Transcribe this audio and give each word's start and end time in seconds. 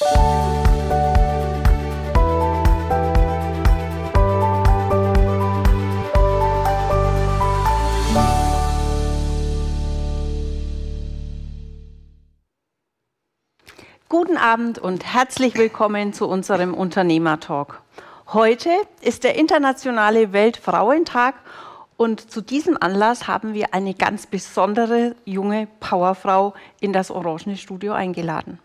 Guten 0.00 0.12
Abend 14.38 14.78
und 14.78 15.04
herzlich 15.04 15.54
willkommen 15.56 16.14
zu 16.14 16.26
unserem 16.26 16.72
Unternehmertalk. 16.72 17.82
Heute 18.32 18.70
ist 19.02 19.24
der 19.24 19.34
internationale 19.34 20.32
Weltfrauentag 20.32 21.34
und 21.98 22.30
zu 22.30 22.40
diesem 22.40 22.78
Anlass 22.80 23.28
haben 23.28 23.52
wir 23.52 23.74
eine 23.74 23.92
ganz 23.92 24.26
besondere 24.26 25.14
junge 25.26 25.68
Powerfrau 25.80 26.54
in 26.80 26.94
das 26.94 27.10
Orangene 27.10 27.58
Studio 27.58 27.92
eingeladen. 27.92 28.58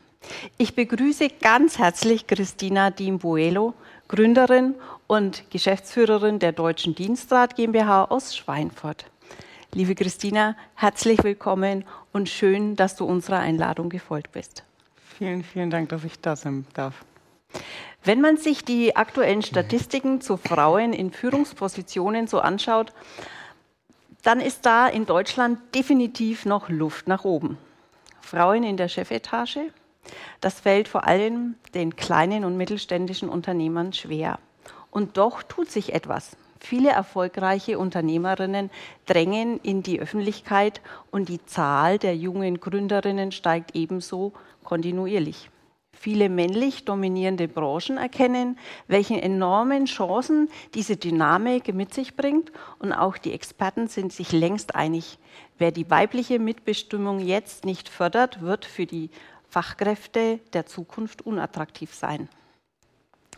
Ich 0.58 0.76
begrüße 0.76 1.30
ganz 1.42 1.78
herzlich 1.78 2.28
Christina 2.28 2.92
Dimbuelo, 2.92 3.74
Gründerin 4.08 4.76
und 5.08 5.50
Geschäftsführerin 5.52 6.40
der 6.40 6.52
Deutschen 6.52 6.96
Dienstrat 6.96 7.56
GmbH 7.56 8.06
aus 8.06 8.36
Schweinfurt. 8.36 9.06
Liebe 9.74 9.96
Christina, 9.96 10.56
herzlich 10.76 11.24
willkommen 11.24 11.84
und 12.14 12.30
schön, 12.30 12.76
dass 12.76 12.96
du 12.96 13.06
unserer 13.06 13.40
Einladung 13.40 13.90
gefolgt 13.90 14.32
bist. 14.32 14.64
Vielen, 15.18 15.44
vielen 15.44 15.70
Dank, 15.70 15.90
dass 15.90 16.04
ich 16.04 16.20
da 16.20 16.36
sein 16.36 16.66
darf. 16.74 17.04
Wenn 18.04 18.22
man 18.22 18.38
sich 18.38 18.64
die 18.64 18.96
aktuellen 18.96 19.42
Statistiken 19.42 20.22
zu 20.22 20.38
Frauen 20.38 20.94
in 20.94 21.12
Führungspositionen 21.12 22.28
so 22.28 22.40
anschaut, 22.40 22.94
dann 24.24 24.40
ist 24.40 24.66
da 24.66 24.88
in 24.88 25.06
Deutschland 25.06 25.60
definitiv 25.74 26.46
noch 26.46 26.70
Luft 26.70 27.08
nach 27.08 27.26
oben. 27.26 27.58
Frauen 28.22 28.64
in 28.64 28.78
der 28.78 28.88
Chefetage, 28.88 29.72
das 30.42 30.60
fällt 30.60 30.88
vor 30.88 31.06
allem 31.06 31.56
den 31.74 31.96
kleinen 31.96 32.46
und 32.46 32.58
mittelständischen 32.58 33.30
Unternehmern 33.30 33.94
schwer. 33.94 34.40
Und 34.92 35.18
doch 35.18 35.44
tut 35.44 35.70
sich 35.70 35.94
etwas. 35.94 36.38
Viele 36.60 36.90
erfolgreiche 36.90 37.78
Unternehmerinnen 37.78 38.72
drängen 39.06 39.60
in 39.60 39.84
die 39.84 40.00
Öffentlichkeit 40.00 40.82
und 41.12 41.30
die 41.30 41.46
Zahl 41.46 42.00
der 42.00 42.16
jungen 42.16 42.60
Gründerinnen 42.60 43.32
steigt 43.32 43.76
ebenso 43.76 44.34
kontinuierlich 44.64 45.50
viele 46.06 46.30
männlich 46.30 46.86
dominierende 46.86 47.48
Branchen 47.48 47.98
erkennen, 47.98 48.60
welche 48.88 49.20
enormen 49.20 49.86
Chancen 49.86 50.50
diese 50.76 50.98
Dynamik 50.98 51.74
mit 51.74 51.96
sich 51.96 52.16
bringt. 52.16 52.52
Und 52.78 52.94
auch 52.94 53.18
die 53.18 53.34
Experten 53.34 53.88
sind 53.88 54.14
sich 54.14 54.32
längst 54.32 54.76
einig, 54.76 55.18
wer 55.58 55.72
die 55.72 55.90
weibliche 55.90 56.38
Mitbestimmung 56.38 57.20
jetzt 57.20 57.66
nicht 57.66 57.90
fördert, 57.90 58.42
wird 58.42 58.66
für 58.66 58.86
die 58.86 59.10
Fachkräfte 59.50 60.40
der 60.54 60.66
Zukunft 60.66 61.22
unattraktiv 61.26 61.94
sein. 61.94 62.30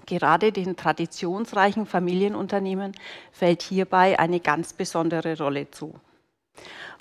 Gerade 0.05 0.52
den 0.52 0.75
traditionsreichen 0.75 1.86
Familienunternehmen 1.86 2.94
fällt 3.31 3.61
hierbei 3.61 4.17
eine 4.17 4.39
ganz 4.39 4.73
besondere 4.73 5.38
Rolle 5.38 5.69
zu. 5.69 5.94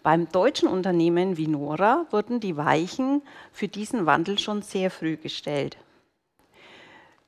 Beim 0.02 0.28
deutschen 0.28 0.68
Unternehmen 0.68 1.36
Vinora 1.36 2.06
wurden 2.10 2.40
die 2.40 2.56
Weichen 2.56 3.22
für 3.52 3.68
diesen 3.68 4.06
Wandel 4.06 4.38
schon 4.38 4.62
sehr 4.62 4.90
früh 4.90 5.16
gestellt. 5.16 5.76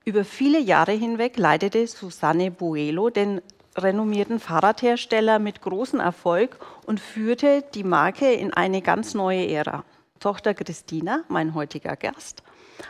Über 0.05 0.25
viele 0.25 0.59
Jahre 0.59 0.93
hinweg 0.93 1.37
leitete 1.37 1.87
Susanne 1.87 2.51
Buelo 2.51 3.11
den 3.11 3.41
renommierten 3.77 4.41
Fahrradhersteller 4.41 5.39
mit 5.39 5.61
großem 5.61 6.01
Erfolg 6.01 6.59
und 6.87 6.99
führte 7.01 7.63
die 7.75 7.85
Marke 7.85 8.33
in 8.33 8.53
eine 8.53 8.83
ganz 8.83 9.15
neue 9.15 9.47
Ära. 9.49 9.85
Tochter 10.19 10.55
Christina, 10.55 11.25
mein 11.29 11.55
heutiger 11.55 11.97
Gast, 11.97 12.43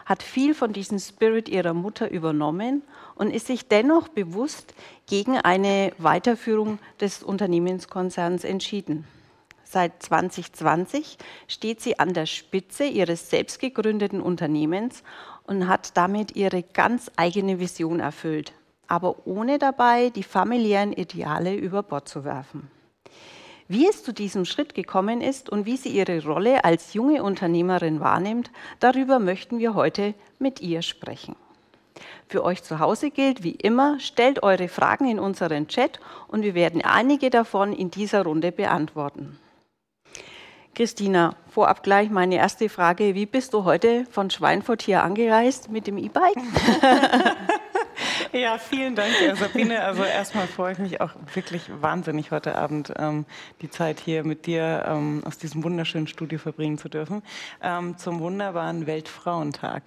hat 0.04 0.22
viel 0.22 0.54
von 0.54 0.72
diesem 0.72 0.98
Spirit 0.98 1.48
ihrer 1.48 1.74
Mutter 1.74 2.10
übernommen 2.10 2.82
und 3.14 3.30
ist 3.30 3.46
sich 3.46 3.68
dennoch 3.68 4.08
bewusst 4.08 4.74
gegen 5.06 5.38
eine 5.38 5.92
Weiterführung 5.98 6.78
des 7.00 7.22
Unternehmenskonzerns 7.22 8.44
entschieden. 8.44 9.06
Seit 9.64 10.02
2020 10.02 11.18
steht 11.46 11.82
sie 11.82 11.98
an 11.98 12.14
der 12.14 12.24
Spitze 12.24 12.84
ihres 12.84 13.28
selbst 13.28 13.60
gegründeten 13.60 14.22
Unternehmens 14.22 15.02
und 15.44 15.68
hat 15.68 15.96
damit 15.96 16.36
ihre 16.36 16.62
ganz 16.62 17.10
eigene 17.16 17.60
Vision 17.60 18.00
erfüllt, 18.00 18.52
aber 18.86 19.26
ohne 19.26 19.58
dabei 19.58 20.08
die 20.08 20.22
familiären 20.22 20.94
Ideale 20.94 21.54
über 21.54 21.82
Bord 21.82 22.08
zu 22.08 22.24
werfen. 22.24 22.70
Wie 23.70 23.86
es 23.86 24.02
zu 24.02 24.14
diesem 24.14 24.46
Schritt 24.46 24.74
gekommen 24.74 25.20
ist 25.20 25.50
und 25.50 25.66
wie 25.66 25.76
sie 25.76 25.90
ihre 25.90 26.24
Rolle 26.24 26.64
als 26.64 26.94
junge 26.94 27.22
Unternehmerin 27.22 28.00
wahrnimmt, 28.00 28.50
darüber 28.80 29.18
möchten 29.18 29.58
wir 29.58 29.74
heute 29.74 30.14
mit 30.38 30.62
ihr 30.62 30.80
sprechen. 30.80 31.36
Für 32.28 32.44
euch 32.44 32.62
zu 32.62 32.78
Hause 32.78 33.10
gilt 33.10 33.42
wie 33.42 33.52
immer, 33.52 34.00
stellt 34.00 34.42
eure 34.42 34.68
Fragen 34.68 35.06
in 35.10 35.18
unseren 35.18 35.68
Chat 35.68 36.00
und 36.28 36.42
wir 36.42 36.54
werden 36.54 36.82
einige 36.82 37.28
davon 37.28 37.74
in 37.74 37.90
dieser 37.90 38.22
Runde 38.22 38.52
beantworten. 38.52 39.38
Christina, 40.74 41.34
vorab 41.50 41.82
gleich 41.82 42.08
meine 42.08 42.36
erste 42.36 42.70
Frage. 42.70 43.14
Wie 43.14 43.26
bist 43.26 43.52
du 43.52 43.64
heute 43.64 44.06
von 44.10 44.30
Schweinfurt 44.30 44.80
hier 44.80 45.02
angereist 45.02 45.70
mit 45.70 45.86
dem 45.86 45.98
E-Bike? 45.98 46.36
Ja, 48.32 48.58
vielen 48.58 48.94
Dank, 48.94 49.12
Sabine. 49.36 49.82
Also 49.84 50.04
erstmal 50.04 50.46
freue 50.46 50.72
ich 50.72 50.78
mich 50.78 51.00
auch 51.00 51.12
wirklich 51.34 51.62
wahnsinnig 51.80 52.30
heute 52.30 52.56
Abend 52.56 52.92
ähm, 52.98 53.24
die 53.62 53.70
Zeit 53.70 54.00
hier 54.00 54.24
mit 54.24 54.46
dir 54.46 54.84
ähm, 54.86 55.22
aus 55.24 55.38
diesem 55.38 55.64
wunderschönen 55.64 56.06
Studio 56.06 56.38
verbringen 56.38 56.78
zu 56.78 56.88
dürfen 56.88 57.22
ähm, 57.62 57.96
zum 57.96 58.20
wunderbaren 58.20 58.86
Weltfrauentag. 58.86 59.82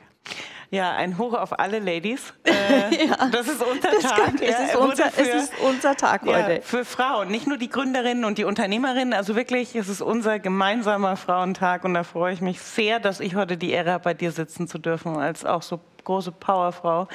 Ja, 0.72 0.94
ein 0.94 1.18
Hoch 1.18 1.34
auf 1.34 1.60
alle 1.60 1.80
Ladies. 1.80 2.34
Äh, 2.72 3.08
ja, 3.08 3.28
das 3.32 3.48
ist 3.48 3.62
unser 3.62 3.92
das 3.92 4.04
Tag. 4.04 4.18
Kann, 4.18 4.36
es, 4.36 4.60
ist 4.60 4.76
unser, 4.76 5.12
für, 5.12 5.22
es 5.22 5.44
ist 5.44 5.54
unser 5.60 5.96
Tag 5.96 6.22
heute. 6.22 6.54
Ja, 6.56 6.62
für 6.62 6.86
Frauen, 6.86 7.28
nicht 7.30 7.46
nur 7.48 7.58
die 7.58 7.70
Gründerinnen 7.70 8.24
und 8.24 8.38
die 8.38 8.46
Unternehmerinnen. 8.46 9.14
Also 9.14 9.36
wirklich, 9.36 9.76
es 9.76 9.90
ist 9.90 10.02
unser 10.02 10.40
gemeinsamer 10.40 11.18
Frauentag 11.18 11.84
und 11.84 11.94
da 11.94 12.04
freue 12.04 12.34
ich 12.34 12.42
mich 12.42 12.62
sehr, 12.62 13.00
dass 13.00 13.20
ich 13.20 13.36
heute 13.36 13.58
die 13.58 13.72
Ehre 13.72 13.92
habe, 13.92 14.04
bei 14.06 14.14
dir 14.14 14.32
sitzen 14.32 14.68
zu 14.68 14.78
dürfen, 14.80 15.18
als 15.18 15.46
auch 15.46 15.62
so 15.62 15.82
große 16.04 16.32
Powerfrau, 16.32 17.08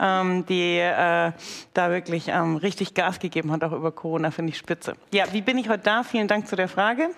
ähm, 0.00 0.44
die 0.46 0.78
äh, 0.78 1.32
da 1.74 1.90
wirklich 1.90 2.28
ähm, 2.28 2.56
richtig 2.56 2.94
Gas 2.94 3.18
gegeben 3.18 3.52
hat, 3.52 3.64
auch 3.64 3.72
über 3.72 3.92
Corona, 3.92 4.30
finde 4.30 4.52
ich 4.52 4.58
spitze. 4.58 4.94
Ja, 5.12 5.24
wie 5.32 5.42
bin 5.42 5.58
ich 5.58 5.68
heute 5.68 5.84
da? 5.84 6.02
Vielen 6.02 6.28
Dank 6.28 6.48
zu 6.48 6.56
der 6.56 6.68
Frage. 6.68 7.10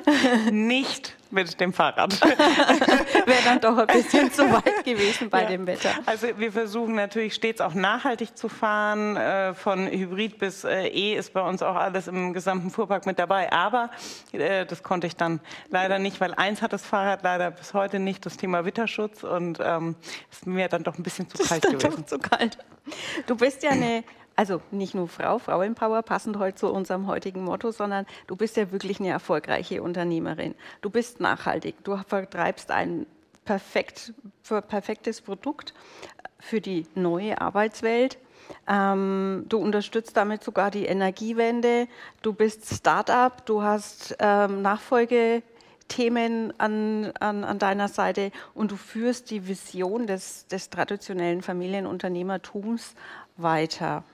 Nicht 0.50 1.16
mit 1.30 1.60
dem 1.60 1.72
Fahrrad. 1.72 2.20
Wäre 3.26 3.42
dann 3.44 3.60
doch 3.60 3.76
ein 3.76 3.86
bisschen 3.86 4.32
zu 4.32 4.50
weit 4.52 4.84
gewesen 4.84 5.30
bei 5.34 5.42
ja. 5.42 5.48
dem 5.48 5.66
Wetter. 5.66 5.90
Also 6.06 6.28
wir 6.38 6.52
versuchen 6.52 6.94
natürlich 6.94 7.34
stets 7.34 7.60
auch 7.60 7.74
nachhaltig 7.74 8.36
zu 8.36 8.48
fahren. 8.48 9.16
Äh, 9.16 9.54
von 9.54 9.86
Hybrid 9.86 10.38
bis 10.38 10.64
äh, 10.64 10.86
E 10.86 11.14
ist 11.14 11.32
bei 11.32 11.40
uns 11.40 11.62
auch 11.62 11.76
alles 11.76 12.08
im 12.08 12.32
gesamten 12.32 12.70
Fuhrpark 12.70 13.06
mit 13.06 13.18
dabei. 13.18 13.52
Aber 13.52 13.90
äh, 14.32 14.64
das 14.66 14.82
konnte 14.82 15.06
ich 15.06 15.16
dann 15.16 15.40
leider 15.70 15.98
nicht, 15.98 16.20
weil 16.20 16.34
eins 16.34 16.62
hat 16.62 16.72
das 16.72 16.84
Fahrrad 16.84 17.22
leider 17.22 17.50
bis 17.50 17.74
heute 17.74 17.98
nicht, 17.98 18.24
das 18.26 18.36
Thema 18.36 18.64
Witterschutz. 18.64 19.24
Und 19.24 19.58
ähm, 19.62 19.96
ist 20.30 20.46
mir 20.46 20.68
dann 20.68 20.84
doch 20.84 20.96
ein 20.96 21.02
bisschen 21.02 21.28
zu 21.28 21.42
kalt 21.42 21.62
gewesen. 21.62 22.06
zu 22.06 22.18
kalt. 22.18 22.58
Du 23.26 23.36
bist 23.36 23.62
ja 23.62 23.70
eine 23.70 24.04
also 24.36 24.60
nicht 24.72 24.94
nur 24.94 25.08
Frau, 25.08 25.38
Frauenpower, 25.38 26.02
passend 26.02 26.38
heute 26.38 26.56
zu 26.56 26.72
unserem 26.72 27.06
heutigen 27.06 27.44
Motto, 27.44 27.70
sondern 27.70 28.04
du 28.26 28.34
bist 28.34 28.56
ja 28.56 28.72
wirklich 28.72 28.98
eine 28.98 29.10
erfolgreiche 29.10 29.80
Unternehmerin. 29.80 30.54
Du 30.80 30.90
bist 30.90 31.20
nachhaltig, 31.20 31.76
du 31.84 31.96
vertreibst 31.96 32.70
ein 32.70 33.06
perfekt, 33.44 34.14
perfektes 34.68 35.20
Produkt 35.20 35.74
für 36.40 36.60
die 36.60 36.86
neue 36.94 37.40
Arbeitswelt. 37.40 38.18
Ähm, 38.68 39.46
du 39.48 39.58
unterstützt 39.58 40.16
damit 40.16 40.44
sogar 40.44 40.70
die 40.70 40.86
Energiewende. 40.86 41.88
Du 42.22 42.32
bist 42.32 42.66
Start-up, 42.66 43.46
du 43.46 43.62
hast 43.62 44.16
ähm, 44.18 44.62
Nachfolgethemen 44.62 46.52
an, 46.58 47.12
an, 47.20 47.44
an, 47.44 47.58
deiner 47.58 47.88
Seite 47.88 48.32
und 48.54 48.70
du 48.70 48.76
führst 48.76 49.30
die 49.30 49.48
Vision 49.48 50.06
des, 50.06 50.46
des 50.46 50.68
traditionellen 50.70 51.42
Familienunternehmertums 51.42 52.94
weiter. 53.36 54.04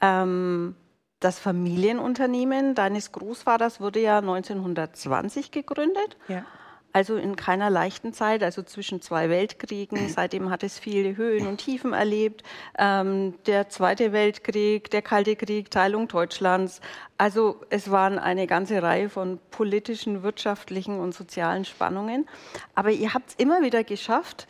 Ähm, 0.00 0.74
das 1.20 1.38
Familienunternehmen 1.38 2.74
deines 2.74 3.12
Großvaters 3.12 3.80
wurde 3.80 4.00
ja 4.00 4.18
1920 4.18 5.50
gegründet. 5.50 6.16
Ja. 6.28 6.46
Also 6.92 7.16
in 7.16 7.36
keiner 7.36 7.70
leichten 7.70 8.12
Zeit, 8.12 8.42
also 8.42 8.62
zwischen 8.62 9.00
zwei 9.00 9.28
Weltkriegen. 9.28 10.08
Seitdem 10.08 10.50
hat 10.50 10.62
es 10.62 10.78
viele 10.78 11.16
Höhen 11.16 11.46
und 11.46 11.58
Tiefen 11.58 11.92
erlebt. 11.92 12.42
Ähm, 12.78 13.34
der 13.46 13.68
Zweite 13.68 14.12
Weltkrieg, 14.12 14.90
der 14.90 15.02
Kalte 15.02 15.36
Krieg, 15.36 15.70
Teilung 15.70 16.08
Deutschlands. 16.08 16.80
Also 17.18 17.60
es 17.70 17.90
waren 17.90 18.18
eine 18.18 18.46
ganze 18.46 18.82
Reihe 18.82 19.08
von 19.08 19.38
politischen, 19.50 20.22
wirtschaftlichen 20.22 20.98
und 20.98 21.14
sozialen 21.14 21.64
Spannungen. 21.64 22.28
Aber 22.74 22.90
ihr 22.90 23.14
habt 23.14 23.30
es 23.30 23.34
immer 23.36 23.62
wieder 23.62 23.84
geschafft, 23.84 24.46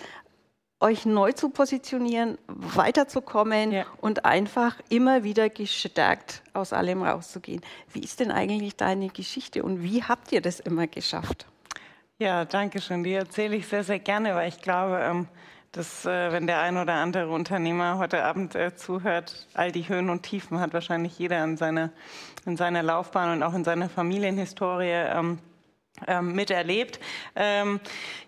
euch 0.80 1.04
neu 1.04 1.32
zu 1.32 1.50
positionieren, 1.50 2.38
weiterzukommen 2.46 3.72
ja. 3.72 3.86
und 4.00 4.24
einfach 4.24 4.80
immer 4.88 5.24
wieder 5.24 5.50
gestärkt 5.50 6.42
aus 6.54 6.72
allem 6.72 7.02
rauszugehen. 7.02 7.60
Wie 7.92 8.00
ist 8.00 8.20
denn 8.20 8.30
eigentlich 8.30 8.76
deine 8.76 9.08
Geschichte 9.08 9.62
und 9.62 9.82
wie 9.82 10.02
habt 10.02 10.32
ihr 10.32 10.40
das 10.40 10.58
immer 10.58 10.86
geschafft? 10.86 11.46
Ja, 12.22 12.44
danke 12.44 12.82
schön. 12.82 13.02
Die 13.02 13.14
erzähle 13.14 13.56
ich 13.56 13.66
sehr, 13.66 13.82
sehr 13.82 13.98
gerne, 13.98 14.34
weil 14.34 14.46
ich 14.50 14.60
glaube, 14.60 15.00
ähm, 15.02 15.26
dass 15.72 16.04
äh, 16.04 16.30
wenn 16.30 16.46
der 16.46 16.60
ein 16.60 16.76
oder 16.76 16.92
andere 16.92 17.30
Unternehmer 17.30 17.96
heute 17.96 18.22
Abend 18.24 18.54
äh, 18.54 18.76
zuhört, 18.76 19.48
all 19.54 19.72
die 19.72 19.88
Höhen 19.88 20.10
und 20.10 20.22
Tiefen 20.22 20.60
hat 20.60 20.74
wahrscheinlich 20.74 21.18
jeder 21.18 21.42
in 21.42 21.56
seiner, 21.56 21.92
in 22.44 22.58
seiner 22.58 22.82
Laufbahn 22.82 23.32
und 23.32 23.42
auch 23.42 23.54
in 23.54 23.64
seiner 23.64 23.88
Familienhistorie. 23.88 25.06
Ähm, 26.06 26.32
miterlebt. 26.32 27.00
Ähm, 27.36 27.80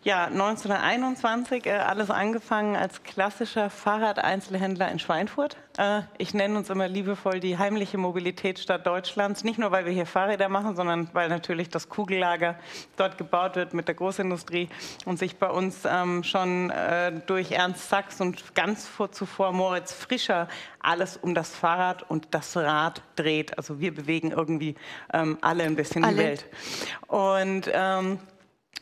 ja, 0.04 0.24
1921 0.24 1.66
äh, 1.66 1.72
alles 1.72 2.10
angefangen 2.10 2.76
als 2.76 3.02
klassischer 3.02 3.70
Fahrradeinzelhändler 3.70 4.90
in 4.90 4.98
Schweinfurt. 4.98 5.56
Äh, 5.78 6.02
ich 6.18 6.34
nenne 6.34 6.58
uns 6.58 6.70
immer 6.70 6.88
liebevoll 6.88 7.40
die 7.40 7.56
heimliche 7.56 7.98
Mobilitätsstadt 7.98 8.86
Deutschlands. 8.86 9.44
Nicht 9.44 9.58
nur, 9.58 9.70
weil 9.70 9.84
wir 9.86 9.92
hier 9.92 10.06
Fahrräder 10.06 10.48
machen, 10.48 10.76
sondern 10.76 11.08
weil 11.12 11.28
natürlich 11.28 11.68
das 11.68 11.88
Kugellager 11.88 12.56
dort 12.96 13.16
gebaut 13.16 13.56
wird 13.56 13.74
mit 13.74 13.88
der 13.88 13.94
Großindustrie 13.94 14.68
und 15.06 15.18
sich 15.18 15.36
bei 15.36 15.48
uns 15.48 15.84
ähm, 15.84 16.24
schon 16.24 16.70
äh, 16.70 17.12
durch 17.26 17.52
Ernst 17.52 17.88
Sachs 17.88 18.20
und 18.20 18.54
ganz 18.54 18.86
vor, 18.86 19.12
zuvor 19.12 19.52
Moritz 19.52 19.92
Frischer 19.92 20.48
alles 20.82 21.16
um 21.16 21.34
das 21.34 21.54
Fahrrad 21.54 22.08
und 22.10 22.28
das 22.32 22.56
Rad 22.56 23.02
dreht. 23.16 23.56
Also 23.56 23.80
wir 23.80 23.94
bewegen 23.94 24.32
irgendwie 24.32 24.74
ähm, 25.12 25.38
alle 25.40 25.64
ein 25.64 25.76
bisschen 25.76 26.04
alle. 26.04 26.16
die 26.16 26.18
Welt. 26.18 26.46
Und 27.06 27.61
ähm, 27.72 28.18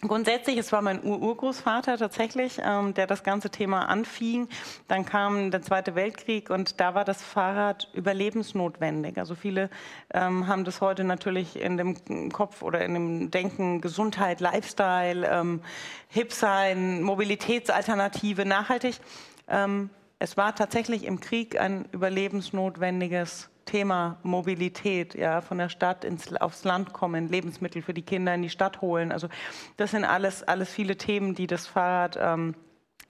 Grundsätzlich, 0.02 0.56
es 0.56 0.72
war 0.72 0.80
mein 0.80 1.04
Urgroßvater 1.04 1.98
tatsächlich, 1.98 2.58
ähm, 2.64 2.94
der 2.94 3.06
das 3.06 3.22
ganze 3.22 3.50
Thema 3.50 3.86
anfing. 3.86 4.48
Dann 4.88 5.04
kam 5.04 5.50
der 5.50 5.60
Zweite 5.60 5.94
Weltkrieg 5.94 6.48
und 6.48 6.80
da 6.80 6.94
war 6.94 7.04
das 7.04 7.22
Fahrrad 7.22 7.90
überlebensnotwendig. 7.92 9.18
Also 9.18 9.34
viele 9.34 9.68
ähm, 10.14 10.46
haben 10.46 10.64
das 10.64 10.80
heute 10.80 11.04
natürlich 11.04 11.60
in 11.60 11.76
dem 11.76 12.32
Kopf 12.32 12.62
oder 12.62 12.82
in 12.82 12.94
dem 12.94 13.30
Denken 13.30 13.82
Gesundheit, 13.82 14.40
Lifestyle, 14.40 15.28
ähm, 15.28 15.60
Hip 16.08 16.32
sein, 16.32 17.02
Mobilitätsalternative, 17.02 18.46
nachhaltig. 18.46 19.00
Ähm, 19.48 19.90
es 20.18 20.38
war 20.38 20.54
tatsächlich 20.54 21.04
im 21.04 21.20
Krieg 21.20 21.60
ein 21.60 21.84
überlebensnotwendiges 21.92 23.50
Thema 23.70 24.18
Mobilität, 24.24 25.14
ja, 25.14 25.40
von 25.40 25.58
der 25.58 25.68
Stadt 25.68 26.04
ins, 26.04 26.34
aufs 26.34 26.64
Land 26.64 26.92
kommen, 26.92 27.28
Lebensmittel 27.28 27.82
für 27.82 27.94
die 27.94 28.02
Kinder 28.02 28.34
in 28.34 28.42
die 28.42 28.50
Stadt 28.50 28.80
holen. 28.80 29.12
Also 29.12 29.28
das 29.76 29.92
sind 29.92 30.04
alles, 30.04 30.42
alles 30.42 30.70
viele 30.70 30.96
Themen, 30.96 31.34
die 31.36 31.46
das 31.46 31.68
Fahrrad 31.68 32.18
ähm, 32.20 32.56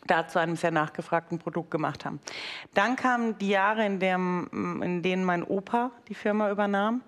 da 0.07 0.27
zu 0.27 0.39
einem 0.39 0.57
sehr 0.57 0.71
nachgefragten 0.71 1.39
Produkt 1.39 1.71
gemacht 1.71 2.05
haben. 2.05 2.21
Dann 2.75 2.97
kamen 2.97 3.39
die 3.39 3.51
Jahre, 3.51 3.85
in, 3.85 4.01
dem, 4.01 4.81
in 4.83 5.03
denen 5.03 5.25
mein 5.25 5.45
Opa 5.45 5.91
die 6.09 6.15
Firma 6.15 6.51
übernahm. 6.51 7.03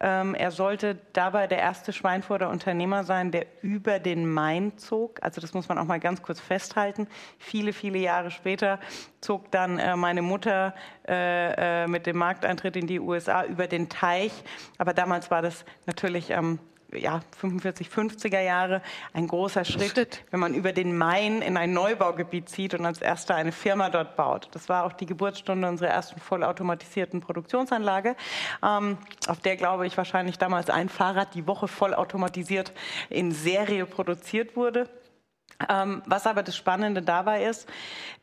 Ähm, 0.00 0.34
er 0.34 0.52
sollte 0.52 0.96
dabei 1.12 1.48
der 1.48 1.58
erste 1.58 1.92
Schweinfurter 1.92 2.48
Unternehmer 2.50 3.02
sein, 3.02 3.32
der 3.32 3.46
über 3.62 3.98
den 3.98 4.30
Main 4.30 4.78
zog. 4.78 5.18
Also 5.22 5.40
das 5.40 5.54
muss 5.54 5.68
man 5.68 5.76
auch 5.76 5.84
mal 5.84 5.98
ganz 5.98 6.22
kurz 6.22 6.38
festhalten. 6.40 7.08
Viele, 7.38 7.72
viele 7.72 7.98
Jahre 7.98 8.30
später 8.30 8.78
zog 9.20 9.50
dann 9.50 9.78
äh, 9.78 9.96
meine 9.96 10.22
Mutter 10.22 10.74
äh, 11.08 11.84
äh, 11.84 11.86
mit 11.88 12.06
dem 12.06 12.16
Markteintritt 12.16 12.76
in 12.76 12.86
die 12.86 13.00
USA 13.00 13.44
über 13.44 13.66
den 13.66 13.88
Teich. 13.88 14.32
Aber 14.78 14.94
damals 14.94 15.32
war 15.32 15.42
das 15.42 15.64
natürlich 15.86 16.30
ähm, 16.30 16.60
ja, 16.92 17.20
45, 17.36 17.88
50er 17.88 18.40
Jahre 18.40 18.82
ein 19.12 19.26
großer 19.26 19.64
Schritt, 19.64 19.90
Schritt, 19.90 20.24
wenn 20.30 20.40
man 20.40 20.54
über 20.54 20.72
den 20.72 20.96
Main 20.96 21.42
in 21.42 21.56
ein 21.56 21.72
Neubaugebiet 21.72 22.48
zieht 22.48 22.74
und 22.74 22.86
als 22.86 23.00
erster 23.00 23.34
eine 23.34 23.52
Firma 23.52 23.90
dort 23.90 24.16
baut. 24.16 24.48
Das 24.52 24.68
war 24.68 24.84
auch 24.84 24.92
die 24.92 25.06
Geburtsstunde 25.06 25.68
unserer 25.68 25.90
ersten 25.90 26.20
vollautomatisierten 26.20 27.20
Produktionsanlage, 27.20 28.16
ähm, 28.64 28.98
auf 29.26 29.40
der, 29.40 29.56
glaube 29.56 29.86
ich, 29.86 29.96
wahrscheinlich 29.96 30.38
damals 30.38 30.70
ein 30.70 30.88
Fahrrad 30.88 31.34
die 31.34 31.46
Woche 31.46 31.68
vollautomatisiert 31.68 32.72
in 33.10 33.32
Serie 33.32 33.84
produziert 33.86 34.56
wurde. 34.56 34.88
Ähm, 35.68 36.02
was 36.06 36.26
aber 36.26 36.42
das 36.42 36.56
Spannende 36.56 37.02
dabei 37.02 37.44
ist, 37.44 37.68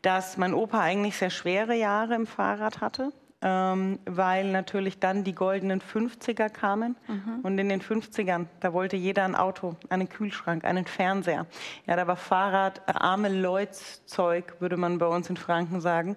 dass 0.01 0.37
mein 0.37 0.53
Opa 0.53 0.79
eigentlich 0.79 1.17
sehr 1.17 1.29
schwere 1.29 1.75
Jahre 1.75 2.15
im 2.15 2.27
Fahrrad 2.27 2.79
hatte 2.79 3.11
ähm, 3.45 3.99
weil 4.05 4.51
natürlich 4.51 4.97
dann 4.97 5.23
die 5.23 5.35
goldenen 5.35 5.79
50er 5.79 6.49
kamen. 6.49 6.95
Mhm. 7.07 7.41
Und 7.43 7.59
in 7.59 7.69
den 7.69 7.79
50ern, 7.79 8.47
da 8.59 8.73
wollte 8.73 8.95
jeder 8.95 9.23
ein 9.23 9.35
Auto, 9.35 9.75
einen 9.89 10.09
Kühlschrank, 10.09 10.65
einen 10.65 10.87
Fernseher. 10.87 11.45
Ja, 11.85 11.95
da 11.95 12.07
war 12.07 12.15
Fahrrad, 12.15 12.81
äh, 12.87 12.93
arme 12.95 13.29
Leuts 13.29 14.03
Zeug, 14.07 14.55
würde 14.59 14.77
man 14.77 14.97
bei 14.97 15.05
uns 15.05 15.29
in 15.29 15.37
Franken 15.37 15.79
sagen. 15.79 16.15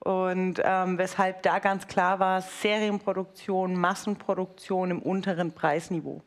Und 0.00 0.60
ähm, 0.64 0.98
weshalb 0.98 1.44
da 1.44 1.60
ganz 1.60 1.86
klar 1.86 2.18
war, 2.18 2.42
Serienproduktion, 2.42 3.76
Massenproduktion 3.76 4.90
im 4.90 4.98
unteren 5.00 5.52
Preisniveau. 5.52 6.22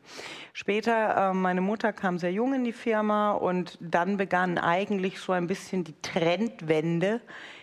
Später, 0.54 1.30
äh, 1.30 1.34
meine 1.34 1.60
Mutter 1.60 1.92
kam 1.92 2.18
sehr 2.18 2.32
jung 2.32 2.54
in 2.54 2.64
die 2.64 2.72
Firma 2.72 3.32
und 3.32 3.76
dann 3.82 4.16
begann 4.16 4.56
eigentlich 4.56 5.20
so 5.20 5.32
ein 5.32 5.46
bisschen 5.46 5.84
die 5.84 6.00
Trendwende 6.00 7.20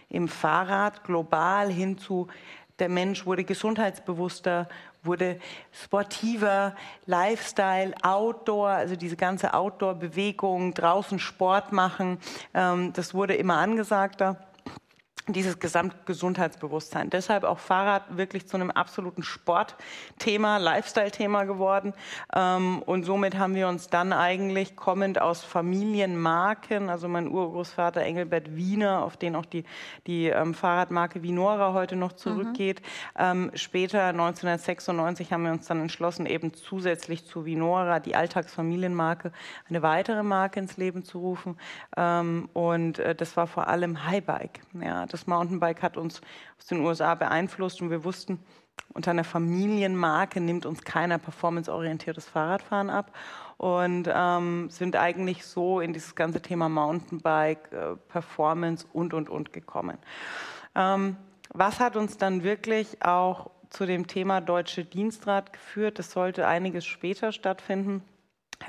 im 0.08 0.28
Fahrrad 0.28 1.04
global 1.04 1.72
hin 1.72 1.98
zu 1.98 2.28
der 2.80 2.90
Mensch 2.90 3.26
wurde 3.26 3.44
gesundheitsbewusster, 3.44 4.68
wurde 5.04 5.40
sportiver, 5.72 6.76
Lifestyle, 7.06 7.94
Outdoor, 8.02 8.70
also 8.70 8.96
diese 8.96 9.16
ganze 9.16 9.54
Outdoor-Bewegung, 9.54 10.74
draußen 10.74 11.20
Sport 11.20 11.72
machen, 11.72 12.20
ähm, 12.54 12.92
das 12.94 13.14
wurde 13.14 13.36
immer 13.36 13.58
angesagter 13.58 14.38
dieses 15.28 15.60
Gesamtgesundheitsbewusstsein. 15.60 17.10
Deshalb 17.10 17.46
auch 17.46 17.58
Fahrrad 17.58 18.16
wirklich 18.16 18.48
zu 18.48 18.58
einem 18.58 18.70
absoluten 18.70 19.24
Sportthema, 19.24 20.58
Lifestyle-Thema 20.58 21.46
geworden. 21.46 21.94
Ähm, 22.36 22.84
und 22.84 23.06
somit 23.06 23.38
haben 23.38 23.56
wir 23.56 23.68
uns 23.68 23.90
dann 23.90 24.14
eigentlich 24.14 24.76
kommend 24.76 25.20
aus 25.20 25.44
Familienmarken, 25.44 26.90
also 26.90 27.08
mein 27.08 27.28
Urgroßvater 27.28 28.02
Engelbert 28.02 28.56
Wiener, 28.56 29.04
auf 29.04 29.18
den 29.18 29.36
auch 29.36 29.46
die, 29.46 29.64
die 30.06 30.28
ähm, 30.28 30.54
Fahrradmarke 30.54 31.24
Vinora 31.24 31.74
heute 31.74 31.96
noch 31.96 32.14
zurückgeht. 32.14 32.82
Mhm. 33.18 33.52
später, 33.56 34.06
1996, 34.08 35.32
haben 35.32 35.44
wir 35.44 35.52
uns 35.52 35.68
dann 35.68 35.82
entschlossen, 35.82 36.26
eben 36.26 36.54
zusätzlich 36.54 37.26
zu 37.26 37.46
Vinora, 37.46 38.00
die 38.00 38.16
Alltagsfamilienmarke, 38.16 39.32
eine 39.70 39.82
weitere 39.82 40.24
Marke 40.24 40.60
ins 40.60 40.78
Leben 40.78 41.04
zu 41.04 41.20
rufen. 41.20 41.58
und 42.54 43.00
äh, 43.00 43.16
das 43.16 43.38
war 43.38 43.48
vor 43.48 43.68
allem 43.68 44.06
Highbike. 44.06 44.62
Ja, 44.74 45.06
das 45.16 45.28
Mountainbike 45.28 45.82
hat 45.82 45.98
uns 45.98 46.22
aus 46.60 46.66
den 46.68 46.82
USA 46.82 47.16
beeinflusst 47.16 47.82
und 47.82 47.90
wir 47.90 48.04
wussten, 48.04 48.40
unter 48.94 49.12
einer 49.12 49.24
Familienmarke 49.24 50.42
nimmt 50.42 50.66
uns 50.66 50.84
keiner 50.84 51.18
performanceorientiertes 51.18 52.26
Fahrradfahren 52.26 52.90
ab 52.90 53.12
und 53.58 54.10
ähm, 54.14 54.70
sind 54.70 54.98
eigentlich 54.98 55.46
so 55.46 55.80
in 55.80 55.94
dieses 55.94 56.16
ganze 56.16 56.42
Thema 56.42 56.68
Mountainbike, 56.68 57.72
äh, 57.72 57.96
Performance 58.10 58.86
und, 58.92 59.14
und, 59.14 59.30
und 59.30 59.54
gekommen. 59.54 59.98
Ähm, 60.76 61.16
was 61.54 61.80
hat 61.80 61.96
uns 61.96 62.18
dann 62.18 62.44
wirklich 62.44 63.02
auch 63.02 63.52
zu 63.70 63.86
dem 63.86 64.08
Thema 64.08 64.42
Deutsche 64.42 64.84
Dienstrat 64.84 65.54
geführt? 65.54 66.00
Das 66.00 66.12
sollte 66.12 66.48
einiges 66.48 66.86
später 66.86 67.32
stattfinden 67.32 68.04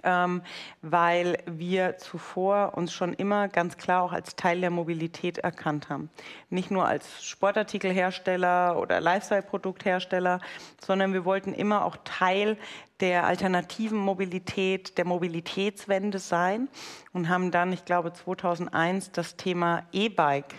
ähm, 0.03 0.43
weil 0.83 1.39
wir 1.47 1.99
zuvor 1.99 2.75
uns 2.77 2.93
schon 2.93 3.13
immer 3.15 3.49
ganz 3.49 3.77
klar 3.77 4.03
auch 4.03 4.13
als 4.13 4.37
Teil 4.37 4.61
der 4.61 4.71
Mobilität 4.71 5.39
erkannt 5.39 5.89
haben. 5.89 6.11
Nicht 6.51 6.71
nur 6.71 6.87
als 6.87 7.25
Sportartikelhersteller 7.25 8.79
oder 8.79 9.01
Lifestyle-Produkthersteller, 9.01 10.41
sondern 10.85 11.13
wir 11.13 11.25
wollten 11.25 11.53
immer 11.53 11.85
auch 11.85 11.97
Teil 12.05 12.57
der 13.01 13.27
alternativen 13.27 13.99
Mobilität, 13.99 14.97
der 14.97 15.05
Mobilitätswende 15.05 16.19
sein 16.19 16.69
und 17.13 17.29
haben 17.29 17.51
dann, 17.51 17.73
ich 17.73 17.85
glaube, 17.85 18.13
2001 18.13 19.13
das 19.13 19.37
Thema 19.37 19.83
E-Bike 19.93 20.55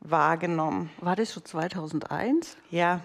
wahrgenommen. 0.00 0.90
War 0.98 1.16
das 1.16 1.32
schon 1.32 1.44
2001? 1.44 2.56
Ja, 2.70 3.00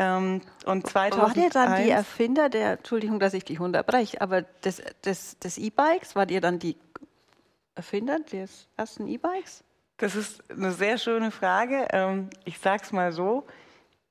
ähm, 0.00 0.40
und 0.64 0.86
2001, 0.86 1.22
Wart 1.22 1.36
ihr 1.36 1.50
dann 1.50 1.82
die 1.84 1.90
Erfinder 1.90 2.48
der, 2.48 2.72
Entschuldigung, 2.78 3.20
dass 3.20 3.34
ich 3.34 3.44
dich 3.44 3.60
unterbreche, 3.60 4.18
aber 4.22 4.40
des, 4.40 4.82
des, 5.04 5.38
des 5.38 5.58
E-Bikes, 5.58 6.16
wart 6.16 6.30
ihr 6.30 6.40
dann 6.40 6.58
die 6.58 6.78
Erfinder 7.74 8.18
des 8.18 8.66
ersten 8.78 9.06
E-Bikes? 9.06 9.62
Das 9.98 10.16
ist 10.16 10.42
eine 10.50 10.72
sehr 10.72 10.96
schöne 10.96 11.30
Frage. 11.30 11.86
Ähm, 11.92 12.30
ich 12.46 12.58
sage 12.58 12.82
es 12.82 12.92
mal 12.92 13.12
so. 13.12 13.46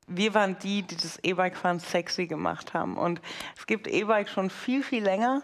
Wir 0.05 0.35
waren 0.35 0.59
die, 0.59 0.83
die 0.83 0.95
das 0.95 1.17
E-Bike-Fahren 1.23 1.79
sexy 1.79 2.27
gemacht 2.27 2.75
haben. 2.75 2.95
Und 2.95 3.19
es 3.57 3.65
gibt 3.65 3.87
E-Bike 3.87 4.29
schon 4.29 4.51
viel, 4.51 4.83
viel 4.83 5.03
länger. 5.03 5.41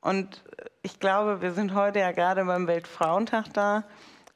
Und 0.00 0.44
ich 0.82 1.00
glaube, 1.00 1.42
wir 1.42 1.52
sind 1.52 1.74
heute 1.74 1.98
ja 1.98 2.12
gerade 2.12 2.44
beim 2.44 2.68
Weltfrauentag 2.68 3.52
da. 3.52 3.82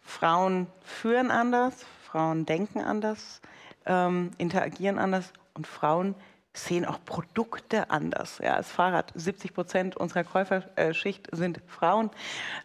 Frauen 0.01 0.67
führen 0.83 1.31
anders, 1.31 1.85
Frauen 2.03 2.45
denken 2.45 2.81
anders 2.81 3.41
ähm, 3.87 4.31
interagieren 4.39 4.99
anders 4.99 5.33
und 5.55 5.67
Frauen 5.67 6.15
sehen 6.53 6.85
auch 6.85 6.99
Produkte 7.05 7.91
anders. 7.91 8.39
Ja, 8.43 8.55
als 8.55 8.71
Fahrrad 8.71 9.13
70 9.15 9.55
Prozent 9.55 9.97
unserer 9.97 10.25
Käuferschicht 10.25 11.29
sind 11.33 11.61
Frauen. 11.67 12.11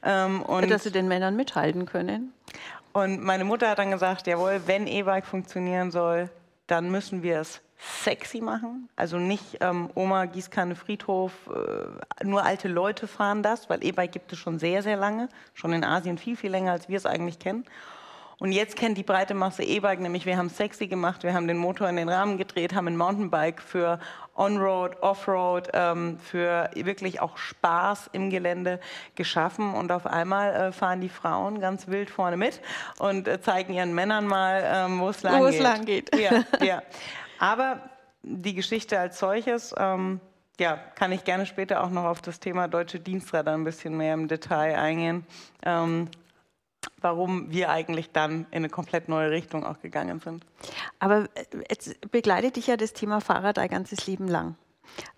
Ähm, 0.04 0.42
und 0.42 0.70
Dass 0.70 0.84
sie 0.84 0.92
den 0.92 1.08
Männern 1.08 1.36
mithalten 1.36 1.86
können. 1.86 2.34
Und 2.94 3.24
meine 3.24 3.44
Mutter 3.44 3.70
hat 3.70 3.80
dann 3.80 3.92
gesagt, 3.92 4.28
jawohl, 4.28 4.62
wenn 4.66 4.88
E-Bike 4.88 5.26
funktionieren 5.26 5.92
soll, 5.92 6.30
dann 6.68 6.92
müssen 6.92 7.24
wir 7.24 7.40
es 7.40 7.62
sexy 7.78 8.40
machen. 8.40 8.88
Also 8.96 9.18
nicht 9.18 9.58
ähm, 9.62 9.90
Oma, 9.96 10.26
Gießkanne, 10.26 10.76
Friedhof, 10.76 11.34
äh, 11.48 12.24
nur 12.24 12.44
alte 12.44 12.68
Leute 12.68 13.08
fahren 13.08 13.44
das, 13.44 13.70
weil 13.70 13.84
E-Bike 13.84 14.12
gibt 14.12 14.32
es 14.32 14.40
schon 14.40 14.60
sehr, 14.60 14.84
sehr 14.84 14.96
lange, 14.96 15.28
schon 15.54 15.74
in 15.74 15.84
Asien 15.84 16.18
viel, 16.18 16.38
viel 16.38 16.52
länger, 16.52 16.72
als 16.72 16.88
wir 16.88 16.98
es 16.98 17.06
eigentlich 17.06 17.40
kennen. 17.40 17.66
Und 18.40 18.52
jetzt 18.52 18.76
kennt 18.76 18.98
die 18.98 19.04
breite 19.04 19.34
Masse 19.34 19.64
E-Bike, 19.64 20.00
nämlich 20.00 20.26
wir 20.26 20.38
haben 20.38 20.50
sexy 20.50 20.88
gemacht, 20.88 21.24
wir 21.24 21.34
haben 21.34 21.48
den 21.48 21.58
Motor 21.58 21.88
in 21.90 21.96
den 21.96 22.10
Rahmen 22.10 22.38
gedreht, 22.38 22.74
haben 22.74 22.88
ein 22.88 22.98
Mountainbike 22.98 23.62
für 23.62 24.00
On-Road, 24.36 25.02
Off-Road, 25.02 25.70
ähm, 25.74 26.18
für 26.20 26.70
wirklich 26.76 27.22
auch 27.22 27.38
Spaß 27.38 28.10
im 28.14 28.30
Gelände 28.30 28.80
geschaffen. 29.16 29.74
Und 29.74 29.92
auf 29.92 30.08
einmal 30.08 30.54
äh, 30.54 30.72
fahren 30.72 31.02
die 31.02 31.10
Frauen 31.10 31.60
ganz 31.60 31.88
wild 31.88 32.10
vorne 32.10 32.38
mit 32.38 32.62
und 33.00 33.28
äh, 33.28 33.42
zeigen 33.42 33.74
ihren 33.74 33.94
Männern 33.94 34.26
mal, 34.26 34.64
ähm, 34.66 35.00
wo 35.00 35.10
es 35.10 35.22
lang 35.24 35.40
wo 35.40 35.46
geht. 35.46 35.56
es 35.56 35.62
lang 35.62 35.86
geht. 35.86 36.16
Ja, 36.20 36.44
ja. 36.66 36.84
Aber 37.40 37.80
die 38.24 38.56
Geschichte 38.56 38.98
als 38.98 39.20
solches, 39.20 39.76
ähm, 39.78 40.20
ja, 40.60 40.78
kann 40.96 41.12
ich 41.12 41.24
gerne 41.24 41.46
später 41.46 41.84
auch 41.84 41.90
noch 41.90 42.06
auf 42.06 42.22
das 42.22 42.40
Thema 42.40 42.68
deutsche 42.68 43.00
Diensträder 43.00 43.54
ein 43.54 43.64
bisschen 43.64 43.98
mehr 43.98 44.14
im 44.14 44.28
Detail 44.28 44.78
eingehen. 44.78 45.26
Ähm, 45.66 46.10
warum 47.02 47.52
wir 47.52 47.70
eigentlich 47.70 48.12
dann 48.12 48.46
in 48.52 48.58
eine 48.58 48.70
komplett 48.70 49.10
neue 49.10 49.32
Richtung 49.32 49.66
auch 49.66 49.80
gegangen 49.82 50.20
sind. 50.20 50.46
Aber 51.00 51.26
äh, 51.36 51.46
jetzt 51.70 52.12
begleitet 52.12 52.56
dich 52.56 52.68
ja 52.68 52.78
das 52.78 52.94
Thema 52.94 53.22
Fahrrad 53.22 53.60
ein 53.60 53.70
ganzes 53.70 54.08
Leben 54.08 54.28
lang. 54.28 54.56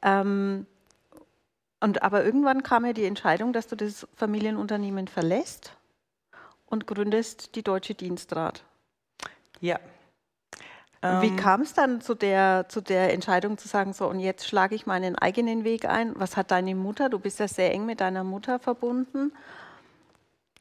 Ähm, 0.02 0.66
und 1.80 2.02
aber 2.04 2.24
irgendwann 2.24 2.64
kam 2.64 2.86
ja 2.86 2.94
die 2.94 3.06
Entscheidung, 3.06 3.54
dass 3.54 3.68
du 3.68 3.76
das 3.76 4.08
Familienunternehmen 4.16 5.08
verlässt 5.08 5.78
und 6.66 6.88
gründest 6.88 7.56
die 7.56 7.64
Deutsche 7.64 7.94
Dienstrad. 7.94 8.64
Ja. 9.60 9.80
Wie 11.22 11.28
ähm, 11.28 11.36
kam 11.36 11.62
es 11.62 11.74
dann 11.74 12.02
zu 12.02 12.16
der, 12.16 12.66
zu 12.68 12.82
der 12.82 13.14
Entscheidung 13.14 13.58
zu 13.60 13.68
sagen, 13.68 13.94
so 13.94 14.08
und 14.08 14.20
jetzt 14.20 14.48
schlage 14.48 14.74
ich 14.74 14.88
meinen 14.88 15.16
eigenen 15.16 15.64
Weg 15.64 15.86
ein? 15.86 16.14
Was 16.16 16.36
hat 16.36 16.50
deine 16.50 16.74
Mutter? 16.74 17.10
Du 17.10 17.20
bist 17.20 17.40
ja 17.40 17.48
sehr 17.48 17.72
eng 17.72 17.86
mit 17.86 18.02
deiner 18.02 18.24
Mutter 18.24 18.58
verbunden. 18.58 19.32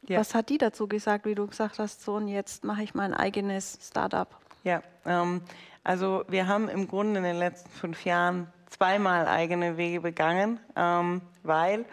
Ja. 0.07 0.19
Was 0.19 0.35
hat 0.35 0.49
die 0.49 0.57
dazu 0.57 0.87
gesagt, 0.87 1.25
wie 1.25 1.35
du 1.35 1.47
gesagt 1.47 1.79
hast, 1.79 2.03
so 2.03 2.15
und 2.15 2.27
jetzt 2.27 2.63
mache 2.63 2.83
ich 2.83 2.93
mein 2.93 3.13
eigenes 3.13 3.79
Startup? 3.81 4.27
Ja, 4.63 4.81
ähm, 5.05 5.41
also 5.83 6.23
wir 6.27 6.47
haben 6.47 6.69
im 6.69 6.87
Grunde 6.87 7.17
in 7.19 7.23
den 7.23 7.37
letzten 7.37 7.69
fünf 7.69 8.05
Jahren 8.05 8.47
zweimal 8.69 9.27
eigene 9.27 9.77
Wege 9.77 10.01
begangen, 10.01 10.59
ähm, 10.75 11.21
weil 11.43 11.85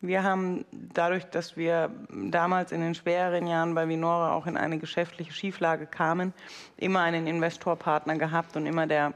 wir 0.00 0.22
haben 0.22 0.64
dadurch, 0.70 1.24
dass 1.24 1.56
wir 1.56 1.90
damals 2.10 2.70
in 2.70 2.80
den 2.80 2.94
schwereren 2.94 3.46
Jahren 3.46 3.74
bei 3.74 3.88
Vinora 3.88 4.34
auch 4.34 4.46
in 4.46 4.56
eine 4.56 4.78
geschäftliche 4.78 5.32
Schieflage 5.32 5.86
kamen, 5.86 6.34
immer 6.76 7.00
einen 7.00 7.26
Investorpartner 7.26 8.16
gehabt 8.16 8.56
und 8.56 8.66
immer 8.66 8.86
der 8.86 9.14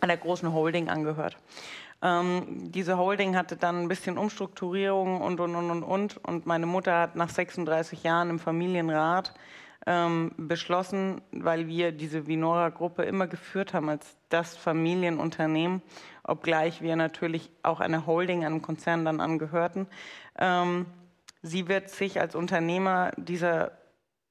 einer 0.00 0.16
großen 0.16 0.52
Holding 0.52 0.88
angehört. 0.88 1.36
Ähm, 2.02 2.72
diese 2.72 2.96
Holding 2.96 3.36
hatte 3.36 3.56
dann 3.56 3.82
ein 3.82 3.88
bisschen 3.88 4.16
Umstrukturierung 4.16 5.20
und, 5.20 5.40
und, 5.40 5.54
und, 5.54 5.70
und, 5.70 5.82
und. 5.82 6.24
Und 6.24 6.46
meine 6.46 6.66
Mutter 6.66 6.98
hat 6.98 7.16
nach 7.16 7.28
36 7.28 8.02
Jahren 8.02 8.30
im 8.30 8.38
Familienrat 8.38 9.34
ähm, 9.86 10.32
beschlossen, 10.36 11.20
weil 11.32 11.66
wir 11.66 11.92
diese 11.92 12.26
Vinora-Gruppe 12.26 13.02
immer 13.04 13.26
geführt 13.26 13.74
haben 13.74 13.88
als 13.88 14.16
das 14.28 14.56
Familienunternehmen, 14.56 15.82
obgleich 16.22 16.82
wir 16.82 16.96
natürlich 16.96 17.50
auch 17.62 17.80
einer 17.80 18.06
Holding, 18.06 18.44
einem 18.44 18.62
Konzern 18.62 19.04
dann 19.04 19.20
angehörten. 19.20 19.86
Ähm, 20.38 20.86
sie 21.42 21.68
wird 21.68 21.90
sich 21.90 22.20
als 22.20 22.34
Unternehmer 22.34 23.12
dieser 23.16 23.72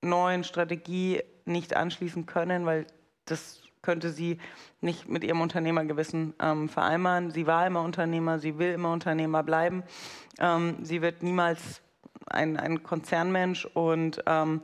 neuen 0.01 0.43
Strategie 0.43 1.21
nicht 1.45 1.75
anschließen 1.75 2.25
können, 2.25 2.65
weil 2.65 2.85
das 3.25 3.61
könnte 3.81 4.11
sie 4.11 4.39
nicht 4.81 5.07
mit 5.07 5.23
ihrem 5.23 5.41
Unternehmergewissen 5.41 6.33
ähm, 6.41 6.69
vereinbaren. 6.69 7.31
Sie 7.31 7.47
war 7.47 7.65
immer 7.65 7.81
Unternehmer, 7.81 8.39
sie 8.39 8.57
will 8.57 8.73
immer 8.73 8.91
Unternehmer 8.91 9.43
bleiben. 9.43 9.83
Ähm, 10.39 10.77
sie 10.81 11.01
wird 11.01 11.23
niemals 11.23 11.81
ein, 12.27 12.57
ein 12.57 12.83
Konzernmensch 12.83 13.65
und 13.65 14.21
ähm, 14.25 14.61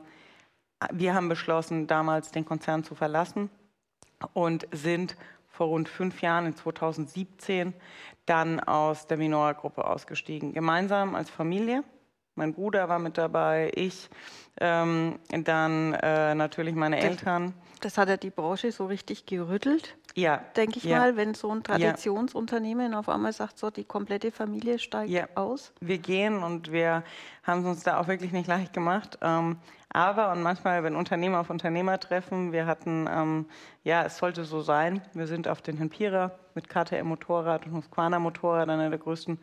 wir 0.92 1.14
haben 1.14 1.28
beschlossen, 1.28 1.86
damals 1.86 2.30
den 2.30 2.44
Konzern 2.44 2.84
zu 2.84 2.94
verlassen 2.94 3.50
und 4.34 4.68
sind 4.72 5.16
vor 5.48 5.68
rund 5.68 5.88
fünf 5.88 6.20
Jahren, 6.20 6.46
in 6.46 6.54
2017, 6.54 7.72
dann 8.26 8.60
aus 8.60 9.06
der 9.06 9.16
Minora-Gruppe 9.16 9.86
ausgestiegen. 9.86 10.52
Gemeinsam 10.52 11.14
als 11.14 11.30
Familie. 11.30 11.82
Mein 12.36 12.52
Bruder 12.52 12.88
war 12.88 12.98
mit 12.98 13.16
dabei, 13.18 13.72
ich, 13.74 14.08
ähm, 14.60 15.18
dann 15.30 15.94
äh, 15.94 16.34
natürlich 16.34 16.74
meine 16.74 17.00
Eltern. 17.00 17.54
Das 17.80 17.98
hat 17.98 18.08
ja 18.08 18.16
die 18.16 18.30
Branche 18.30 18.72
so 18.72 18.86
richtig 18.86 19.26
gerüttelt. 19.26 19.96
Ja. 20.14 20.42
Denke 20.56 20.78
ich 20.78 20.84
ja. 20.84 20.98
mal, 20.98 21.16
wenn 21.16 21.34
so 21.34 21.50
ein 21.50 21.62
Traditionsunternehmen 21.62 22.94
auf 22.94 23.08
einmal 23.08 23.32
sagt, 23.32 23.58
so 23.58 23.70
die 23.70 23.84
komplette 23.84 24.32
Familie 24.32 24.78
steigt 24.78 25.10
ja. 25.10 25.28
aus. 25.34 25.72
Wir 25.80 25.98
gehen 25.98 26.42
und 26.42 26.72
wir 26.72 27.04
haben 27.42 27.60
es 27.60 27.66
uns 27.66 27.82
da 27.82 28.00
auch 28.00 28.08
wirklich 28.08 28.32
nicht 28.32 28.48
leicht 28.48 28.72
gemacht. 28.72 29.18
Ähm, 29.20 29.58
aber 29.96 30.30
und 30.30 30.42
manchmal, 30.42 30.84
wenn 30.84 30.94
Unternehmer 30.94 31.40
auf 31.40 31.48
Unternehmer 31.48 31.98
treffen, 31.98 32.52
wir 32.52 32.66
hatten, 32.66 33.08
ähm, 33.10 33.46
ja, 33.82 34.04
es 34.04 34.18
sollte 34.18 34.44
so 34.44 34.60
sein. 34.60 35.00
Wir 35.14 35.26
sind 35.26 35.48
auf 35.48 35.62
den 35.62 35.78
Hempira 35.78 36.32
mit 36.54 36.68
KTM 36.68 37.06
Motorrad 37.06 37.64
und 37.64 37.72
Husqvarna 37.72 38.18
Motorrad, 38.18 38.68
einer 38.68 38.90
der 38.90 38.98
größten 38.98 39.38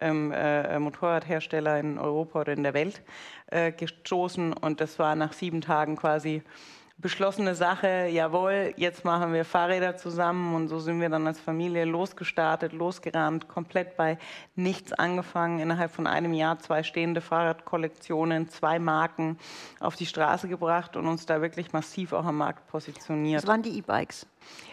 ähm, 0.00 0.32
äh, 0.32 0.78
Motorradhersteller 0.78 1.78
in 1.78 1.98
Europa 1.98 2.40
oder 2.40 2.54
in 2.54 2.62
der 2.62 2.72
Welt, 2.72 3.02
äh, 3.48 3.70
gestoßen. 3.70 4.54
Und 4.54 4.80
das 4.80 4.98
war 4.98 5.14
nach 5.14 5.34
sieben 5.34 5.60
Tagen 5.60 5.96
quasi 5.96 6.42
beschlossene 7.00 7.54
Sache, 7.54 8.08
jawohl, 8.10 8.74
jetzt 8.76 9.04
machen 9.04 9.32
wir 9.32 9.44
Fahrräder 9.44 9.96
zusammen 9.96 10.54
und 10.56 10.66
so 10.66 10.80
sind 10.80 11.00
wir 11.00 11.08
dann 11.08 11.26
als 11.28 11.38
Familie 11.38 11.84
losgestartet, 11.84 12.72
losgerannt, 12.72 13.46
komplett 13.46 13.96
bei 13.96 14.18
nichts 14.56 14.92
angefangen, 14.92 15.60
innerhalb 15.60 15.92
von 15.92 16.08
einem 16.08 16.32
Jahr 16.32 16.58
zwei 16.58 16.82
stehende 16.82 17.20
Fahrradkollektionen, 17.20 18.48
zwei 18.48 18.80
Marken 18.80 19.38
auf 19.78 19.94
die 19.94 20.06
Straße 20.06 20.48
gebracht 20.48 20.96
und 20.96 21.06
uns 21.06 21.24
da 21.24 21.40
wirklich 21.40 21.72
massiv 21.72 22.12
auch 22.12 22.24
am 22.24 22.38
Markt 22.38 22.66
positioniert. 22.66 23.42
Das 23.42 23.48
waren 23.48 23.62
die 23.62 23.78
E-Bikes. 23.78 24.26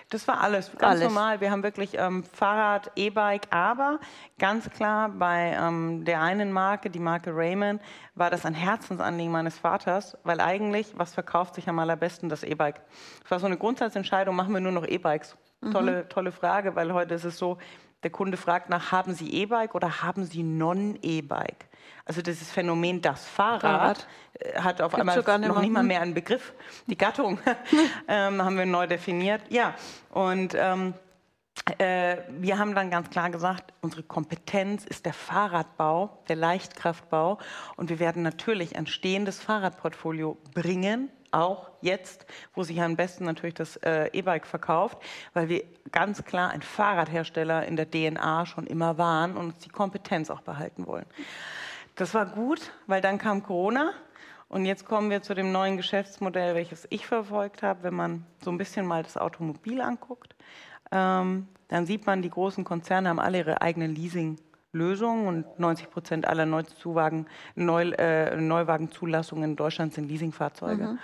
Das 0.10 0.28
war 0.28 0.42
alles, 0.42 0.72
ganz 0.78 1.02
alles. 1.02 1.04
normal. 1.04 1.42
Wir 1.42 1.52
haben 1.52 1.64
wirklich 1.64 1.98
ähm, 1.98 2.24
Fahrrad, 2.24 2.92
E-Bike, 2.96 3.48
aber 3.50 4.00
ganz 4.38 4.70
klar 4.70 5.10
bei 5.10 5.58
ähm, 5.60 6.06
der 6.06 6.22
einen 6.22 6.52
Marke, 6.52 6.90
die 6.90 7.00
Marke 7.00 7.36
Raymond, 7.36 7.82
war 8.14 8.30
das 8.30 8.46
ein 8.46 8.54
Herzensanliegen 8.54 9.32
meines 9.32 9.58
Vaters, 9.58 10.18
weil 10.24 10.40
eigentlich, 10.40 10.94
was 10.96 11.14
verkauft 11.14 11.56
sich 11.56 11.68
am 11.68 11.80
allerbesten, 11.80 12.30
das 12.30 12.44
E-Bike. 12.44 12.82
Es 13.24 13.32
war 13.32 13.40
so 13.40 13.48
eine 13.48 13.58
Grundsatzentscheidung, 13.58 14.36
machen 14.36 14.54
wir 14.54 14.62
nur 14.62 14.72
noch 14.72 14.86
E-Bikes. 14.86 15.38
Mhm. 15.62 15.72
Tolle, 15.72 16.08
tolle 16.08 16.32
Frage, 16.32 16.76
weil 16.76 16.94
heute 16.94 17.16
ist 17.16 17.26
es 17.26 17.38
so, 17.38 17.58
der 18.04 18.12
Kunde 18.12 18.38
fragt 18.38 18.70
nach, 18.70 18.92
haben 18.92 19.16
Sie 19.16 19.34
E-Bike 19.34 19.74
oder 19.74 20.04
haben 20.04 20.26
Sie 20.26 20.44
Non-E-Bike? 20.44 21.66
Also 22.06 22.22
dieses 22.22 22.52
Phänomen, 22.52 23.02
das 23.02 23.26
Fahrrad, 23.26 23.62
Fahrrad. 23.62 24.08
Äh, 24.40 24.62
hat 24.62 24.82
auf 24.82 24.94
Gibt's 24.94 25.28
einmal 25.28 25.40
noch 25.48 25.62
nicht 25.62 25.72
mal 25.72 25.84
mehr 25.84 26.02
einen 26.02 26.14
Begriff. 26.14 26.54
Die 26.88 26.98
Gattung 26.98 27.40
ähm, 28.08 28.42
haben 28.42 28.58
wir 28.58 28.66
neu 28.66 28.88
definiert. 28.88 29.42
Ja, 29.50 29.74
und 30.12 30.54
ähm, 30.56 30.94
äh, 31.80 32.18
wir 32.30 32.60
haben 32.60 32.76
dann 32.76 32.92
ganz 32.92 33.10
klar 33.10 33.30
gesagt, 33.30 33.74
unsere 33.82 34.04
Kompetenz 34.04 34.86
ist 34.86 35.06
der 35.06 35.14
Fahrradbau, 35.14 36.20
der 36.28 36.36
Leichtkraftbau. 36.36 37.40
Und 37.76 37.90
wir 37.90 38.00
werden 38.00 38.24
natürlich 38.24 38.76
ein 38.76 38.88
stehendes 38.88 39.40
Fahrradportfolio 39.42 40.38
bringen, 40.54 41.10
auch 41.32 41.70
jetzt, 41.82 42.26
wo 42.54 42.64
sich 42.64 42.82
am 42.82 42.96
besten 42.96 43.26
natürlich 43.26 43.56
das 43.56 43.78
äh, 43.78 44.10
E-Bike 44.14 44.48
verkauft, 44.48 45.00
weil 45.34 45.50
wir 45.50 45.64
ganz 45.92 46.24
klar 46.24 46.52
ein 46.52 46.62
Fahrradhersteller 46.62 47.66
in 47.66 47.76
der 47.76 47.90
DNA 47.90 48.46
schon 48.46 48.68
immer 48.68 48.98
waren 48.98 49.36
und 49.36 49.48
uns 49.48 49.58
die 49.60 49.70
Kompetenz 49.70 50.30
auch 50.30 50.42
behalten 50.42 50.88
wollen. 50.88 51.06
Das 51.96 52.14
war 52.14 52.26
gut, 52.26 52.72
weil 52.88 53.02
dann 53.02 53.18
kam 53.18 53.42
Corona 53.42 53.94
und 54.50 54.66
jetzt 54.66 54.86
kommen 54.86 55.10
wir 55.10 55.22
zu 55.22 55.34
dem 55.34 55.52
neuen 55.54 55.78
Geschäftsmodell, 55.78 56.54
welches 56.54 56.86
ich 56.90 57.08
verfolgt 57.08 57.64
habe. 57.64 57.84
Wenn 57.84 57.94
man 57.96 58.26
so 58.44 58.52
ein 58.52 58.58
bisschen 58.58 58.86
mal 58.86 59.02
das 59.02 59.16
Automobil 59.18 59.80
anguckt, 59.80 60.36
ähm, 60.92 61.48
dann 61.70 61.86
sieht 61.86 62.06
man, 62.06 62.22
die 62.22 62.30
großen 62.30 62.66
Konzerne 62.66 63.10
haben 63.10 63.20
alle 63.20 63.38
ihre 63.40 63.62
eigenen 63.62 63.96
Leasing-Lösungen 63.96 65.28
und 65.28 65.60
90 65.60 65.90
Prozent 65.90 66.28
aller 66.28 66.46
Neuzuwagen, 66.46 67.28
Neu, 67.56 67.90
äh, 67.92 68.36
Neuwagenzulassungen 68.36 69.52
in 69.52 69.56
Deutschland 69.56 69.94
sind 69.94 70.10
Leasingfahrzeuge. 70.10 70.84
Mhm. 70.84 71.00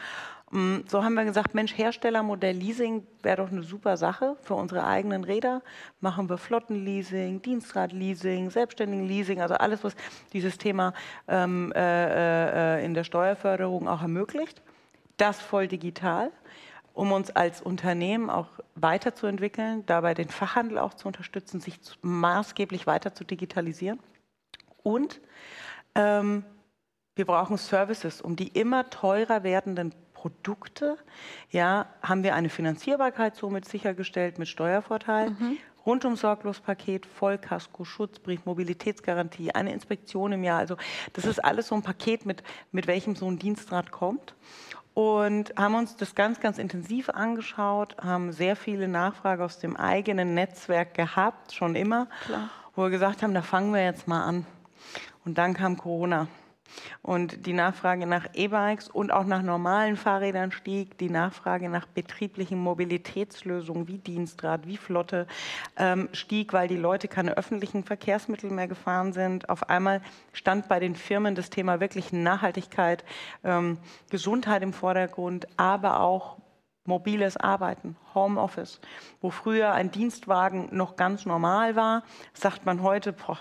Mm, 0.52 0.80
so 0.88 1.04
haben 1.04 1.14
wir 1.14 1.24
gesagt, 1.24 1.56
Mensch, 1.56 1.78
Herstellermodell 1.78 2.56
Leasing 2.56 3.08
wäre 3.24 3.38
doch 3.38 3.52
eine 3.52 3.64
super 3.64 3.96
Sache 3.96 4.36
für 4.44 4.54
unsere 4.56 4.86
eigenen 4.86 5.24
Räder. 5.24 5.62
Machen 6.02 6.30
wir 6.30 6.38
Flottenleasing, 6.38 7.42
Dienstradleasing, 7.42 8.50
Selbstständigenleasing, 8.50 9.42
also 9.42 9.56
alles, 9.56 9.84
was 9.84 9.96
dieses 10.34 10.58
Thema 10.58 10.94
ähm, 11.30 11.72
äh, 11.74 12.80
äh, 12.80 12.86
in 12.86 12.94
der 12.94 13.06
Steuerförderung 13.06 13.88
auch 13.88 14.02
ermöglicht. 14.02 14.62
Das 15.16 15.40
voll 15.40 15.70
digital, 15.70 16.32
um 16.94 17.14
uns 17.14 17.34
als 17.34 17.62
Unternehmen 17.62 18.30
auch 18.30 18.48
weiterzuentwickeln, 18.76 19.86
dabei 19.86 20.14
den 20.14 20.28
Fachhandel 20.28 20.80
auch 20.80 20.96
zu 20.96 21.08
unterstützen, 21.08 21.62
sich 21.62 21.80
maßgeblich 22.02 22.88
weiter 22.88 23.14
zu 23.14 23.24
digitalisieren. 23.24 24.00
Und 24.84 25.22
ähm, 25.96 26.44
wir 27.16 27.26
brauchen 27.26 27.58
Services, 27.58 28.20
um 28.20 28.36
die 28.36 28.48
immer 28.48 28.90
teurer 28.90 29.44
werdenden 29.44 29.94
Produkte, 30.22 30.98
ja, 31.50 31.88
haben 32.04 32.24
wir 32.24 32.36
eine 32.36 32.50
Finanzierbarkeit 32.50 33.36
somit 33.36 33.68
sichergestellt 33.68 34.38
mit 34.38 34.48
Steuervorteil. 34.48 35.32
Mhm. 35.32 35.58
Rundum 35.84 36.16
sorglos 36.16 36.60
Paket, 36.60 37.08
Vollkasko, 37.08 37.86
Schutzbrief, 37.86 38.46
Mobilitätsgarantie, 38.46 39.56
eine 39.56 39.74
Inspektion 39.74 40.32
im 40.32 40.44
Jahr. 40.44 40.60
Also 40.60 40.78
das 41.14 41.26
ist 41.26 41.44
alles 41.44 41.70
so 41.70 41.76
ein 41.76 41.82
Paket, 41.82 42.28
mit, 42.28 42.44
mit 42.72 42.86
welchem 42.86 43.16
so 43.16 43.32
ein 43.32 43.40
Dienstrat 43.40 43.90
kommt. 43.90 44.36
Und 44.94 45.56
haben 45.58 45.74
uns 45.74 45.96
das 45.96 46.14
ganz, 46.14 46.40
ganz 46.40 46.60
intensiv 46.60 47.10
angeschaut, 47.10 47.98
haben 47.98 48.32
sehr 48.32 48.56
viele 48.56 48.88
Nachfragen 48.88 49.42
aus 49.42 49.58
dem 49.58 49.76
eigenen 49.76 50.36
Netzwerk 50.36 50.94
gehabt, 50.94 51.52
schon 51.52 51.76
immer, 51.76 52.10
Klar. 52.26 52.52
wo 52.76 52.84
wir 52.84 52.90
gesagt 52.92 53.24
haben, 53.24 53.34
da 53.34 53.42
fangen 53.42 53.74
wir 53.74 53.84
jetzt 53.84 54.08
mal 54.08 54.24
an. 54.24 54.46
Und 55.26 55.40
dann 55.40 55.56
kam 55.56 55.78
Corona. 55.78 56.28
Und 57.02 57.46
die 57.46 57.54
Nachfrage 57.54 58.06
nach 58.06 58.28
E-Bikes 58.34 58.90
und 58.90 59.12
auch 59.12 59.26
nach 59.26 59.42
normalen 59.42 59.98
Fahrrädern 59.98 60.52
stieg, 60.52 60.98
die 60.98 61.10
Nachfrage 61.10 61.70
nach 61.70 61.86
betrieblichen 61.86 62.60
Mobilitätslösungen 62.60 63.88
wie 63.88 63.98
Dienstrad, 63.98 64.68
wie 64.68 64.78
Flotte 64.78 65.28
ähm, 65.78 66.10
stieg, 66.14 66.54
weil 66.54 66.68
die 66.68 66.78
Leute 66.78 67.08
keine 67.08 67.38
öffentlichen 67.38 67.84
Verkehrsmittel 67.84 68.52
mehr 68.52 68.68
gefahren 68.68 69.14
sind. 69.14 69.50
Auf 69.50 69.70
einmal 69.70 70.02
stand 70.34 70.68
bei 70.68 70.80
den 70.80 70.96
Firmen 70.96 71.36
das 71.36 71.50
Thema 71.50 71.80
wirklich 71.80 72.14
Nachhaltigkeit, 72.14 73.04
ähm, 73.44 73.78
Gesundheit 74.10 74.62
im 74.64 74.74
Vordergrund, 74.74 75.48
aber 75.58 76.02
auch 76.02 76.38
mobiles 76.86 77.38
Arbeiten, 77.38 77.96
Homeoffice, 78.16 78.82
wo 79.22 79.30
früher 79.30 79.74
ein 79.74 79.92
Dienstwagen 79.92 80.70
noch 80.72 80.96
ganz 80.96 81.26
normal 81.26 81.76
war, 81.76 82.04
sagt 82.34 82.66
man 82.66 82.82
heute, 82.82 83.14
boah, 83.14 83.38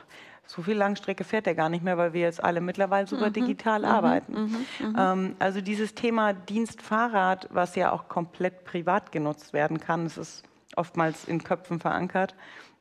so 0.50 0.62
viel 0.62 0.76
Langstrecke 0.76 1.22
fährt 1.22 1.46
er 1.46 1.54
gar 1.54 1.68
nicht 1.68 1.84
mehr, 1.84 1.96
weil 1.96 2.12
wir 2.12 2.22
jetzt 2.22 2.42
alle 2.42 2.60
mittlerweile 2.60 3.06
super 3.06 3.28
mhm. 3.28 3.34
digital 3.34 3.80
mhm. 3.80 3.84
arbeiten. 3.84 4.32
Mhm. 4.32 4.66
mhm. 4.80 4.96
Ähm, 4.98 5.36
also 5.38 5.60
dieses 5.60 5.94
Thema 5.94 6.32
Dienstfahrrad, 6.32 7.48
was 7.52 7.76
ja 7.76 7.92
auch 7.92 8.08
komplett 8.08 8.64
privat 8.64 9.12
genutzt 9.12 9.52
werden 9.52 9.78
kann, 9.78 10.04
das 10.04 10.18
ist 10.18 10.42
oftmals 10.74 11.26
in 11.26 11.44
Köpfen 11.44 11.78
verankert, 11.78 12.34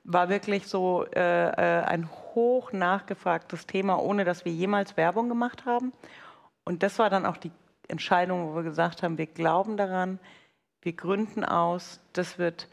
war 0.03 0.29
wirklich 0.29 0.65
so 0.65 1.05
äh, 1.13 1.49
äh, 1.49 1.83
ein 1.83 2.09
hoch 2.33 2.71
nachgefragtes 2.71 3.67
Thema, 3.67 4.01
ohne 4.01 4.25
dass 4.25 4.45
wir 4.45 4.51
jemals 4.51 4.97
Werbung 4.97 5.29
gemacht 5.29 5.65
haben. 5.65 5.93
Und 6.63 6.81
das 6.81 6.97
war 6.97 7.11
dann 7.11 7.27
auch 7.27 7.38
die 7.38 7.51
Entscheidung, 7.88 8.49
wo 8.49 8.55
wir 8.55 8.63
gesagt 8.63 9.03
haben, 9.03 9.19
wir 9.19 9.27
glauben 9.27 9.77
daran, 9.77 10.19
wir 10.81 10.93
gründen 10.93 11.43
aus, 11.43 11.99
das 12.13 12.39
wird 12.39 12.67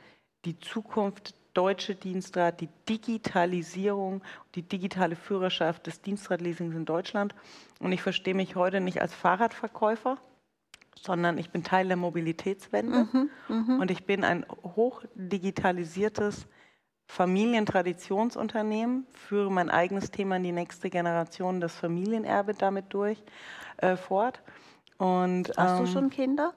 die 0.47 0.59
Zukunft 0.59 1.35
deutsche 1.57 1.95
Dienstrad, 1.95 2.61
die 2.61 2.69
Digitalisierung, 2.89 4.23
die 4.55 4.63
digitale 4.63 5.17
Führerschaft 5.17 5.87
des 5.87 6.03
Dienstradleasings 6.03 6.75
in 6.75 6.85
Deutschland. 6.85 7.35
Und 7.81 7.93
ich 7.93 8.03
verstehe 8.03 8.35
mich 8.35 8.57
heute 8.57 8.81
nicht 8.81 9.01
als 9.01 9.15
Fahrradverkäufer, 9.15 10.19
sondern 11.01 11.39
ich 11.39 11.51
bin 11.51 11.63
Teil 11.63 11.89
der 11.89 11.97
Mobilitätswende 11.97 13.09
mhm, 13.13 13.31
mh. 13.49 13.81
und 13.81 13.91
ich 13.91 14.05
bin 14.05 14.25
ein 14.25 14.45
hochdigitalisiertes 14.49 16.47
Familientraditionsunternehmen, 17.07 19.07
führe 19.13 19.51
mein 19.51 19.71
eigenes 19.71 20.11
Thema 20.11 20.37
in 20.37 20.43
die 20.43 20.53
nächste 20.53 20.91
Generation, 20.91 21.61
das 21.61 21.75
Familienerbe 21.75 22.55
damit 22.55 22.93
durch 22.93 23.23
äh, 23.79 23.97
fort. 23.97 24.43
Und, 24.99 25.53
Hast 25.57 25.79
ähm, 25.79 25.87
du 25.87 25.91
schon 25.91 26.11
Kinder? 26.11 26.53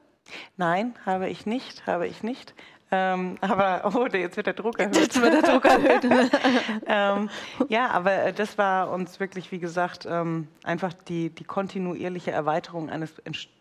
Nein, 0.57 0.95
habe 1.05 1.29
ich 1.29 1.45
nicht, 1.45 1.85
habe 1.85 2.07
ich 2.07 2.23
nicht. 2.23 2.53
Ähm, 2.91 3.37
aber, 3.41 3.91
oh, 3.93 4.07
jetzt 4.07 4.35
wird 4.37 4.47
der 4.47 4.53
Druck 4.53 4.79
erhöht. 4.79 4.95
Jetzt 4.95 5.21
wird 5.21 5.33
der 5.33 5.51
Druck 5.51 5.65
erhöht. 5.65 6.03
ähm, 6.87 7.29
ja, 7.67 7.89
aber 7.89 8.31
das 8.31 8.57
war 8.57 8.89
uns 8.89 9.19
wirklich, 9.19 9.51
wie 9.51 9.59
gesagt, 9.59 10.07
ähm, 10.09 10.47
einfach 10.63 10.93
die, 10.93 11.29
die 11.29 11.43
kontinuierliche 11.43 12.31
Erweiterung 12.31 12.89
eines 12.89 13.13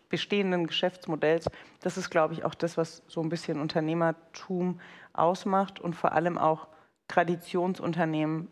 bestehenden 0.09 0.65
Geschäftsmodells. 0.65 1.45
Das 1.81 1.97
ist, 1.97 2.09
glaube 2.09 2.33
ich, 2.33 2.43
auch 2.43 2.55
das, 2.55 2.77
was 2.77 3.03
so 3.07 3.21
ein 3.21 3.29
bisschen 3.29 3.59
Unternehmertum 3.59 4.79
ausmacht 5.13 5.79
und 5.79 5.95
vor 5.95 6.13
allem 6.13 6.37
auch 6.37 6.67
Traditionsunternehmen 7.07 8.47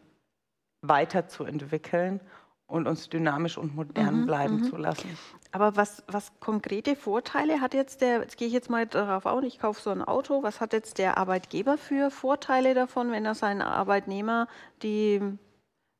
weiterzuentwickeln 0.81 2.21
und 2.67 2.85
uns 2.87 3.09
dynamisch 3.09 3.57
und 3.57 3.75
modern 3.75 4.21
mhm, 4.21 4.25
bleiben 4.25 4.55
mhm. 4.57 4.63
zu 4.65 4.77
lassen. 4.77 5.17
Aber 5.51 5.75
was, 5.75 6.03
was 6.07 6.31
konkrete 6.39 6.95
Vorteile 6.95 7.61
hat 7.61 7.73
jetzt 7.73 8.01
der, 8.01 8.19
jetzt 8.19 8.37
gehe 8.37 8.47
ich 8.47 8.53
jetzt 8.53 8.69
mal 8.69 8.85
darauf 8.85 9.25
auf, 9.25 9.43
ich 9.43 9.59
kaufe 9.59 9.81
so 9.81 9.89
ein 9.89 10.01
Auto, 10.01 10.43
was 10.43 10.59
hat 10.59 10.73
jetzt 10.73 10.97
der 10.97 11.17
Arbeitgeber 11.17 11.77
für 11.77 12.11
Vorteile 12.11 12.73
davon, 12.73 13.11
wenn 13.11 13.25
er 13.25 13.35
seinen 13.35 13.61
Arbeitnehmer, 13.61 14.47
die 14.83 15.21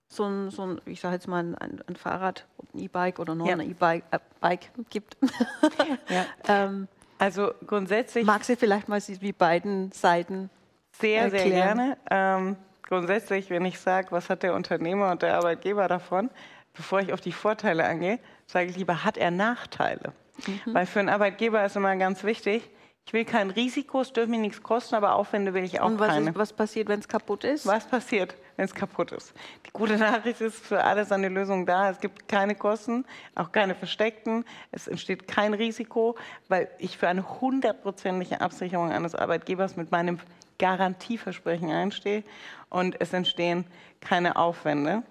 so 0.09 0.25
ein, 0.25 0.51
so 0.51 0.63
ein 0.63 0.81
ich 0.85 0.99
sage 0.99 1.15
jetzt 1.15 1.27
mal 1.27 1.39
ein, 1.39 1.81
ein 1.87 1.95
Fahrrad, 1.95 2.45
ein 2.73 2.79
E-Bike 2.79 3.19
oder 3.19 3.35
noch 3.35 3.47
ja. 3.47 3.53
ein 3.53 3.61
E-Bike 3.61 4.03
äh, 4.41 4.57
gibt? 4.89 5.17
ja. 6.09 6.25
ähm, 6.47 6.87
also 7.17 7.51
grundsätzlich. 7.65 8.25
Mag 8.25 8.43
sie 8.43 8.55
vielleicht 8.55 8.89
mal 8.89 9.01
wie 9.01 9.33
beiden 9.33 9.91
Seiten 9.91 10.49
sehr, 10.91 11.23
erklären? 11.23 11.41
sehr 11.43 11.49
gerne. 11.49 11.97
Ähm, 12.09 12.55
grundsätzlich, 12.83 13.49
wenn 13.49 13.65
ich 13.65 13.79
sage, 13.79 14.11
was 14.11 14.29
hat 14.29 14.43
der 14.43 14.53
Unternehmer 14.53 15.11
und 15.11 15.21
der 15.21 15.35
Arbeitgeber 15.35 15.87
davon, 15.87 16.29
bevor 16.77 17.01
ich 17.01 17.11
auf 17.11 17.21
die 17.21 17.31
Vorteile 17.31 17.85
angehe, 17.85 18.19
sage 18.45 18.67
ich 18.69 18.77
lieber, 18.77 19.03
hat 19.03 19.17
er 19.17 19.31
Nachteile? 19.31 20.13
Mhm. 20.45 20.73
Weil 20.73 20.85
für 20.85 20.99
einen 20.99 21.09
Arbeitgeber 21.09 21.65
ist 21.65 21.75
immer 21.75 21.95
ganz 21.97 22.23
wichtig, 22.23 22.69
ich 23.07 23.13
will 23.13 23.23
kein 23.23 23.51
Risiko, 23.51 24.01
es 24.01 24.11
dürfen 24.11 24.31
mir 24.31 24.39
nichts 24.39 24.61
kosten, 24.61 24.93
aber 24.93 25.15
Aufwände 25.15 25.53
will 25.53 25.63
ich 25.63 25.79
auch 25.79 25.85
Und 25.85 25.97
was 25.97 26.09
keine. 26.09 26.31
Ist, 26.31 26.35
was 26.35 26.51
passiert, 26.51 26.89
wenn 26.89 26.99
es 26.99 27.07
kaputt 27.07 27.45
ist? 27.45 27.65
Was 27.65 27.87
passiert, 27.87 28.35
wenn 28.57 28.65
es 28.65 28.75
kaputt 28.75 29.13
ist? 29.13 29.33
Die 29.65 29.71
gute 29.71 29.95
Nachricht 29.97 30.41
ist, 30.41 30.57
für 30.57 30.83
alles 30.83 31.13
eine 31.13 31.29
Lösung 31.29 31.65
da. 31.65 31.89
Es 31.89 32.01
gibt 32.01 32.27
keine 32.27 32.53
Kosten, 32.53 33.05
auch 33.33 33.53
keine 33.53 33.75
versteckten. 33.75 34.43
Es 34.73 34.89
entsteht 34.89 35.25
kein 35.25 35.53
Risiko, 35.53 36.17
weil 36.49 36.69
ich 36.79 36.97
für 36.97 37.07
eine 37.07 37.39
hundertprozentige 37.39 38.41
Absicherung 38.41 38.91
eines 38.91 39.15
Arbeitgebers 39.15 39.77
mit 39.77 39.89
meinem 39.89 40.19
Garantieversprechen 40.59 41.71
einstehe 41.71 42.25
und 42.69 42.99
es 42.99 43.13
entstehen 43.13 43.65
keine 44.01 44.35
Aufwände. 44.35 45.03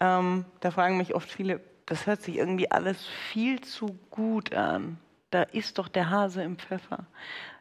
Ähm, 0.00 0.44
da 0.60 0.70
fragen 0.70 0.96
mich 0.96 1.14
oft 1.14 1.30
viele, 1.30 1.60
das 1.86 2.06
hört 2.06 2.22
sich 2.22 2.36
irgendwie 2.36 2.70
alles 2.70 3.04
viel 3.06 3.60
zu 3.60 3.98
gut 4.10 4.54
an. 4.54 4.98
Da 5.30 5.42
ist 5.42 5.78
doch 5.78 5.88
der 5.88 6.10
Hase 6.10 6.42
im 6.42 6.58
Pfeffer. 6.58 7.06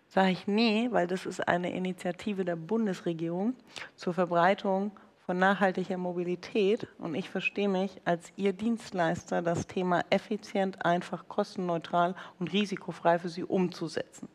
Sage 0.07 0.31
ich, 0.31 0.47
nee, 0.47 0.89
weil 0.91 1.07
das 1.07 1.25
ist 1.25 1.47
eine 1.47 1.73
Initiative 1.73 2.45
der 2.45 2.55
Bundesregierung 2.55 3.55
zur 3.95 4.13
Verbreitung 4.13 4.91
von 5.25 5.39
nachhaltiger 5.39 5.97
Mobilität 5.97 6.87
und 6.99 7.15
ich 7.15 7.29
verstehe 7.29 7.69
mich 7.69 8.01
als 8.05 8.31
Ihr 8.35 8.53
Dienstleister, 8.53 9.41
das 9.41 9.67
Thema 9.67 10.03
effizient, 10.09 10.85
einfach, 10.85 11.27
kostenneutral 11.27 12.13
und 12.39 12.51
risikofrei 12.51 13.19
für 13.19 13.29
Sie 13.29 13.43
umzusetzen. 13.43 14.27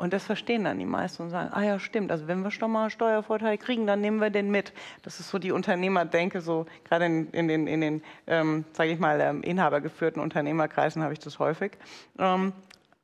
Und 0.00 0.14
das 0.14 0.24
verstehen 0.24 0.64
dann 0.64 0.78
die 0.78 0.86
meisten 0.86 1.24
und 1.24 1.28
sagen, 1.28 1.50
ah 1.52 1.60
ja, 1.60 1.78
stimmt, 1.78 2.10
also 2.10 2.26
wenn 2.26 2.42
wir 2.42 2.50
schon 2.50 2.70
mal 2.70 2.84
einen 2.84 2.90
Steuervorteil 2.90 3.58
kriegen, 3.58 3.86
dann 3.86 4.00
nehmen 4.00 4.18
wir 4.18 4.30
den 4.30 4.50
mit. 4.50 4.72
Das 5.02 5.20
ist 5.20 5.28
so 5.28 5.38
die 5.38 5.52
Unternehmerdenke, 5.52 6.40
so 6.40 6.64
gerade 6.84 7.04
in, 7.04 7.28
in 7.32 7.48
den, 7.48 7.66
in 7.66 7.82
den 7.82 8.02
ähm, 8.26 8.64
sage 8.72 8.92
ich 8.92 8.98
mal, 8.98 9.20
ähm, 9.20 9.42
inhabergeführten 9.42 10.22
Unternehmerkreisen 10.22 11.02
habe 11.02 11.12
ich 11.12 11.18
das 11.18 11.38
häufig. 11.38 11.72
Ähm, 12.18 12.54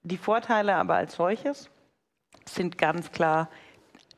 die 0.05 0.17
Vorteile 0.17 0.75
aber 0.77 0.95
als 0.95 1.17
solches 1.17 1.69
sind 2.47 2.79
ganz 2.79 3.13
klar 3.13 3.51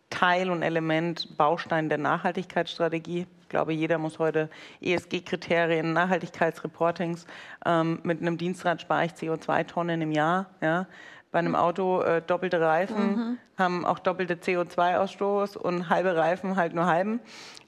Teil 0.08 0.48
und 0.48 0.62
Element, 0.62 1.36
Baustein 1.36 1.88
der 1.88 1.98
Nachhaltigkeitsstrategie. 1.98 3.26
Ich 3.42 3.48
glaube, 3.48 3.72
jeder 3.72 3.98
muss 3.98 4.20
heute 4.20 4.50
ESG-Kriterien, 4.82 5.92
Nachhaltigkeitsreportings 5.92 7.26
ähm, 7.66 7.98
mit 8.04 8.20
einem 8.20 8.38
Dienstrad 8.38 8.80
spare 8.80 9.06
ich 9.06 9.12
CO2-Tonnen 9.14 10.00
im 10.00 10.12
Jahr. 10.12 10.46
Ja 10.60 10.86
bei 11.30 11.38
einem 11.38 11.54
Auto 11.54 12.00
äh, 12.00 12.22
doppelte 12.22 12.60
Reifen 12.60 13.16
mhm. 13.16 13.38
haben 13.56 13.84
auch 13.84 13.98
doppelte 13.98 14.34
CO2-Ausstoß 14.34 15.56
und 15.56 15.88
halbe 15.88 16.16
Reifen 16.16 16.56
halt 16.56 16.74
nur 16.74 16.86
halben. 16.86 17.20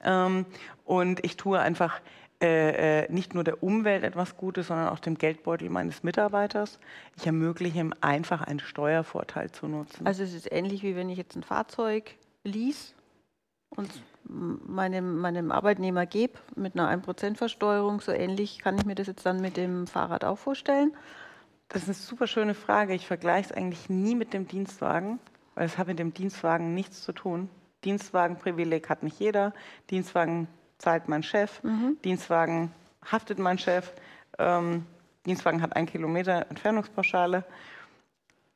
Ähm, 0.03 0.45
und 0.85 1.23
ich 1.23 1.37
tue 1.37 1.59
einfach 1.59 2.01
äh, 2.41 3.03
äh, 3.03 3.11
nicht 3.11 3.35
nur 3.35 3.43
der 3.43 3.61
Umwelt 3.61 4.03
etwas 4.03 4.35
Gutes, 4.35 4.67
sondern 4.67 4.89
auch 4.89 4.97
dem 4.97 5.15
Geldbeutel 5.15 5.69
meines 5.69 6.01
Mitarbeiters. 6.01 6.79
Ich 7.15 7.27
ermögliche 7.27 7.79
ihm 7.79 7.93
einfach 8.01 8.41
einen 8.41 8.59
Steuervorteil 8.59 9.51
zu 9.51 9.67
nutzen. 9.67 10.07
Also 10.07 10.23
es 10.23 10.33
ist 10.33 10.51
ähnlich 10.51 10.81
wie 10.81 10.95
wenn 10.95 11.09
ich 11.09 11.19
jetzt 11.19 11.35
ein 11.35 11.43
Fahrzeug 11.43 12.15
lease 12.43 12.93
und 13.69 13.91
meinem, 14.23 15.17
meinem 15.19 15.51
Arbeitnehmer 15.51 16.07
gebe 16.07 16.33
mit 16.55 16.73
einer 16.73 16.89
1% 16.89 17.35
Versteuerung. 17.35 18.01
So 18.01 18.11
ähnlich 18.11 18.57
kann 18.57 18.75
ich 18.75 18.85
mir 18.85 18.95
das 18.95 19.05
jetzt 19.05 19.25
dann 19.25 19.39
mit 19.39 19.55
dem 19.55 19.85
Fahrrad 19.85 20.23
auch 20.23 20.37
vorstellen. 20.37 20.93
Das 21.71 21.83
ist 21.83 21.87
eine 21.87 21.95
super 21.95 22.27
schöne 22.27 22.53
Frage. 22.53 22.93
Ich 22.93 23.07
vergleiche 23.07 23.49
es 23.49 23.55
eigentlich 23.55 23.89
nie 23.89 24.13
mit 24.13 24.33
dem 24.33 24.45
Dienstwagen, 24.45 25.19
weil 25.55 25.65
es 25.65 25.77
hat 25.77 25.87
mit 25.87 25.99
dem 25.99 26.13
Dienstwagen 26.13 26.73
nichts 26.73 27.01
zu 27.01 27.13
tun. 27.13 27.49
Dienstwagenprivileg 27.85 28.89
hat 28.89 29.03
nicht 29.03 29.17
jeder. 29.19 29.53
Dienstwagen 29.89 30.49
zahlt 30.79 31.07
mein 31.07 31.23
Chef. 31.23 31.63
Mhm. 31.63 31.97
Dienstwagen 32.03 32.73
haftet 33.09 33.39
mein 33.39 33.57
Chef. 33.57 33.93
Ähm, 34.37 34.85
Dienstwagen 35.25 35.61
hat 35.61 35.77
ein 35.77 35.85
Kilometer 35.85 36.45
Entfernungspauschale. 36.49 37.45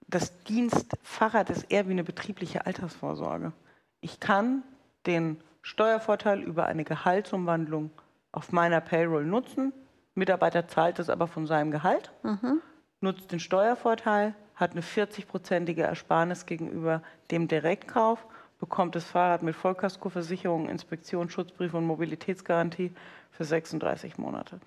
Das 0.07 0.43
Dienstfahrrad 0.43 1.49
ist 1.49 1.71
eher 1.71 1.87
wie 1.87 1.91
eine 1.91 2.03
betriebliche 2.03 2.65
Altersvorsorge. 2.65 3.53
Ich 4.01 4.19
kann 4.19 4.61
den 5.05 5.39
Steuervorteil 5.61 6.41
über 6.41 6.65
eine 6.65 6.83
Gehaltsumwandlung 6.83 7.91
auf 8.33 8.51
meiner 8.51 8.81
Payroll 8.81 9.23
nutzen. 9.25 9.71
Mitarbeiter 10.15 10.67
zahlt 10.67 10.99
es 10.99 11.09
aber 11.09 11.27
von 11.27 11.47
seinem 11.47 11.71
Gehalt. 11.71 12.11
Mhm 12.21 12.61
nutzt 13.05 13.31
den 13.31 13.39
Steuervorteil, 13.39 14.35
hat 14.55 14.71
eine 14.71 14.81
40-prozentige 14.81 15.83
Ersparnis 15.83 16.45
gegenüber 16.45 17.01
dem 17.31 17.47
Direktkauf, 17.47 18.25
bekommt 18.59 18.95
das 18.95 19.05
Fahrrad 19.05 19.43
mit 19.43 19.55
Vollkaskoversicherung, 19.55 20.69
Inspektion, 20.69 21.29
Schutzbrief 21.29 21.73
und 21.73 21.85
Mobilitätsgarantie 21.85 22.93
für 23.31 23.43
36 23.43 24.17
Monate. 24.17 24.59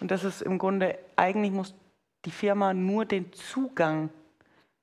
Und 0.00 0.10
das 0.10 0.24
ist 0.24 0.42
im 0.42 0.58
Grunde, 0.58 0.98
eigentlich 1.16 1.52
muss 1.52 1.74
die 2.24 2.30
Firma 2.30 2.74
nur 2.74 3.04
den 3.04 3.32
Zugang 3.32 4.10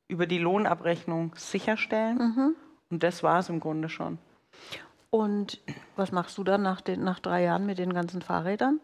über 0.08 0.26
die 0.28 0.38
Lohnabrechnung 0.38 1.34
sicherstellen. 1.36 2.18
Mhm. 2.18 2.56
Und 2.90 3.04
das 3.04 3.24
war 3.24 3.40
es 3.40 3.50
im 3.50 3.60
Grunde 3.60 3.90
schon. 3.90 4.18
Und 5.10 5.60
was 5.96 6.12
machst 6.12 6.38
du 6.38 6.44
dann 6.44 6.62
nach, 6.62 6.82
den, 6.82 7.04
nach 7.04 7.20
drei 7.20 7.44
Jahren 7.44 7.66
mit 7.66 7.78
den 7.78 7.94
ganzen 7.94 8.22
Fahrrädern? 8.22 8.80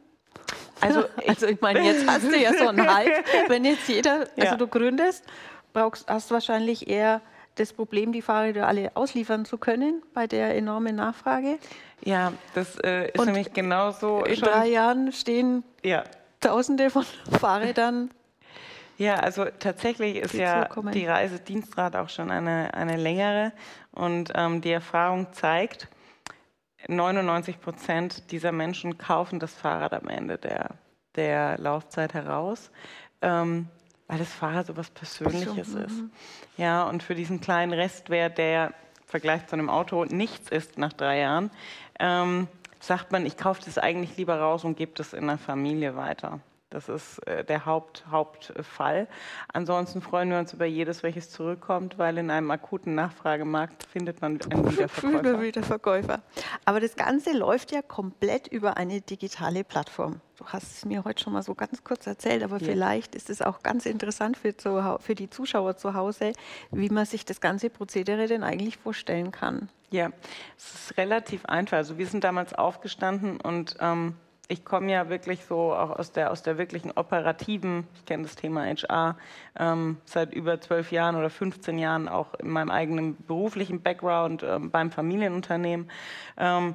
Also 0.82 1.04
ich, 1.22 1.30
also 1.30 1.48
ich 1.48 1.62
meine, 1.62 1.82
jetzt 1.82 2.08
hast 2.08 2.24
du 2.24 2.38
ja 2.38 2.54
so 2.54 2.68
einen 2.68 2.94
Hype. 2.94 3.26
Wenn 3.48 3.66
jetzt 3.66 3.88
jeder, 3.88 4.20
also 4.20 4.32
ja. 4.38 4.56
du 4.56 4.68
gründest, 4.68 5.26
brauchst, 5.74 6.08
hast 6.10 6.32
wahrscheinlich 6.32 6.88
eher 6.88 7.22
das 7.56 7.74
Problem, 7.74 8.12
die 8.12 8.22
Fahrräder 8.22 8.68
alle 8.68 8.92
ausliefern 8.96 9.46
zu 9.46 9.58
können 9.58 10.02
bei 10.14 10.28
der 10.28 10.56
enormen 10.56 10.96
Nachfrage. 10.96 11.60
Ja, 12.04 12.34
das 12.54 12.78
äh, 12.80 13.08
ist 13.08 13.20
Und 13.20 13.26
nämlich 13.26 13.54
genauso. 13.54 14.24
In 14.24 14.40
drei 14.40 14.68
Jahren 14.68 15.12
stehen 15.12 15.64
ja. 15.84 16.04
Tausende 16.40 16.90
von 16.90 17.06
Fahrrädern. 17.40 18.12
Ja, 19.00 19.16
also 19.16 19.46
tatsächlich 19.46 20.18
ist 20.18 20.34
ja 20.34 20.68
die 20.94 21.06
Reise 21.06 21.40
Dienstrad 21.40 21.96
auch 21.96 22.10
schon 22.10 22.30
eine, 22.30 22.74
eine 22.74 22.98
längere. 22.98 23.54
Und 23.94 24.34
ähm, 24.36 24.60
die 24.60 24.74
Erfahrung 24.74 25.28
zeigt, 25.32 25.88
99 26.90 27.62
Prozent 27.62 28.32
dieser 28.32 28.52
Menschen 28.52 28.98
kaufen 28.98 29.40
das 29.40 29.54
Fahrrad 29.54 29.94
am 29.94 30.08
Ende 30.08 30.38
der, 30.38 30.72
der 31.16 31.58
Laufzeit 31.58 32.14
heraus. 32.14 32.72
Ähm, 33.22 33.68
weil 34.08 34.18
das 34.18 34.34
Fahrrad 34.34 34.66
so 34.66 34.76
was 34.76 34.90
Persönliches 34.90 35.72
so, 35.72 35.80
ist. 35.80 36.02
Mhm. 36.02 36.12
Ja, 36.58 36.84
und 36.84 37.04
für 37.04 37.14
diesen 37.14 37.42
kleinen 37.42 37.74
Restwert, 37.74 38.40
der 38.40 38.68
im 38.68 38.74
Vergleich 39.06 39.46
zu 39.46 39.54
einem 39.54 39.70
Auto 39.70 40.04
nichts 40.06 40.50
ist 40.50 40.80
nach 40.80 40.94
drei 40.94 41.20
Jahren, 41.20 41.52
ähm, 42.00 42.48
sagt 42.80 43.12
man, 43.12 43.26
ich 43.26 43.38
kaufe 43.38 43.62
das 43.64 43.78
eigentlich 43.78 44.18
lieber 44.18 44.40
raus 44.40 44.64
und 44.64 44.78
gebe 44.78 44.94
das 44.96 45.14
in 45.14 45.28
der 45.28 45.38
Familie 45.38 45.96
weiter. 45.96 46.40
Das 46.72 46.88
ist 46.88 47.18
äh, 47.26 47.44
der 47.44 47.66
Haupt, 47.66 48.06
Hauptfall. 48.12 49.08
Ansonsten 49.52 50.02
freuen 50.02 50.30
wir 50.30 50.38
uns 50.38 50.54
über 50.54 50.66
jedes, 50.66 51.02
welches 51.02 51.32
zurückkommt, 51.32 51.98
weil 51.98 52.20
in 52.20 52.30
einem 52.30 52.52
akuten 52.52 52.94
Nachfragemarkt 52.94 53.86
findet 53.86 54.22
man 54.22 54.40
einen 54.40 54.66
Wiederverkäufer. 54.72 55.42
Wiederverkäufer. 55.42 56.22
Aber 56.66 56.80
das 56.80 56.96
Ganze 56.96 57.36
läuft 57.36 57.72
ja 57.72 57.82
komplett 57.82 58.48
über 58.48 58.78
eine 58.78 59.02
digitale 59.02 59.64
Plattform. 59.64 60.22
Du 60.38 60.46
hast 60.46 60.78
es 60.78 60.86
mir 60.86 61.04
heute 61.04 61.24
schon 61.24 61.34
mal 61.34 61.42
so 61.42 61.56
ganz 61.56 61.84
kurz 61.84 62.06
erzählt, 62.06 62.44
aber 62.44 62.60
ja. 62.60 62.72
vielleicht 62.72 63.16
ist 63.16 63.32
es 63.32 63.42
auch 63.42 63.64
ganz 63.64 63.88
interessant 63.88 64.38
für, 64.38 65.00
für 65.02 65.16
die 65.16 65.30
Zuschauer 65.30 65.76
zu 65.76 65.96
Hause, 65.96 66.34
wie 66.72 66.90
man 66.90 67.06
sich 67.06 67.26
das 67.26 67.42
ganze 67.42 67.72
Prozedere 67.72 68.28
denn 68.28 68.44
eigentlich 68.44 68.78
vorstellen 68.78 69.32
kann. 69.32 69.70
Ja, 69.90 70.12
es 70.56 70.76
ist 70.76 70.98
relativ 70.98 71.46
einfach. 71.46 71.78
Also 71.78 71.98
wir 71.98 72.06
sind 72.06 72.24
damals 72.24 72.54
aufgestanden 72.54 73.42
und 73.42 73.76
ähm, 73.80 74.16
ich 74.52 74.66
komme 74.66 74.92
ja 74.92 75.10
wirklich 75.10 75.46
so 75.46 75.74
auch 75.74 75.92
aus 75.92 76.12
der, 76.12 76.32
aus 76.32 76.42
der 76.42 76.58
wirklichen 76.58 76.92
operativen, 76.92 77.88
ich 77.94 78.06
kenne 78.06 78.24
das 78.24 78.36
Thema 78.36 78.66
HR 78.66 79.16
ähm, 79.58 79.98
seit 80.06 80.34
über 80.34 80.60
zwölf 80.60 80.92
Jahren 80.92 81.16
oder 81.16 81.30
15 81.30 81.78
Jahren 81.78 82.10
auch 82.10 82.34
in 82.34 82.50
meinem 82.50 82.72
eigenen 82.72 83.16
beruflichen 83.26 83.82
Background 83.82 84.44
ähm, 84.44 84.72
beim 84.72 84.90
Familienunternehmen. 84.92 85.92
Ähm, 86.36 86.74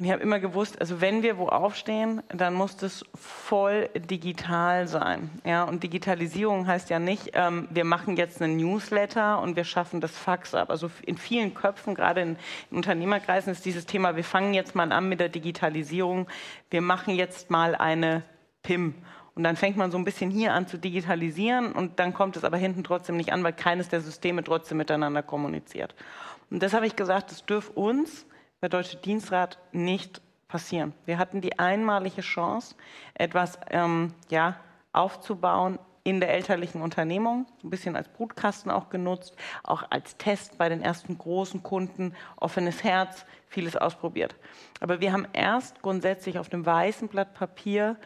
und 0.00 0.06
ich 0.06 0.12
habe 0.12 0.22
immer 0.22 0.40
gewusst, 0.40 0.80
also 0.80 1.02
wenn 1.02 1.22
wir 1.22 1.36
wo 1.36 1.48
aufstehen, 1.48 2.22
dann 2.28 2.54
muss 2.54 2.74
das 2.74 3.04
voll 3.14 3.90
digital 3.94 4.88
sein. 4.88 5.28
Ja, 5.44 5.64
und 5.64 5.82
Digitalisierung 5.82 6.66
heißt 6.66 6.88
ja 6.88 6.98
nicht, 6.98 7.32
ähm, 7.34 7.68
wir 7.70 7.84
machen 7.84 8.16
jetzt 8.16 8.40
einen 8.40 8.56
Newsletter 8.56 9.42
und 9.42 9.56
wir 9.56 9.64
schaffen 9.64 10.00
das 10.00 10.12
Fax 10.12 10.54
ab. 10.54 10.70
Also 10.70 10.90
in 11.04 11.18
vielen 11.18 11.52
Köpfen, 11.52 11.94
gerade 11.94 12.22
in, 12.22 12.36
in 12.70 12.78
Unternehmerkreisen, 12.78 13.52
ist 13.52 13.66
dieses 13.66 13.84
Thema, 13.84 14.16
wir 14.16 14.24
fangen 14.24 14.54
jetzt 14.54 14.74
mal 14.74 14.90
an 14.90 15.06
mit 15.06 15.20
der 15.20 15.28
Digitalisierung, 15.28 16.28
wir 16.70 16.80
machen 16.80 17.14
jetzt 17.14 17.50
mal 17.50 17.74
eine 17.74 18.22
PIM. 18.62 18.94
Und 19.34 19.44
dann 19.44 19.56
fängt 19.56 19.76
man 19.76 19.90
so 19.90 19.98
ein 19.98 20.06
bisschen 20.06 20.30
hier 20.30 20.54
an 20.54 20.66
zu 20.66 20.78
digitalisieren 20.78 21.72
und 21.72 21.98
dann 21.98 22.14
kommt 22.14 22.38
es 22.38 22.44
aber 22.44 22.56
hinten 22.56 22.84
trotzdem 22.84 23.18
nicht 23.18 23.34
an, 23.34 23.44
weil 23.44 23.52
keines 23.52 23.90
der 23.90 24.00
Systeme 24.00 24.42
trotzdem 24.44 24.78
miteinander 24.78 25.22
kommuniziert. 25.22 25.94
Und 26.50 26.62
das 26.62 26.72
habe 26.72 26.86
ich 26.86 26.96
gesagt, 26.96 27.30
das 27.30 27.44
dürfte 27.44 27.72
uns 27.72 28.24
bei 28.60 28.68
Deutsche 28.68 28.98
Dienstrat 28.98 29.58
nicht 29.72 30.20
passieren. 30.48 30.92
Wir 31.06 31.18
hatten 31.18 31.40
die 31.40 31.58
einmalige 31.58 32.20
Chance, 32.20 32.74
etwas 33.14 33.58
ähm, 33.70 34.14
ja, 34.28 34.56
aufzubauen 34.92 35.78
in 36.02 36.20
der 36.20 36.30
elterlichen 36.32 36.80
Unternehmung, 36.82 37.46
ein 37.62 37.70
bisschen 37.70 37.94
als 37.94 38.08
Brutkasten 38.08 38.70
auch 38.70 38.88
genutzt, 38.88 39.36
auch 39.62 39.84
als 39.90 40.16
Test 40.16 40.58
bei 40.58 40.68
den 40.68 40.82
ersten 40.82 41.16
großen 41.16 41.62
Kunden, 41.62 42.14
offenes 42.36 42.82
Herz, 42.82 43.26
vieles 43.48 43.76
ausprobiert. 43.76 44.34
Aber 44.80 45.00
wir 45.00 45.12
haben 45.12 45.26
erst 45.32 45.82
grundsätzlich 45.82 46.38
auf 46.38 46.48
dem 46.48 46.64
weißen 46.64 47.08
Blatt 47.08 47.34
Papier 47.34 47.96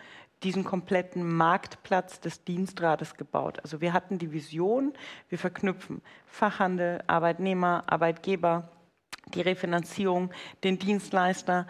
diesen 0.42 0.64
kompletten 0.64 1.36
Marktplatz 1.36 2.20
des 2.20 2.44
Dienstrates 2.44 3.14
gebaut. 3.14 3.60
Also 3.62 3.80
wir 3.80 3.92
hatten 3.92 4.18
die 4.18 4.32
Vision, 4.32 4.92
wir 5.28 5.38
verknüpfen 5.38 6.02
Fachhandel, 6.26 7.02
Arbeitnehmer, 7.06 7.84
Arbeitgeber, 7.86 8.68
die 9.28 9.40
Refinanzierung, 9.40 10.30
den 10.62 10.78
Dienstleister, 10.78 11.66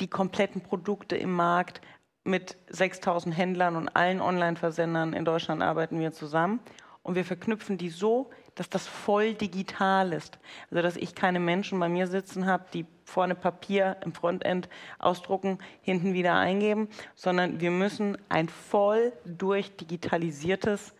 die 0.00 0.08
kompletten 0.08 0.60
Produkte 0.60 1.16
im 1.16 1.32
Markt. 1.32 1.80
Mit 2.26 2.56
6000 2.68 3.36
Händlern 3.36 3.76
und 3.76 3.88
allen 3.90 4.22
Online-Versendern 4.22 5.12
in 5.12 5.26
Deutschland 5.26 5.62
arbeiten 5.62 6.00
wir 6.00 6.12
zusammen. 6.12 6.60
Und 7.02 7.16
wir 7.16 7.24
verknüpfen 7.26 7.76
die 7.76 7.90
so, 7.90 8.30
dass 8.54 8.70
das 8.70 8.86
voll 8.86 9.34
digital 9.34 10.12
ist. 10.12 10.38
Also 10.70 10.82
dass 10.82 10.96
ich 10.96 11.14
keine 11.14 11.38
Menschen 11.38 11.78
bei 11.78 11.88
mir 11.88 12.06
sitzen 12.06 12.46
habe, 12.46 12.64
die 12.72 12.86
vorne 13.04 13.34
Papier 13.34 13.98
im 14.02 14.14
Frontend 14.14 14.70
ausdrucken, 14.98 15.58
hinten 15.82 16.14
wieder 16.14 16.34
eingeben, 16.34 16.88
sondern 17.14 17.60
wir 17.60 17.70
müssen 17.70 18.16
ein 18.30 18.48
voll 18.48 19.12
durchdigitalisiertes 19.26 20.94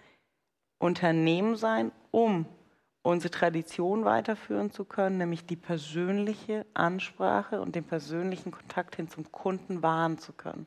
Unternehmen 0.78 1.56
sein, 1.56 1.90
um 2.10 2.44
unsere 3.04 3.30
Tradition 3.30 4.06
weiterführen 4.06 4.70
zu 4.70 4.86
können, 4.86 5.18
nämlich 5.18 5.44
die 5.44 5.56
persönliche 5.56 6.64
Ansprache 6.72 7.60
und 7.60 7.76
den 7.76 7.84
persönlichen 7.84 8.50
Kontakt 8.50 8.96
hin 8.96 9.08
zum 9.08 9.30
Kunden 9.30 9.82
wahren 9.82 10.16
zu 10.16 10.32
können. 10.32 10.66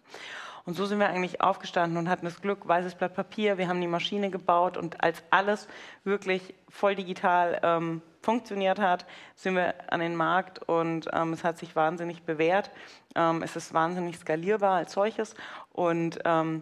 Und 0.63 0.75
so 0.75 0.85
sind 0.85 0.99
wir 0.99 1.09
eigentlich 1.09 1.41
aufgestanden 1.41 1.97
und 1.97 2.09
hatten 2.09 2.25
das 2.25 2.39
Glück, 2.39 2.67
weißes 2.67 2.93
Blatt 2.93 3.15
Papier, 3.15 3.57
wir 3.57 3.67
haben 3.67 3.81
die 3.81 3.87
Maschine 3.87 4.29
gebaut 4.29 4.77
und 4.77 5.03
als 5.03 5.23
alles 5.31 5.67
wirklich 6.03 6.53
voll 6.69 6.93
digital 6.93 7.59
ähm, 7.63 8.03
funktioniert 8.21 8.77
hat, 8.77 9.07
sind 9.33 9.55
wir 9.55 9.73
an 9.91 9.99
den 9.99 10.15
Markt 10.15 10.59
und 10.59 11.07
ähm, 11.13 11.33
es 11.33 11.43
hat 11.43 11.57
sich 11.57 11.75
wahnsinnig 11.75 12.21
bewährt. 12.21 12.69
Ähm, 13.15 13.41
es 13.41 13.55
ist 13.55 13.73
wahnsinnig 13.73 14.19
skalierbar 14.19 14.75
als 14.75 14.91
solches 14.91 15.33
und 15.71 16.19
ähm, 16.23 16.61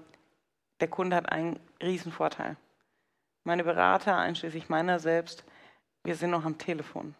der 0.79 0.87
Kunde 0.87 1.17
hat 1.17 1.29
einen 1.29 1.59
riesen 1.83 2.13
Vorteil. 2.13 2.55
Meine 3.43 3.65
Berater, 3.65 4.17
einschließlich 4.17 4.69
meiner 4.69 4.99
selbst, 4.99 5.43
wir 6.05 6.15
sind 6.15 6.31
noch 6.31 6.45
am 6.45 6.57
Telefon. 6.57 7.13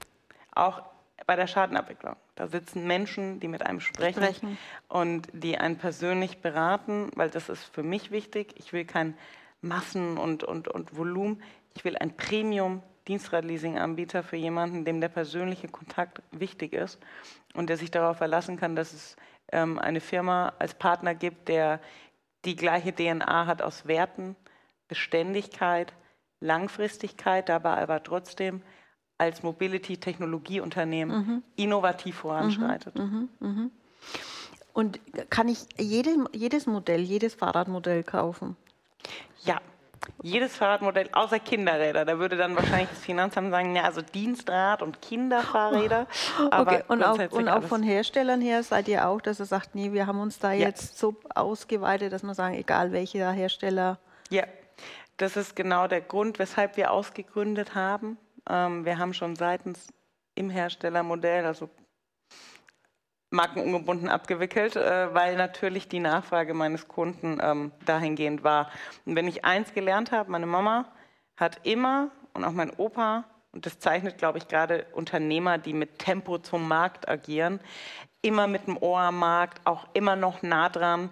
Auch 0.53 0.81
bei 1.25 1.35
der 1.35 1.47
Schadenabwicklung. 1.47 2.15
Da 2.35 2.47
sitzen 2.47 2.87
Menschen, 2.87 3.39
die 3.39 3.47
mit 3.47 3.65
einem 3.65 3.79
sprechen, 3.79 4.21
sprechen, 4.23 4.57
und 4.87 5.27
die 5.33 5.57
einen 5.57 5.77
persönlich 5.77 6.41
beraten, 6.41 7.09
weil 7.15 7.29
das 7.29 7.47
ist 7.49 7.63
für 7.63 7.83
mich 7.83 8.11
wichtig. 8.11 8.53
Ich 8.57 8.73
will 8.73 8.85
kein 8.85 9.17
Massen 9.61 10.17
und, 10.17 10.43
und, 10.43 10.67
und 10.67 10.95
Volumen. 10.95 11.41
Ich 11.73 11.85
will 11.85 11.97
ein 11.97 12.15
Premium-Dienstradleasing-Anbieter 12.15 14.23
für 14.23 14.37
jemanden, 14.37 14.85
dem 14.85 15.01
der 15.01 15.09
persönliche 15.09 15.67
Kontakt 15.67 16.21
wichtig 16.31 16.73
ist 16.73 16.99
und 17.53 17.69
der 17.69 17.77
sich 17.77 17.91
darauf 17.91 18.17
verlassen 18.17 18.57
kann, 18.57 18.75
dass 18.75 18.93
es 18.93 19.15
ähm, 19.51 19.79
eine 19.79 20.01
Firma 20.01 20.53
als 20.59 20.75
Partner 20.75 21.15
gibt, 21.15 21.47
der 21.47 21.79
die 22.45 22.55
gleiche 22.55 22.93
DNA 22.93 23.47
hat 23.47 23.61
aus 23.61 23.87
Werten, 23.87 24.35
Beständigkeit, 24.87 25.93
Langfristigkeit, 26.45 27.49
dabei 27.49 27.81
aber 27.81 28.03
trotzdem 28.03 28.61
als 29.17 29.43
Mobility-Technologieunternehmen 29.43 31.17
mhm. 31.17 31.43
innovativ 31.55 32.17
voranschreitet. 32.17 32.95
Mhm, 32.95 33.29
mh, 33.39 33.47
mh. 33.47 33.69
Und 34.73 34.99
kann 35.29 35.47
ich 35.47 35.59
jede, 35.77 36.25
jedes 36.33 36.65
Modell, 36.67 37.01
jedes 37.01 37.33
Fahrradmodell 37.33 38.03
kaufen? 38.03 38.57
Ja, 39.45 39.61
jedes 40.21 40.57
Fahrradmodell 40.57 41.09
außer 41.13 41.39
Kinderräder. 41.39 42.03
Da 42.03 42.19
würde 42.19 42.35
dann 42.35 42.55
wahrscheinlich 42.55 42.89
das 42.89 42.99
Finanzamt 42.99 43.51
sagen, 43.51 43.75
ja, 43.75 43.83
also 43.83 44.01
Dienstrad 44.01 44.81
und 44.81 45.01
Kinderfahrräder. 45.01 46.07
okay, 46.51 46.83
und 46.87 47.03
auch, 47.03 47.17
und 47.31 47.47
auch 47.47 47.63
von 47.63 47.83
Herstellern 47.83 48.41
her 48.41 48.63
seid 48.63 48.87
ihr 48.87 49.07
auch, 49.07 49.21
dass 49.21 49.39
ihr 49.39 49.45
sagt, 49.45 49.75
nee, 49.75 49.93
wir 49.93 50.07
haben 50.07 50.19
uns 50.19 50.39
da 50.39 50.51
ja. 50.51 50.67
jetzt 50.67 50.97
so 50.97 51.15
ausgeweitet, 51.33 52.13
dass 52.13 52.23
wir 52.23 52.33
sagen, 52.33 52.55
egal 52.55 52.91
welcher 52.91 53.31
Hersteller. 53.31 53.97
Ja, 54.29 54.43
das 55.17 55.37
ist 55.37 55.55
genau 55.55 55.87
der 55.87 56.01
Grund, 56.01 56.39
weshalb 56.39 56.77
wir 56.77 56.91
ausgegründet 56.91 57.75
haben. 57.75 58.17
Ähm, 58.49 58.85
wir 58.85 58.97
haben 58.97 59.13
schon 59.13 59.35
seitens 59.35 59.87
im 60.35 60.49
Herstellermodell, 60.49 61.45
also 61.45 61.69
markenungebunden 63.31 64.09
abgewickelt, 64.09 64.75
äh, 64.75 65.13
weil 65.13 65.35
natürlich 65.35 65.87
die 65.87 65.99
Nachfrage 65.99 66.53
meines 66.53 66.87
Kunden 66.87 67.39
ähm, 67.41 67.71
dahingehend 67.85 68.43
war. 68.43 68.69
Und 69.05 69.15
wenn 69.15 69.27
ich 69.27 69.45
eins 69.45 69.73
gelernt 69.73 70.11
habe, 70.11 70.31
meine 70.31 70.45
Mama 70.45 70.91
hat 71.37 71.59
immer 71.63 72.11
und 72.33 72.43
auch 72.43 72.51
mein 72.51 72.71
Opa, 72.71 73.25
und 73.51 73.65
das 73.65 73.79
zeichnet, 73.79 74.17
glaube 74.17 74.37
ich, 74.37 74.49
gerade 74.49 74.85
Unternehmer, 74.91 75.57
die 75.57 75.73
mit 75.73 75.97
Tempo 75.97 76.39
zum 76.39 76.67
Markt 76.67 77.07
agieren, 77.07 77.61
immer 78.21 78.47
mit 78.47 78.67
dem 78.67 78.77
Ohr 78.77 78.99
am 78.99 79.19
Markt, 79.19 79.65
auch 79.65 79.87
immer 79.93 80.17
noch 80.17 80.41
nah 80.41 80.67
dran. 80.67 81.09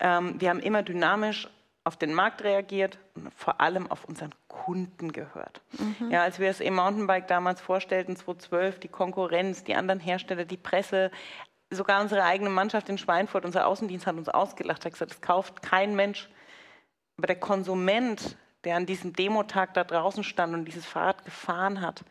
Ähm, 0.00 0.40
wir 0.40 0.50
haben 0.50 0.60
immer 0.60 0.82
dynamisch 0.82 1.48
auf 1.84 1.96
den 1.96 2.14
Markt 2.14 2.42
reagiert 2.42 2.98
und 3.14 3.32
vor 3.34 3.60
allem 3.60 3.90
auf 3.90 4.06
unseren 4.06 4.34
Kunden 4.48 5.12
gehört. 5.12 5.60
Mhm. 5.78 6.10
Ja, 6.10 6.22
als 6.22 6.38
wir 6.38 6.48
das 6.48 6.60
E-Mountainbike 6.60 7.28
damals 7.28 7.60
vorstellten, 7.60 8.16
2012, 8.16 8.80
die 8.80 8.88
Konkurrenz, 8.88 9.64
die 9.64 9.74
anderen 9.74 10.00
Hersteller, 10.00 10.46
die 10.46 10.56
Presse, 10.56 11.10
sogar 11.70 12.00
unsere 12.00 12.24
eigene 12.24 12.50
Mannschaft 12.50 12.88
in 12.88 12.96
Schweinfurt, 12.96 13.44
unser 13.44 13.66
Außendienst 13.66 14.06
hat 14.06 14.16
uns 14.16 14.30
ausgelacht, 14.30 14.84
hat 14.84 14.92
gesagt, 14.92 15.10
das 15.10 15.20
kauft 15.20 15.62
kein 15.62 15.94
Mensch. 15.94 16.30
Aber 17.18 17.26
der 17.26 17.38
Konsument, 17.38 18.36
der 18.64 18.76
an 18.76 18.86
diesem 18.86 19.12
Demotag 19.12 19.74
da 19.74 19.84
draußen 19.84 20.24
stand 20.24 20.54
und 20.54 20.64
dieses 20.64 20.86
Fahrrad 20.86 21.24
gefahren 21.24 21.82
hat, 21.82 22.04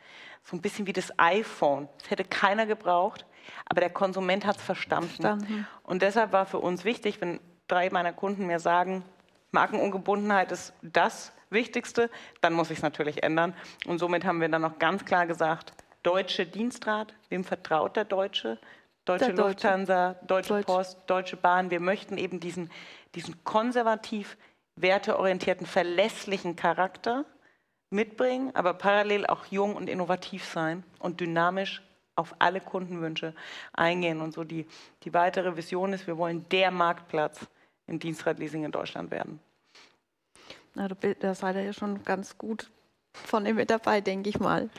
so 0.44 0.56
ein 0.56 0.62
bisschen 0.62 0.86
wie 0.86 0.94
das 0.94 1.18
iPhone. 1.18 1.90
Das 2.00 2.12
hätte 2.12 2.26
keiner 2.26 2.66
gebraucht, 2.66 3.26
aber 3.66 3.82
der 3.82 3.90
Konsument 3.90 4.46
hat 4.46 4.58
es 4.58 4.62
verstanden. 4.62 5.08
verstanden. 5.10 5.68
Und 5.84 6.02
deshalb 6.04 6.32
war 6.32 6.46
für 6.46 6.60
uns 6.60 6.84
wichtig, 6.84 7.22
wenn 7.22 7.40
drei 7.68 7.90
meiner 7.90 8.14
Kunden 8.14 8.46
mir 8.46 8.60
sagen, 8.60 9.04
Markenungebundenheit 9.54 10.52
ist 10.52 10.74
das 10.82 11.32
Wichtigste, 11.50 12.10
dann 12.42 12.54
muss 12.54 12.72
ich 12.72 12.80
es 12.80 12.84
natürlich 12.84 13.24
ändern. 13.24 13.54
Und 13.86 14.00
somit 14.00 14.26
haben 14.26 14.42
wir 14.42 14.50
dann 14.50 14.64
noch 14.64 14.80
ganz 14.80 15.06
klar 15.06 15.28
gesagt, 15.28 15.74
deutsche 16.02 16.46
Dienstrat, 16.46 17.14
wem 17.30 17.44
vertraut 17.44 17.96
der 17.96 18.06
Deutsche? 18.06 18.58
Deutsche 19.06 19.34
der 19.34 19.46
Lufthansa, 19.46 20.16
Deutsche 20.26 20.54
Deutsch. 20.54 20.66
Post, 20.66 20.98
Deutsche 21.08 21.38
Bahn. 21.38 21.70
Wir 21.70 21.80
möchten 21.80 22.18
eben 22.18 22.40
diesen, 22.40 22.72
diesen 23.16 23.44
konservativ 23.44 24.38
werteorientierten, 24.76 25.68
verlässlichen 25.68 26.56
Charakter 26.56 27.26
mitbringen, 27.90 28.52
aber 28.56 28.74
parallel 28.74 29.28
auch 29.28 29.46
jung 29.46 29.76
und 29.76 29.90
innovativ 29.90 30.46
sein 30.46 30.84
und 31.00 31.20
dynamisch 31.20 31.84
auf 32.16 32.36
alle 32.40 32.62
Kundenwünsche 32.62 33.36
eingehen. 33.74 34.22
Und 34.22 34.34
so 34.34 34.44
die, 34.44 34.66
die 35.04 35.14
weitere 35.14 35.56
Vision 35.58 35.94
ist, 35.94 36.08
wir 36.08 36.18
wollen 36.18 36.48
der 36.50 36.72
Marktplatz 36.72 37.48
im 37.88 38.00
Dienstradleasing 38.00 38.64
in 38.64 38.72
Deutschland 38.72 39.12
werden. 39.12 39.40
Na, 40.76 40.88
da 40.88 41.36
seid 41.36 41.56
ihr 41.56 41.64
ja 41.64 41.74
schon 41.74 42.04
ganz 42.04 42.38
gut 42.38 42.72
vorne 43.14 43.54
mit 43.54 43.70
dabei, 43.70 44.02
denke 44.02 44.30
ich 44.30 44.40
mal. 44.40 44.70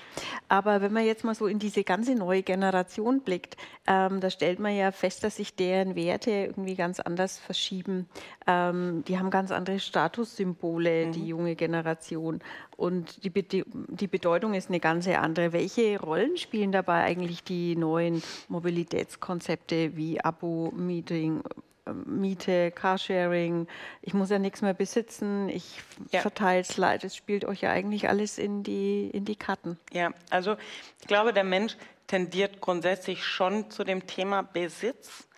Aber 0.48 0.80
wenn 0.80 0.92
man 0.92 1.04
jetzt 1.04 1.24
mal 1.24 1.34
so 1.34 1.46
in 1.46 1.58
diese 1.58 1.84
ganze 1.84 2.14
neue 2.14 2.42
Generation 2.42 3.20
blickt, 3.20 3.56
ähm, 3.86 4.20
da 4.20 4.28
stellt 4.30 4.58
man 4.58 4.74
ja 4.74 4.90
fest, 4.90 5.24
dass 5.24 5.36
sich 5.36 5.54
deren 5.54 5.94
Werte 5.94 6.30
irgendwie 6.30 6.74
ganz 6.74 7.00
anders 7.00 7.38
verschieben. 7.38 8.08
Ähm, 8.46 9.04
die 9.06 9.18
haben 9.18 9.30
ganz 9.30 9.52
andere 9.52 9.78
Statussymbole, 9.78 11.06
mhm. 11.06 11.12
die 11.12 11.28
junge 11.28 11.54
Generation. 11.54 12.40
Und 12.76 13.24
die, 13.24 13.30
Be 13.30 13.44
die 13.44 14.06
Bedeutung 14.08 14.54
ist 14.54 14.68
eine 14.68 14.80
ganz 14.80 15.06
andere. 15.06 15.52
Welche 15.52 16.00
Rollen 16.00 16.36
spielen 16.36 16.72
dabei 16.72 17.04
eigentlich 17.04 17.44
die 17.44 17.76
neuen 17.76 18.22
Mobilitätskonzepte 18.48 19.96
wie 19.96 20.20
Abo-Meeting, 20.20 21.42
Miete, 21.92 22.70
Carsharing, 22.70 23.66
ich 24.00 24.14
muss 24.14 24.30
ja 24.30 24.38
nichts 24.38 24.62
mehr 24.62 24.74
besitzen, 24.74 25.48
ich 25.48 25.80
ja. 26.12 26.20
verteile 26.20 26.60
es 26.60 26.76
leid. 26.76 27.04
Es 27.04 27.14
spielt 27.14 27.44
euch 27.44 27.60
ja 27.60 27.70
eigentlich 27.70 28.08
alles 28.08 28.38
in 28.38 28.62
die, 28.62 29.10
in 29.12 29.24
die 29.24 29.36
Karten. 29.36 29.78
Ja, 29.92 30.10
also 30.30 30.56
ich 31.00 31.06
glaube, 31.06 31.32
der 31.32 31.44
Mensch 31.44 31.76
tendiert 32.06 32.60
grundsätzlich 32.60 33.24
schon 33.24 33.70
zu 33.70 33.84
dem 33.84 34.06
Thema 34.06 34.42
Besitz. 34.42 35.28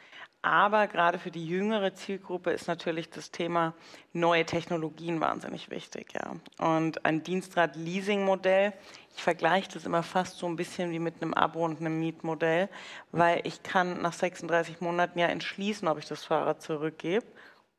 Aber 0.42 0.86
gerade 0.86 1.18
für 1.18 1.32
die 1.32 1.44
jüngere 1.44 1.94
Zielgruppe 1.94 2.52
ist 2.52 2.68
natürlich 2.68 3.10
das 3.10 3.32
Thema 3.32 3.74
neue 4.12 4.46
Technologien 4.46 5.20
wahnsinnig 5.20 5.70
wichtig. 5.70 6.12
Ja. 6.14 6.36
Und 6.64 7.04
ein 7.04 7.24
Dienstrad-Leasing-Modell, 7.24 8.72
ich 9.16 9.22
vergleiche 9.22 9.70
das 9.72 9.86
immer 9.86 10.02
fast 10.02 10.38
so 10.38 10.46
ein 10.46 10.56
bisschen 10.56 10.90
wie 10.90 10.98
mit 10.98 11.22
einem 11.22 11.34
Abo 11.34 11.64
und 11.64 11.80
einem 11.80 11.98
Mietmodell, 11.98 12.68
weil 13.12 13.40
ich 13.44 13.62
kann 13.62 14.02
nach 14.02 14.12
36 14.12 14.80
Monaten 14.80 15.18
ja 15.18 15.26
entschließen, 15.26 15.88
ob 15.88 15.98
ich 15.98 16.06
das 16.06 16.24
Fahrrad 16.24 16.62
zurückgebe 16.62 17.26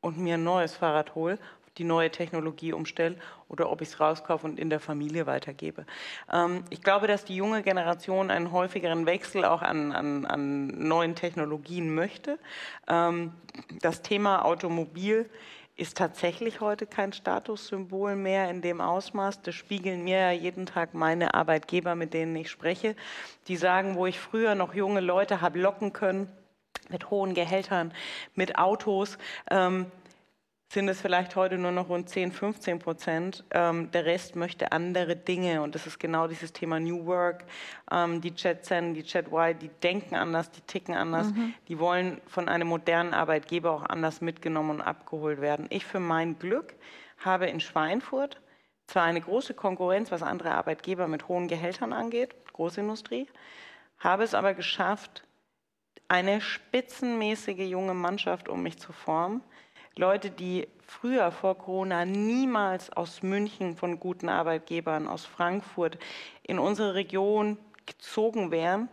und 0.00 0.18
mir 0.18 0.34
ein 0.34 0.44
neues 0.44 0.74
Fahrrad 0.74 1.14
hole 1.14 1.38
die 1.78 1.84
neue 1.84 2.10
Technologie 2.10 2.72
umstelle 2.72 3.16
oder 3.48 3.70
ob 3.70 3.80
ich 3.80 3.88
es 3.88 4.00
rauskaufe 4.00 4.46
und 4.46 4.58
in 4.58 4.68
der 4.68 4.80
Familie 4.80 5.26
weitergebe. 5.26 5.86
Ähm, 6.32 6.64
ich 6.70 6.82
glaube, 6.82 7.06
dass 7.06 7.24
die 7.24 7.36
junge 7.36 7.62
Generation 7.62 8.30
einen 8.30 8.52
häufigeren 8.52 9.06
Wechsel 9.06 9.44
auch 9.44 9.62
an, 9.62 9.92
an, 9.92 10.26
an 10.26 10.66
neuen 10.66 11.14
Technologien 11.14 11.94
möchte. 11.94 12.38
Ähm, 12.88 13.32
das 13.80 14.02
Thema 14.02 14.44
Automobil 14.44 15.30
ist 15.78 15.96
tatsächlich 15.96 16.60
heute 16.60 16.86
kein 16.86 17.12
Statussymbol 17.12 18.16
mehr 18.16 18.50
in 18.50 18.62
dem 18.62 18.80
Ausmaß. 18.80 19.42
Das 19.42 19.54
spiegeln 19.54 20.02
mir 20.02 20.18
ja 20.18 20.30
jeden 20.32 20.66
Tag 20.66 20.92
meine 20.92 21.34
Arbeitgeber, 21.34 21.94
mit 21.94 22.14
denen 22.14 22.34
ich 22.34 22.50
spreche. 22.50 22.96
Die 23.46 23.56
sagen, 23.56 23.94
wo 23.94 24.04
ich 24.04 24.18
früher 24.18 24.56
noch 24.56 24.74
junge 24.74 24.98
Leute 24.98 25.40
habe 25.40 25.60
locken 25.60 25.92
können, 25.92 26.28
mit 26.88 27.10
hohen 27.10 27.32
Gehältern, 27.32 27.94
mit 28.34 28.58
Autos, 28.58 29.18
ähm, 29.50 29.86
sind 30.70 30.88
es 30.88 31.00
vielleicht 31.00 31.34
heute 31.34 31.56
nur 31.56 31.72
noch 31.72 31.88
rund 31.88 32.10
10, 32.10 32.30
15 32.30 32.78
Prozent. 32.78 33.44
Ähm, 33.52 33.90
der 33.90 34.04
Rest 34.04 34.36
möchte 34.36 34.70
andere 34.72 35.16
Dinge 35.16 35.62
und 35.62 35.74
das 35.74 35.86
ist 35.86 35.98
genau 35.98 36.28
dieses 36.28 36.52
Thema 36.52 36.78
New 36.78 37.06
Work. 37.06 37.44
Ähm, 37.90 38.20
die 38.20 38.34
Chat 38.34 38.66
Zen, 38.66 38.92
die 38.92 39.02
Chat 39.02 39.28
Y, 39.32 39.58
die 39.58 39.70
denken 39.82 40.14
anders, 40.14 40.50
die 40.50 40.60
ticken 40.60 40.94
anders, 40.94 41.28
mhm. 41.28 41.54
die 41.68 41.78
wollen 41.78 42.20
von 42.26 42.48
einem 42.50 42.68
modernen 42.68 43.14
Arbeitgeber 43.14 43.70
auch 43.70 43.84
anders 43.84 44.20
mitgenommen 44.20 44.70
und 44.70 44.80
abgeholt 44.82 45.40
werden. 45.40 45.66
Ich 45.70 45.86
für 45.86 46.00
mein 46.00 46.38
Glück 46.38 46.74
habe 47.18 47.46
in 47.46 47.60
Schweinfurt 47.60 48.38
zwar 48.86 49.04
eine 49.04 49.22
große 49.22 49.54
Konkurrenz, 49.54 50.10
was 50.10 50.22
andere 50.22 50.50
Arbeitgeber 50.50 51.08
mit 51.08 51.28
hohen 51.28 51.48
Gehältern 51.48 51.94
angeht, 51.94 52.34
Großindustrie, 52.52 53.26
habe 53.98 54.22
es 54.22 54.34
aber 54.34 54.52
geschafft, 54.52 55.24
eine 56.08 56.40
spitzenmäßige 56.40 57.68
junge 57.68 57.94
Mannschaft 57.94 58.48
um 58.48 58.62
mich 58.62 58.78
zu 58.78 58.92
formen 58.92 59.42
Leute, 59.98 60.30
die 60.30 60.68
früher 60.86 61.32
vor 61.32 61.58
Corona 61.58 62.04
niemals 62.04 62.88
aus 62.92 63.24
München 63.24 63.76
von 63.76 63.98
guten 63.98 64.28
Arbeitgebern, 64.28 65.08
aus 65.08 65.24
Frankfurt 65.24 65.98
in 66.44 66.60
unsere 66.60 66.94
Region 66.94 67.58
gezogen 67.84 68.52
wären, 68.52 68.88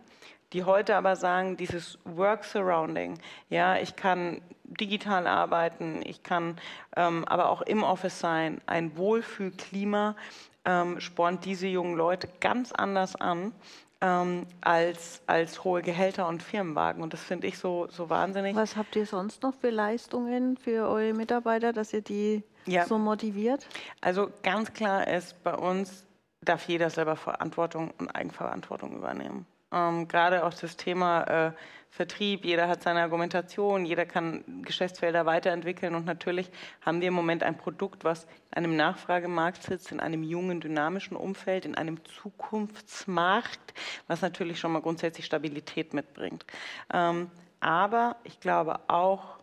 die 0.52 0.64
heute 0.64 0.96
aber 0.96 1.14
sagen, 1.14 1.56
dieses 1.56 1.96
Work 2.04 2.42
Surrounding, 2.44 3.20
ja, 3.50 3.76
ich 3.76 3.94
kann 3.94 4.42
digital 4.64 5.28
arbeiten, 5.28 6.00
ich 6.04 6.24
kann 6.24 6.56
ähm, 6.96 7.24
aber 7.26 7.50
auch 7.50 7.62
im 7.62 7.84
Office 7.84 8.18
sein, 8.18 8.60
ein 8.66 8.96
Wohlfühlklima 8.96 10.16
ähm, 10.64 10.98
spornt 10.98 11.44
diese 11.44 11.68
jungen 11.68 11.96
Leute 11.96 12.28
ganz 12.40 12.72
anders 12.72 13.14
an 13.14 13.52
ähm, 14.00 14.46
als, 14.60 15.22
als 15.26 15.64
hohe 15.64 15.82
Gehälter 15.82 16.28
und 16.28 16.42
Firmenwagen. 16.42 17.02
Und 17.02 17.12
das 17.12 17.22
finde 17.22 17.46
ich 17.46 17.58
so, 17.58 17.86
so 17.90 18.10
wahnsinnig. 18.10 18.54
Was 18.56 18.76
habt 18.76 18.96
ihr 18.96 19.06
sonst 19.06 19.42
noch 19.42 19.54
für 19.54 19.70
Leistungen 19.70 20.56
für 20.56 20.88
eure 20.88 21.14
Mitarbeiter, 21.14 21.72
dass 21.72 21.92
ihr 21.92 22.02
die 22.02 22.42
ja. 22.66 22.84
so 22.84 22.98
motiviert? 22.98 23.66
Also 24.00 24.30
ganz 24.42 24.72
klar 24.72 25.06
ist, 25.06 25.42
bei 25.42 25.54
uns 25.54 26.06
darf 26.42 26.68
jeder 26.68 26.90
selber 26.90 27.16
Verantwortung 27.16 27.92
und 27.98 28.14
Eigenverantwortung 28.14 28.96
übernehmen. 28.96 29.46
Ähm, 29.72 30.08
gerade 30.08 30.44
auch 30.44 30.54
das 30.54 30.76
Thema 30.76 31.48
äh, 31.48 31.52
Vertrieb, 31.90 32.44
jeder 32.44 32.68
hat 32.68 32.82
seine 32.82 33.00
Argumentation, 33.00 33.86
jeder 33.86 34.04
kann 34.04 34.62
Geschäftsfelder 34.62 35.24
weiterentwickeln 35.24 35.94
und 35.94 36.04
natürlich 36.04 36.50
haben 36.82 37.00
wir 37.00 37.08
im 37.08 37.14
Moment 37.14 37.42
ein 37.42 37.56
Produkt, 37.56 38.04
was 38.04 38.24
in 38.24 38.58
einem 38.58 38.76
Nachfragemarkt 38.76 39.62
sitzt, 39.62 39.92
in 39.92 40.00
einem 40.00 40.22
jungen, 40.22 40.60
dynamischen 40.60 41.16
Umfeld, 41.16 41.64
in 41.64 41.74
einem 41.74 42.04
Zukunftsmarkt, 42.04 43.72
was 44.08 44.20
natürlich 44.20 44.60
schon 44.60 44.72
mal 44.72 44.82
grundsätzlich 44.82 45.24
Stabilität 45.24 45.94
mitbringt. 45.94 46.44
Ähm, 46.92 47.30
aber 47.60 48.16
ich 48.24 48.40
glaube 48.40 48.80
auch, 48.88 49.38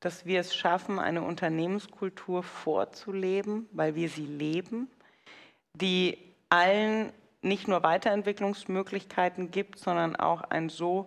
dass 0.00 0.26
wir 0.26 0.40
es 0.40 0.56
schaffen, 0.56 0.98
eine 0.98 1.22
Unternehmenskultur 1.22 2.42
vorzuleben, 2.42 3.68
weil 3.70 3.94
wir 3.94 4.08
sie 4.08 4.26
leben, 4.26 4.90
die 5.74 6.18
allen 6.48 7.12
nicht 7.42 7.68
nur 7.68 7.82
Weiterentwicklungsmöglichkeiten 7.82 9.50
gibt, 9.50 9.78
sondern 9.78 10.16
auch 10.16 10.42
ein 10.42 10.68
so 10.68 11.06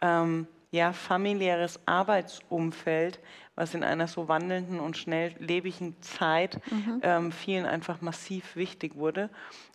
ähm, 0.00 0.46
ja, 0.70 0.92
familiäres 0.92 1.80
Arbeitsumfeld, 1.86 3.20
was 3.54 3.74
in 3.74 3.82
einer 3.82 4.08
so 4.08 4.28
wandelnden 4.28 4.80
und 4.80 4.96
schnelllebigen 4.96 6.00
Zeit 6.02 6.60
mhm. 6.70 7.00
ähm, 7.02 7.32
vielen 7.32 7.66
einfach 7.66 8.00
massiv 8.00 8.56
wichtig 8.56 8.96
wurde. 8.96 9.30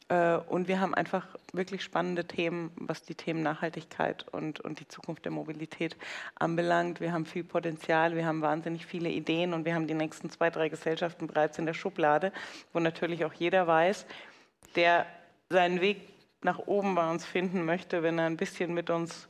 Äh, 0.10 0.36
und 0.36 0.68
wir 0.68 0.80
haben 0.80 0.94
einfach 0.94 1.26
wirklich 1.54 1.84
spannende 1.84 2.26
Themen, 2.26 2.72
was 2.76 3.02
die 3.02 3.16
Themen 3.16 3.42
Nachhaltigkeit 3.42 4.28
und, 4.32 4.60
und 4.60 4.80
die 4.80 4.88
Zukunft 4.88 5.26
der 5.26 5.32
Mobilität 5.32 5.96
anbelangt. 6.36 7.00
Wir 7.00 7.14
haben 7.14 7.26
viel 7.26 7.46
Potenzial, 7.46 8.16
wir 8.16 8.26
haben 8.26 8.42
wahnsinnig 8.42 8.86
viele 8.86 9.10
Ideen 9.10 9.54
und 9.54 9.66
wir 9.66 9.74
haben 9.74 9.88
die 9.88 9.94
nächsten 9.94 10.30
zwei, 10.30 10.50
drei 10.50 10.70
Gesellschaften 10.70 11.28
bereits 11.28 11.58
in 11.58 11.66
der 11.66 11.74
Schublade, 11.74 12.34
wo 12.74 12.80
natürlich 12.80 13.26
auch 13.26 13.34
jeder 13.34 13.66
weiß, 13.66 14.06
der 14.76 15.08
seinen 15.52 15.82
Weg 15.82 16.10
nach 16.44 16.60
oben 16.60 16.96
bei 16.96 17.10
uns 17.10 17.26
finden 17.26 17.66
möchte, 17.66 18.04
wenn 18.04 18.18
er 18.18 18.26
ein 18.26 18.38
bisschen 18.38 18.74
mit 18.74 18.90
uns 18.90 19.28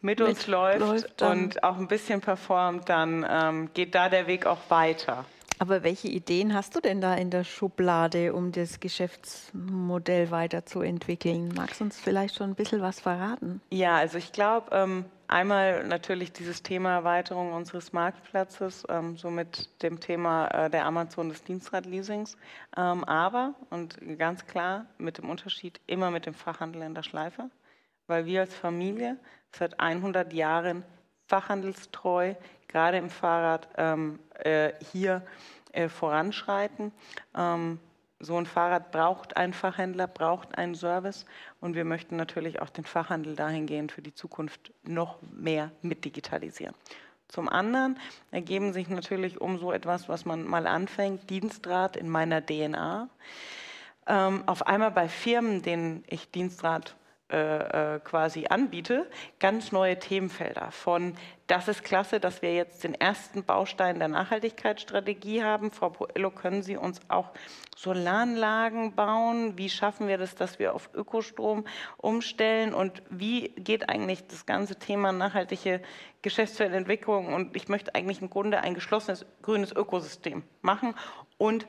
mit 0.00 0.20
uns 0.20 0.40
mit 0.40 0.46
läuft, 0.48 0.80
läuft 0.80 1.22
und 1.22 1.62
auch 1.62 1.76
ein 1.78 1.86
bisschen 1.86 2.20
performt, 2.20 2.88
dann 2.88 3.24
ähm, 3.28 3.70
geht 3.72 3.94
da 3.94 4.08
der 4.08 4.26
Weg 4.26 4.46
auch 4.46 4.58
weiter. 4.68 5.24
Aber 5.58 5.84
welche 5.84 6.08
Ideen 6.08 6.54
hast 6.54 6.74
du 6.74 6.80
denn 6.80 7.00
da 7.00 7.14
in 7.14 7.30
der 7.30 7.44
Schublade, 7.44 8.34
um 8.34 8.50
das 8.50 8.80
Geschäftsmodell 8.80 10.32
weiterzuentwickeln? 10.32 11.52
Magst 11.54 11.78
du 11.78 11.84
uns 11.84 12.00
vielleicht 12.00 12.34
schon 12.34 12.50
ein 12.50 12.54
bisschen 12.56 12.82
was 12.82 12.98
verraten? 12.98 13.60
Ja, 13.70 13.94
also 13.94 14.18
ich 14.18 14.32
glaube, 14.32 14.74
ähm, 14.74 15.04
einmal 15.32 15.84
natürlich 15.84 16.32
dieses 16.32 16.62
Thema 16.62 16.92
Erweiterung 16.92 17.52
unseres 17.52 17.92
Marktplatzes, 17.92 18.84
ähm, 18.88 19.16
so 19.16 19.30
mit 19.30 19.82
dem 19.82 19.98
Thema 19.98 20.46
äh, 20.48 20.70
der 20.70 20.84
Amazon 20.84 21.28
des 21.28 21.42
Dienstradleasings, 21.42 22.36
ähm, 22.76 23.02
aber, 23.04 23.54
und 23.70 23.98
ganz 24.18 24.46
klar 24.46 24.86
mit 24.98 25.18
dem 25.18 25.30
Unterschied, 25.30 25.80
immer 25.86 26.10
mit 26.10 26.26
dem 26.26 26.34
Fachhandel 26.34 26.82
in 26.82 26.94
der 26.94 27.02
Schleife, 27.02 27.50
weil 28.06 28.26
wir 28.26 28.42
als 28.42 28.54
Familie 28.54 29.16
seit 29.50 29.80
100 29.80 30.32
Jahren 30.32 30.84
fachhandelstreu, 31.26 32.34
gerade 32.68 32.98
im 32.98 33.10
Fahrrad, 33.10 33.68
ähm, 33.76 34.18
äh, 34.34 34.72
hier 34.92 35.22
äh, 35.72 35.88
voranschreiten. 35.88 36.92
So 38.24 38.36
ein 38.36 38.46
Fahrrad 38.46 38.92
braucht 38.92 39.36
einen 39.36 39.52
Fachhändler, 39.52 40.06
braucht 40.06 40.56
einen 40.56 40.76
Service 40.76 41.26
und 41.60 41.74
wir 41.74 41.84
möchten 41.84 42.14
natürlich 42.14 42.62
auch 42.62 42.70
den 42.70 42.84
Fachhandel 42.84 43.34
dahingehend 43.34 43.90
für 43.90 44.00
die 44.00 44.14
Zukunft 44.14 44.72
noch 44.84 45.18
mehr 45.22 45.72
mit 45.82 46.04
digitalisieren. 46.04 46.76
Zum 47.26 47.48
anderen 47.48 47.98
ergeben 48.30 48.72
sich 48.72 48.88
natürlich 48.88 49.40
um 49.40 49.58
so 49.58 49.72
etwas, 49.72 50.08
was 50.08 50.24
man 50.24 50.44
mal 50.44 50.68
anfängt, 50.68 51.30
Dienstrat 51.30 51.96
in 51.96 52.08
meiner 52.08 52.46
DNA. 52.46 53.08
Ähm, 54.06 54.44
auf 54.46 54.68
einmal 54.68 54.92
bei 54.92 55.08
Firmen, 55.08 55.62
denen 55.62 56.04
ich 56.06 56.30
Dienstrat 56.30 56.94
äh, 57.32 57.94
äh, 57.94 58.00
quasi 58.00 58.46
anbiete, 58.50 59.08
ganz 59.40 59.72
neue 59.72 59.98
Themenfelder. 59.98 60.70
Von 60.70 61.14
das 61.46 61.66
ist 61.66 61.82
klasse, 61.82 62.20
dass 62.20 62.42
wir 62.42 62.54
jetzt 62.54 62.84
den 62.84 62.94
ersten 62.94 63.44
Baustein 63.44 63.98
der 63.98 64.08
Nachhaltigkeitsstrategie 64.08 65.42
haben. 65.42 65.70
Frau 65.70 65.88
Poello, 65.88 66.30
können 66.30 66.62
Sie 66.62 66.76
uns 66.76 67.00
auch 67.08 67.30
Solaranlagen 67.74 68.94
bauen? 68.94 69.56
Wie 69.56 69.70
schaffen 69.70 70.08
wir 70.08 70.18
das, 70.18 70.34
dass 70.34 70.58
wir 70.58 70.74
auf 70.74 70.90
Ökostrom 70.94 71.64
umstellen? 71.96 72.74
Und 72.74 73.02
wie 73.08 73.48
geht 73.50 73.88
eigentlich 73.88 74.26
das 74.26 74.44
ganze 74.44 74.76
Thema 74.76 75.10
nachhaltige 75.12 75.80
Geschäftsfeldentwicklung? 76.20 77.32
Und 77.32 77.56
ich 77.56 77.68
möchte 77.68 77.94
eigentlich 77.94 78.20
im 78.20 78.28
Grunde 78.28 78.60
ein 78.60 78.74
geschlossenes 78.74 79.24
grünes 79.40 79.72
Ökosystem 79.72 80.42
machen 80.60 80.94
und 81.38 81.66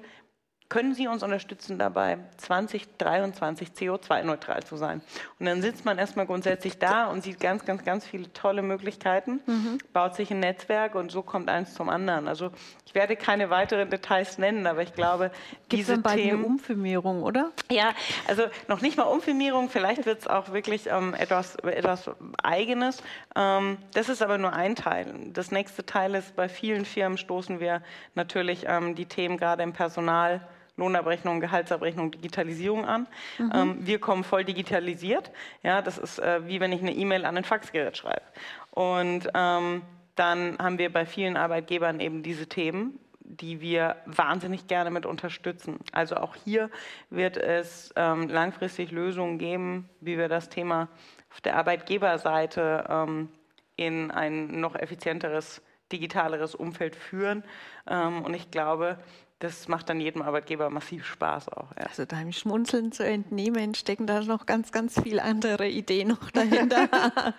können 0.74 0.96
Sie 0.96 1.08
uns 1.08 1.22
unterstützen 1.22 1.78
dabei, 1.78 2.18
2023 2.38 3.70
CO2-neutral 3.78 4.64
zu 4.64 4.76
sein? 4.76 5.04
Und 5.40 5.46
dann 5.46 5.62
sitzt 5.62 5.86
man 5.86 6.00
erstmal 6.00 6.26
grundsätzlich 6.26 6.80
da 6.80 7.06
und 7.12 7.22
sieht 7.22 7.40
ganz, 7.40 7.64
ganz, 7.64 7.86
ganz 7.86 8.08
viele 8.08 8.34
tolle 8.34 8.64
Möglichkeiten, 8.64 9.40
mhm. 9.46 9.78
baut 9.94 10.16
sich 10.16 10.32
ein 10.32 10.40
Netzwerk 10.40 10.96
und 10.96 11.12
so 11.12 11.22
kommt 11.22 11.48
eins 11.48 11.76
zum 11.76 11.90
anderen. 11.90 12.28
Also 12.28 12.50
ich 12.88 12.96
werde 12.96 13.16
keine 13.16 13.52
weiteren 13.52 13.92
Details 13.92 14.40
nennen, 14.40 14.66
aber 14.66 14.82
ich 14.82 14.96
glaube, 14.96 15.30
Gibt's 15.70 15.70
diese 15.70 15.92
dann 15.94 16.02
bald 16.02 16.18
Themen... 16.18 16.40
eine 16.40 16.48
Umfirmierung, 16.48 17.22
oder? 17.22 17.52
Ja, 17.70 17.92
also 18.28 18.42
noch 18.68 18.82
nicht 18.82 18.98
mal 18.98 19.04
Umfirmierung, 19.04 19.70
vielleicht 19.70 20.08
wird 20.08 20.22
es 20.22 20.28
auch 20.28 20.54
wirklich 20.54 20.88
ähm, 20.88 21.14
etwas, 21.14 21.56
etwas 21.58 22.10
Eigenes. 22.42 23.04
Ähm, 23.36 23.78
das 23.94 24.10
ist 24.10 24.24
aber 24.24 24.40
nur 24.40 24.54
ein 24.54 24.76
Teil. 24.76 25.14
Das 25.34 25.52
nächste 25.52 25.86
Teil 25.86 26.16
ist, 26.16 26.36
bei 26.36 26.50
vielen 26.50 26.86
Firmen 26.86 27.20
stoßen 27.20 27.60
wir 27.60 27.84
natürlich 28.16 28.66
ähm, 28.68 28.96
die 28.96 29.06
Themen 29.06 29.38
gerade 29.38 29.62
im 29.62 29.74
Personal 29.74 30.42
Lohnabrechnung, 30.78 31.40
Gehaltsabrechnung, 31.40 32.12
Digitalisierung 32.12 32.86
an. 32.86 33.08
Mhm. 33.38 33.52
Ähm, 33.54 33.78
wir 33.82 34.00
kommen 34.00 34.24
voll 34.24 34.44
digitalisiert. 34.44 35.32
Ja, 35.62 35.82
das 35.82 35.98
ist 35.98 36.20
äh, 36.20 36.48
wie 36.48 36.60
wenn 36.60 36.72
ich 36.72 36.82
eine 36.82 36.94
E-Mail 36.94 37.26
an 37.26 37.38
ein 37.38 37.44
Faxgerät 37.44 37.98
schreibe. 37.98 38.24
Und 38.72 39.30
ähm, 39.36 39.84
dann 40.16 40.58
haben 40.60 40.78
wir 40.78 40.92
bei 40.92 41.06
vielen 41.06 41.38
Arbeitgebern 41.38 42.00
eben 42.00 42.24
diese 42.24 42.48
Themen, 42.48 43.00
die 43.20 43.62
wir 43.62 43.98
wahnsinnig 44.06 44.68
gerne 44.68 44.92
mit 44.92 45.06
unterstützen. 45.06 45.80
Also 45.92 46.18
auch 46.18 46.36
hier 46.36 46.70
wird 47.10 47.38
es 47.38 47.94
ähm, 47.96 48.30
langfristig 48.30 48.92
Lösungen 48.92 49.38
geben, 49.38 49.90
wie 50.02 50.18
wir 50.18 50.28
das 50.28 50.50
Thema 50.50 50.90
auf 51.32 51.42
der 51.42 51.56
Arbeitgeberseite 51.56 52.86
ähm, 52.90 53.30
in 53.76 54.12
ein 54.12 54.60
noch 54.60 54.76
effizienteres, 54.76 55.62
digitaleres 55.92 56.54
Umfeld 56.54 56.96
führen. 56.96 57.44
Ähm, 57.88 58.24
und 58.24 58.34
ich 58.34 58.52
glaube, 58.52 58.98
das 59.44 59.68
macht 59.68 59.90
dann 59.90 60.00
jedem 60.00 60.22
Arbeitgeber 60.22 60.70
massiv 60.70 61.06
Spaß 61.06 61.50
auch. 61.50 61.68
Ja. 61.78 61.88
Also 61.88 62.06
deinem 62.06 62.32
Schmunzeln 62.32 62.94
zu 62.94 63.06
entnehmen, 63.06 63.76
stecken 63.76 64.08
da 64.08 64.22
noch 64.22 64.46
ganz, 64.46 64.72
ganz 64.72 65.02
viele 65.02 65.22
andere 65.22 65.68
Ideen 65.68 66.08
noch 66.08 66.32
dahinter. 66.32 66.88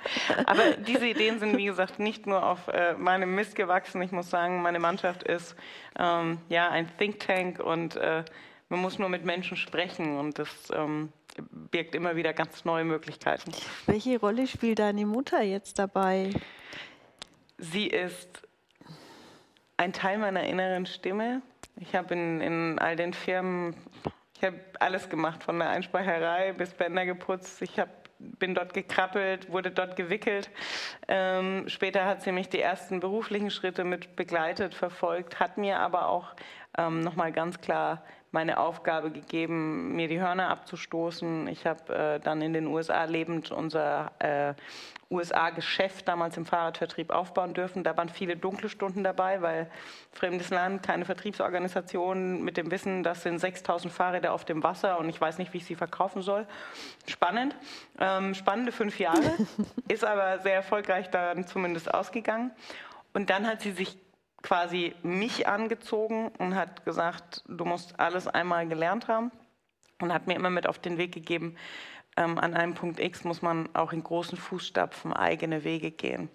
Aber 0.47 0.73
diese 0.87 1.07
Ideen 1.07 1.38
sind, 1.38 1.57
wie 1.57 1.64
gesagt, 1.64 1.99
nicht 1.99 2.27
nur 2.27 2.45
auf 2.45 2.69
äh, 2.69 2.93
meinem 2.93 3.35
Mist 3.35 3.57
gewachsen. 3.57 4.03
Ich 4.03 4.12
muss 4.12 4.29
sagen, 4.29 4.61
meine 4.61 4.81
Mannschaft 4.81 5.23
ist 5.23 5.57
ähm, 5.99 6.38
ja 6.51 6.69
ein 6.69 6.95
Think 6.99 7.21
Tank 7.21 7.59
und 7.59 7.97
äh, 7.97 8.23
man 8.69 8.81
muss 8.81 8.99
nur 8.99 9.09
mit 9.09 9.25
Menschen 9.25 9.57
sprechen 9.57 10.19
und 10.19 10.38
das 10.38 10.49
ähm, 10.75 11.11
birgt 11.71 11.95
immer 11.95 12.17
wieder 12.17 12.35
ganz 12.35 12.67
neue 12.67 12.85
Möglichkeiten. 12.85 13.51
Welche 13.87 14.21
Rolle 14.21 14.47
spielt 14.47 14.79
deine 14.79 15.07
Mutter 15.07 15.43
jetzt 15.43 15.79
dabei? 15.79 16.31
Sie 17.57 17.87
ist 17.87 18.43
ein 19.79 19.95
Teil 19.95 20.19
meiner 20.19 20.45
inneren 20.45 20.85
Stimme. 20.85 21.40
Ich 21.77 21.95
habe 21.95 22.15
in, 22.15 22.41
in 22.41 22.79
all 22.79 22.97
den 22.97 23.13
Firmen, 23.13 23.75
ich 24.37 24.45
habe 24.45 24.61
alles 24.79 25.09
gemacht, 25.09 25.43
von 25.43 25.59
der 25.59 25.71
Einspeicherei 25.71 26.53
bis 26.53 26.75
Bänder 26.75 27.05
geputzt. 27.05 27.63
Ich 27.63 27.79
habe 27.79 27.91
bin 28.19 28.55
dort 28.55 28.75
gekrabbelt, 28.75 29.51
wurde 29.51 29.71
dort 29.71 29.97
gewickelt. 29.97 30.51
Ähm, 31.09 31.65
später 31.69 32.05
hat 32.07 32.23
sie 32.23 32.33
mich 32.33 32.49
die 32.49 32.61
ersten 32.61 33.01
beruflichen 33.01 33.51
Schritte 33.51 33.85
mit 33.85 34.17
begleitet, 34.17 34.75
verfolgt, 34.75 35.41
hat 35.41 35.59
mir 35.59 35.79
aber 35.81 36.09
auch 36.09 36.35
ähm, 36.79 37.01
nochmal 37.01 37.33
ganz 37.33 37.61
klar 37.61 38.03
meine 38.35 38.59
Aufgabe 38.59 39.12
gegeben, 39.12 39.94
mir 39.94 40.09
die 40.09 40.20
Hörner 40.20 40.51
abzustoßen. 40.51 41.47
Ich 41.47 41.66
habe 41.66 41.94
äh, 41.94 42.20
dann 42.20 42.42
in 42.42 42.53
den 42.53 42.66
USA 42.66 43.05
lebend 43.05 43.53
unser 43.53 44.11
äh, 44.18 44.55
USA-Geschäft 45.09 46.09
damals 46.09 46.37
im 46.37 46.44
Fahrradvertrieb 46.44 47.11
aufbauen 47.11 47.55
dürfen. 47.55 47.85
Da 47.85 47.97
waren 47.97 48.09
viele 48.09 48.37
dunkle 48.37 48.68
Stunden 48.68 49.05
dabei, 49.05 49.40
weil 49.40 49.70
fremdes 50.11 50.51
Land, 50.51 50.83
keine 50.83 51.05
Vertriebsorganisation 51.05 52.42
mit 52.42 52.57
dem 52.57 52.73
Wissen, 52.73 53.05
das 53.05 53.23
sind 53.23 53.38
6000 53.38 53.92
Fahrräder 53.92 54.33
auf 54.33 54.44
dem 54.44 54.64
Wasser 54.64 54.99
und 54.99 55.09
ich 55.09 55.20
weiß 55.20 55.38
nicht, 55.38 55.53
wie 55.53 55.59
ich 55.59 55.64
sie 55.64 55.77
verkaufen 55.77 56.20
soll. 56.20 56.47
Spannend, 57.07 57.55
ähm, 58.01 58.35
spannende 58.35 58.73
fünf 58.73 58.99
Jahre, 58.99 59.37
ist 59.88 60.05
aber 60.05 60.40
sehr 60.40 60.55
erfolgreich 60.55 61.09
dann 61.09 61.47
zumindest 61.47 61.94
ausgegangen. 61.94 62.51
Und 63.12 63.31
dann 63.31 63.47
hat 63.47 63.61
sie 63.61 63.70
sich 63.70 63.97
quasi 64.45 64.95
mich 65.03 65.49
angezogen 65.49 66.29
und 66.39 66.55
hat 66.55 66.85
gesagt, 66.85 67.43
du 67.49 67.65
musst 67.65 67.99
alles 67.99 68.29
einmal 68.29 68.69
gelernt 68.69 69.09
haben 69.09 69.33
und 70.01 70.13
hat 70.13 70.27
mir 70.27 70.35
immer 70.35 70.51
mit 70.51 70.67
auf 70.67 70.79
den 70.79 70.99
Weg 70.99 71.13
gegeben, 71.13 71.57
ähm, 72.19 72.39
an 72.39 72.53
einem 72.53 72.75
Punkt 72.75 73.01
X 73.01 73.25
muss 73.25 73.41
man 73.41 73.75
auch 73.75 73.93
in 73.93 74.05
großen 74.05 74.37
Fußstapfen 74.37 75.15
eigene 75.15 75.65
Wege 75.65 75.91
gehen. 75.91 76.29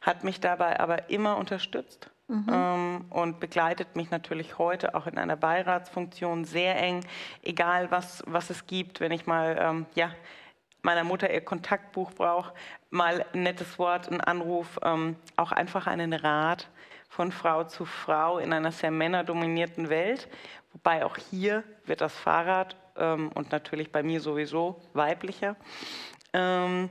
Hat 0.00 0.22
mich 0.22 0.38
dabei 0.38 0.78
aber 0.78 1.10
immer 1.10 1.36
unterstützt. 1.36 2.10
Mhm. 2.28 2.46
Ähm, 2.50 3.04
und 3.10 3.40
begleitet 3.40 3.96
mich 3.96 4.10
natürlich 4.10 4.58
heute 4.58 4.94
auch 4.94 5.06
in 5.06 5.18
einer 5.18 5.36
Beiratsfunktion 5.36 6.44
sehr 6.44 6.80
eng, 6.80 7.00
egal 7.42 7.90
was, 7.90 8.22
was 8.26 8.50
es 8.50 8.66
gibt, 8.66 9.00
wenn 9.00 9.12
ich 9.12 9.26
mal 9.26 9.56
ähm, 9.58 9.86
ja, 9.94 10.12
meiner 10.82 11.04
Mutter 11.04 11.32
ihr 11.32 11.40
Kontaktbuch 11.40 12.12
brauche, 12.12 12.52
mal 12.90 13.24
ein 13.32 13.42
nettes 13.42 13.78
Wort, 13.78 14.08
einen 14.08 14.20
Anruf, 14.20 14.78
ähm, 14.84 15.16
auch 15.36 15.52
einfach 15.52 15.86
einen 15.86 16.12
Rat 16.12 16.68
von 17.08 17.32
Frau 17.32 17.64
zu 17.64 17.84
Frau 17.84 18.38
in 18.38 18.52
einer 18.52 18.72
sehr 18.72 18.90
männerdominierten 18.90 19.88
Welt. 19.88 20.28
Wobei 20.72 21.04
auch 21.04 21.16
hier 21.16 21.64
wird 21.84 22.00
das 22.00 22.14
Fahrrad 22.14 22.76
ähm, 22.96 23.30
und 23.34 23.50
natürlich 23.50 23.90
bei 23.90 24.02
mir 24.02 24.20
sowieso 24.20 24.80
weiblicher. 24.92 25.56
Ähm, 26.32 26.90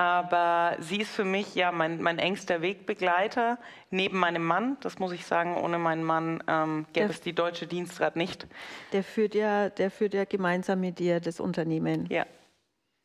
aber 0.00 0.76
sie 0.78 1.02
ist 1.02 1.10
für 1.10 1.26
mich 1.26 1.54
ja 1.54 1.72
mein, 1.72 2.00
mein, 2.00 2.18
engster 2.18 2.62
Wegbegleiter 2.62 3.58
neben 3.90 4.18
meinem 4.18 4.42
Mann. 4.42 4.78
Das 4.80 4.98
muss 4.98 5.12
ich 5.12 5.26
sagen, 5.26 5.58
ohne 5.58 5.78
meinen 5.78 6.04
Mann 6.04 6.42
ähm, 6.48 6.86
gäbe 6.94 7.08
der, 7.08 7.10
es 7.10 7.20
die 7.20 7.34
Deutsche 7.34 7.66
Dienstrat 7.66 8.16
nicht. 8.16 8.46
Der 8.94 9.04
führt 9.04 9.34
ja, 9.34 9.68
der 9.68 9.90
führt 9.90 10.14
ja 10.14 10.24
gemeinsam 10.24 10.80
mit 10.80 10.98
dir 10.98 11.20
das 11.20 11.38
Unternehmen. 11.38 12.06
Ja. 12.08 12.24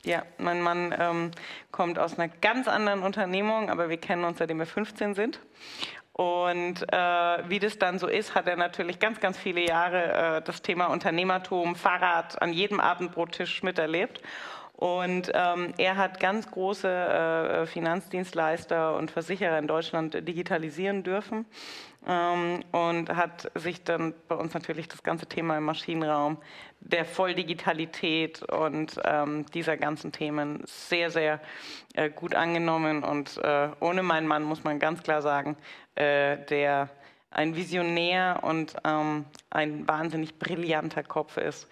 Ja, 0.06 0.24
mein 0.38 0.62
Mann 0.62 0.96
ähm, 0.98 1.32
kommt 1.72 1.98
aus 1.98 2.18
einer 2.18 2.30
ganz 2.30 2.68
anderen 2.68 3.02
Unternehmung, 3.02 3.72
aber 3.72 3.89
wir 3.89 3.98
kennen 3.98 4.24
uns 4.24 4.38
seitdem 4.38 4.60
wir 4.60 4.68
15 4.68 5.15
sind. 5.15 5.41
Und 6.18 6.82
äh, 6.93 7.49
wie 7.49 7.59
das 7.59 7.78
dann 7.78 7.99
so 7.99 8.07
ist, 8.07 8.36
hat 8.36 8.47
er 8.47 8.55
natürlich 8.55 8.99
ganz, 8.99 9.20
ganz 9.20 9.38
viele 9.38 9.59
Jahre 9.59 10.38
äh, 10.38 10.41
das 10.41 10.61
Thema 10.61 10.86
Unternehmertum, 10.86 11.76
Fahrrad 11.76 12.41
an 12.41 12.53
jedem 12.53 12.80
Abendbrottisch 12.80 13.63
miterlebt. 13.63 14.22
Und 14.78 15.30
ähm, 15.34 15.74
er 15.78 15.97
hat 15.97 16.22
ganz 16.22 16.49
große 16.49 16.88
äh, 16.88 17.66
Finanzdienstleister 17.66 18.95
und 18.95 19.11
Versicherer 19.11 19.59
in 19.59 19.68
Deutschland 19.68 20.26
digitalisieren 20.26 21.03
dürfen 21.03 21.45
und 22.06 23.10
hat 23.10 23.51
sich 23.56 23.84
dann 23.84 24.14
bei 24.28 24.36
uns 24.36 24.53
natürlich 24.53 24.88
das 24.88 25.01
ganze 25.01 25.26
Thema 25.26 25.58
im 25.58 25.64
Maschinenraum 25.64 26.38
der 26.80 27.03
Volldigitalität 27.03 28.43
und 28.43 28.99
ähm, 29.03 29.47
dieser 29.47 29.76
ganzen 29.76 30.12
Themen 30.12 30.62
sehr, 30.66 31.10
sehr 31.10 31.41
äh, 31.95 32.12
gut 32.12 32.36
angenommen. 32.36 33.03
Und 33.03 33.38
äh, 33.38 33.70
ohne 33.80 34.03
meinen 34.03 34.28
Mann 34.28 34.43
muss 34.43 34.64
man 34.64 34.78
ganz 34.78 35.01
klar 35.01 35.24
sagen, 35.24 35.58
äh, 35.95 36.38
der 36.45 36.89
ein 37.32 37.56
Visionär 37.56 38.39
und 38.43 38.76
ähm, 38.86 39.26
ein 39.49 39.88
wahnsinnig 39.88 40.38
brillanter 40.38 41.03
Kopf 41.03 41.38
ist, 41.38 41.68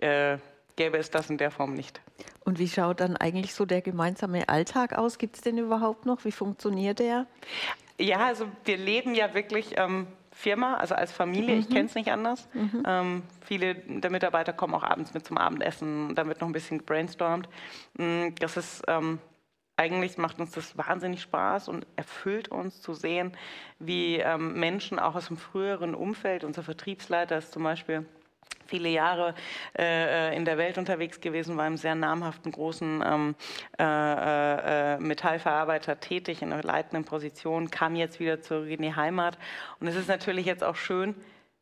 äh, 0.00 0.38
gäbe 0.76 0.96
es 0.96 1.10
das 1.10 1.28
in 1.28 1.38
der 1.38 1.50
Form 1.50 1.74
nicht. 1.74 2.00
Und 2.44 2.58
wie 2.58 2.68
schaut 2.68 3.00
dann 3.00 3.16
eigentlich 3.16 3.54
so 3.54 3.66
der 3.66 3.82
gemeinsame 3.82 4.48
Alltag 4.48 4.96
aus? 4.96 5.18
Gibt 5.18 5.36
es 5.36 5.42
den 5.42 5.58
überhaupt 5.58 6.06
noch? 6.06 6.24
Wie 6.24 6.32
funktioniert 6.32 6.98
der? 6.98 7.26
Ja, 8.02 8.26
also 8.26 8.48
wir 8.64 8.76
leben 8.76 9.14
ja 9.14 9.32
wirklich 9.32 9.74
ähm, 9.76 10.08
Firma, 10.32 10.76
also 10.76 10.94
als 10.94 11.12
Familie, 11.12 11.54
mhm. 11.54 11.60
ich 11.60 11.68
kenne 11.68 11.86
es 11.86 11.94
nicht 11.94 12.10
anders. 12.10 12.48
Mhm. 12.52 12.82
Ähm, 12.86 13.22
viele 13.44 13.74
der 13.74 14.10
Mitarbeiter 14.10 14.52
kommen 14.52 14.74
auch 14.74 14.82
abends 14.82 15.14
mit 15.14 15.26
zum 15.26 15.38
Abendessen, 15.38 16.14
da 16.14 16.26
wird 16.26 16.40
noch 16.40 16.48
ein 16.48 16.52
bisschen 16.52 16.78
gebrainstormt. 16.78 17.48
Mm, 17.98 18.28
das 18.40 18.56
ist 18.56 18.82
ähm, 18.88 19.18
eigentlich 19.76 20.18
macht 20.18 20.40
uns 20.40 20.52
das 20.52 20.76
wahnsinnig 20.76 21.22
Spaß 21.22 21.68
und 21.68 21.86
erfüllt 21.96 22.48
uns 22.48 22.80
zu 22.80 22.94
sehen, 22.94 23.36
wie 23.78 24.16
ähm, 24.16 24.54
Menschen 24.58 24.98
auch 24.98 25.14
aus 25.14 25.28
dem 25.28 25.36
früheren 25.36 25.94
Umfeld, 25.94 26.44
unser 26.44 26.62
Vertriebsleiter 26.62 27.38
ist 27.38 27.52
zum 27.52 27.62
Beispiel 27.62 28.06
viele 28.72 28.88
Jahre 28.88 29.34
äh, 29.78 30.34
in 30.34 30.46
der 30.46 30.56
Welt 30.56 30.78
unterwegs 30.78 31.20
gewesen, 31.20 31.58
war 31.58 31.66
im 31.66 31.76
sehr 31.76 31.94
namhaften 31.94 32.50
großen 32.50 33.04
ähm, 33.04 33.34
äh, 33.78 34.94
äh, 34.94 34.98
Metallverarbeiter 34.98 36.00
tätig 36.00 36.40
in 36.40 36.54
einer 36.54 36.62
leitenden 36.62 37.04
Position, 37.04 37.70
kam 37.70 37.96
jetzt 37.96 38.18
wieder 38.18 38.40
zurück 38.40 38.70
in 38.70 38.80
die 38.80 38.96
Heimat. 38.96 39.36
Und 39.78 39.88
es 39.88 39.94
ist 39.94 40.08
natürlich 40.08 40.46
jetzt 40.46 40.64
auch 40.64 40.76
schön 40.76 41.14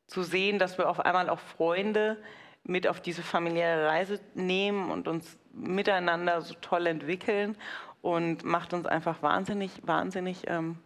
zu 0.07 0.23
sehen, 0.23 0.61
dass 0.61 0.79
wir 0.79 0.89
auf 0.89 1.01
einmal 1.01 1.29
auch 1.29 1.41
Freunde 1.41 2.17
mit 2.63 2.87
auf 2.87 3.01
diese 3.01 3.23
familiäre 3.23 3.89
Reise 3.89 4.21
nehmen 4.35 4.93
und 4.93 5.09
uns 5.09 5.37
miteinander 5.53 6.43
so 6.43 6.55
toll 6.61 6.87
entwickeln 6.87 7.57
und 8.03 8.45
macht 8.45 8.73
uns 8.73 8.87
einfach 8.87 9.21
wahnsinnig, 9.21 9.73
wahnsinnig 9.83 10.45
ähm, 10.47 10.79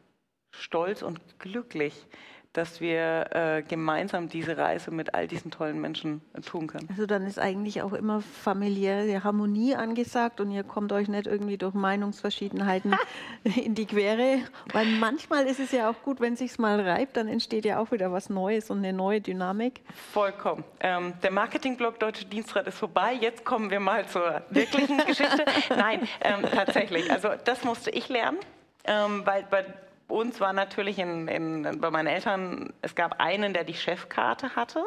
stolz 0.52 1.02
und 1.02 1.20
glücklich, 1.38 2.06
dass 2.54 2.80
wir 2.80 3.26
äh, 3.32 3.62
gemeinsam 3.62 4.28
diese 4.28 4.56
Reise 4.56 4.90
mit 4.90 5.14
all 5.14 5.26
diesen 5.26 5.50
tollen 5.50 5.80
Menschen 5.80 6.22
äh, 6.32 6.40
tun 6.40 6.68
können. 6.68 6.88
Also 6.88 7.04
dann 7.04 7.26
ist 7.26 7.38
eigentlich 7.38 7.82
auch 7.82 7.92
immer 7.92 8.20
familiäre 8.20 9.22
Harmonie 9.24 9.74
angesagt 9.74 10.40
und 10.40 10.50
ihr 10.50 10.62
kommt 10.62 10.92
euch 10.92 11.08
nicht 11.08 11.26
irgendwie 11.26 11.58
durch 11.58 11.74
Meinungsverschiedenheiten 11.74 12.96
in 13.44 13.74
die 13.74 13.86
Quere, 13.86 14.38
weil 14.72 14.86
manchmal 14.86 15.46
ist 15.46 15.60
es 15.60 15.72
ja 15.72 15.90
auch 15.90 16.00
gut, 16.02 16.20
wenn 16.20 16.36
sich's 16.36 16.58
mal 16.58 16.80
reibt, 16.80 17.16
dann 17.16 17.28
entsteht 17.28 17.64
ja 17.64 17.78
auch 17.78 17.90
wieder 17.90 18.12
was 18.12 18.30
Neues 18.30 18.70
und 18.70 18.78
eine 18.78 18.92
neue 18.92 19.20
Dynamik. 19.20 19.82
Vollkommen. 20.12 20.64
Ähm, 20.80 21.12
der 21.22 21.32
Marketingblock 21.32 21.98
Deutsche 21.98 22.24
Dienstrat 22.24 22.68
ist 22.68 22.78
vorbei. 22.78 23.14
Jetzt 23.20 23.44
kommen 23.44 23.70
wir 23.70 23.80
mal 23.80 24.06
zur 24.06 24.42
wirklichen 24.50 24.98
Geschichte. 25.06 25.44
Nein, 25.70 26.08
ähm, 26.22 26.42
tatsächlich. 26.54 27.10
Also 27.10 27.30
das 27.44 27.64
musste 27.64 27.90
ich 27.90 28.08
lernen. 28.08 28.38
Ähm, 28.86 29.22
weil, 29.24 29.46
weil 29.50 29.74
uns 30.08 30.40
war 30.40 30.52
natürlich 30.52 30.98
in, 30.98 31.28
in, 31.28 31.80
bei 31.80 31.90
meinen 31.90 32.06
Eltern, 32.06 32.72
es 32.82 32.94
gab 32.94 33.20
einen, 33.20 33.52
der 33.52 33.64
die 33.64 33.74
Chefkarte 33.74 34.56
hatte. 34.56 34.86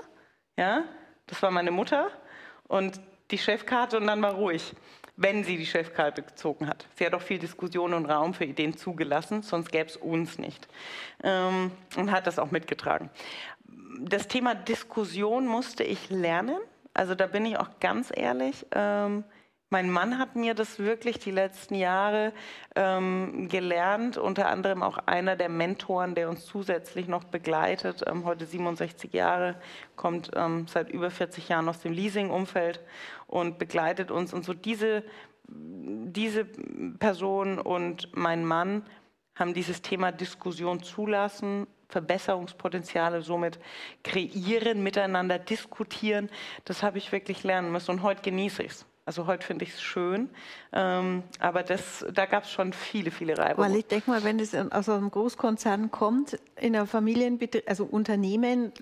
Ja, 0.57 0.83
das 1.27 1.41
war 1.41 1.51
meine 1.51 1.71
Mutter. 1.71 2.09
Und 2.67 2.99
die 3.31 3.37
Chefkarte 3.37 3.97
und 3.97 4.07
dann 4.07 4.21
war 4.21 4.33
ruhig, 4.33 4.73
wenn 5.15 5.43
sie 5.43 5.57
die 5.57 5.65
Chefkarte 5.65 6.21
gezogen 6.21 6.67
hat. 6.67 6.85
Sie 6.95 7.05
hat 7.05 7.13
auch 7.13 7.21
viel 7.21 7.39
Diskussion 7.39 7.93
und 7.93 8.05
Raum 8.05 8.33
für 8.33 8.45
Ideen 8.45 8.77
zugelassen, 8.77 9.41
sonst 9.41 9.71
gäbe 9.71 9.89
es 9.89 9.97
uns 9.97 10.37
nicht. 10.37 10.67
Ähm, 11.23 11.71
und 11.97 12.11
hat 12.11 12.27
das 12.27 12.39
auch 12.39 12.51
mitgetragen. 12.51 13.09
Das 13.99 14.27
Thema 14.27 14.55
Diskussion 14.55 15.47
musste 15.47 15.83
ich 15.83 16.09
lernen. 16.09 16.57
Also 16.93 17.15
da 17.15 17.27
bin 17.27 17.45
ich 17.45 17.57
auch 17.57 17.79
ganz 17.79 18.11
ehrlich. 18.15 18.65
Ähm, 18.71 19.23
mein 19.69 19.89
Mann 19.89 20.17
hat 20.17 20.35
mir 20.35 20.53
das 20.53 20.79
wirklich 20.79 21.19
die 21.19 21.31
letzten 21.31 21.75
Jahre 21.75 22.31
ähm, 22.75 23.49
gelernt, 23.49 24.17
unter 24.17 24.47
anderem 24.47 24.81
auch 24.81 24.97
einer 25.05 25.35
der 25.35 25.49
Mentoren, 25.49 26.15
der 26.15 26.29
uns 26.29 26.45
zusätzlich 26.45 27.09
noch 27.09 27.25
begleitet, 27.25 28.03
ähm, 28.07 28.23
heute 28.23 28.45
67 28.45 29.11
Jahre, 29.11 29.59
kommt 29.97 30.31
ähm, 30.35 30.67
seit 30.67 30.89
über 30.89 31.11
40 31.11 31.49
Jahren 31.49 31.67
aus 31.67 31.81
dem 31.81 31.91
Leasing-Umfeld 31.91 32.81
und 33.27 33.59
begleitet 33.59 34.09
uns. 34.09 34.33
Und 34.33 34.45
so 34.45 34.53
diese, 34.53 35.03
diese 35.47 36.45
Person 36.45 37.59
und 37.59 38.15
mein 38.15 38.45
Mann 38.45 38.83
haben 39.35 39.53
dieses 39.53 39.81
Thema 39.81 40.13
Diskussion 40.13 40.81
zulassen, 40.81 41.67
Verbesserungspotenziale 41.89 43.21
somit 43.21 43.59
kreieren, 44.03 44.81
miteinander 44.81 45.39
diskutieren. 45.39 46.29
Das 46.63 46.83
habe 46.83 46.97
ich 46.97 47.11
wirklich 47.11 47.43
lernen 47.43 47.71
müssen 47.71 47.91
und 47.91 48.03
heute 48.03 48.21
genieße 48.21 48.63
ich 48.63 48.71
es. 48.71 48.86
Also 49.07 49.25
heute 49.25 49.45
finde 49.45 49.63
ich 49.63 49.73
es 49.73 49.81
schön, 49.81 50.29
ähm, 50.73 51.23
aber 51.39 51.63
das, 51.63 52.05
da 52.13 52.25
gab 52.25 52.43
es 52.43 52.51
schon 52.51 52.73
viele, 52.73 53.09
viele 53.09 53.37
Reibungen. 53.37 53.69
Weil 53.69 53.79
ich 53.79 53.87
denke 53.87 54.11
mal, 54.11 54.25
wenn 54.25 54.37
es 54.37 54.53
aus 54.53 54.89
einem 54.89 55.09
Großkonzern 55.09 55.91
kommt, 55.91 56.37
in 56.57 56.75
einer 56.75 56.85
Familienbetrieb, 56.85 57.63
also 57.69 57.85
Unternehmen, 57.85 58.73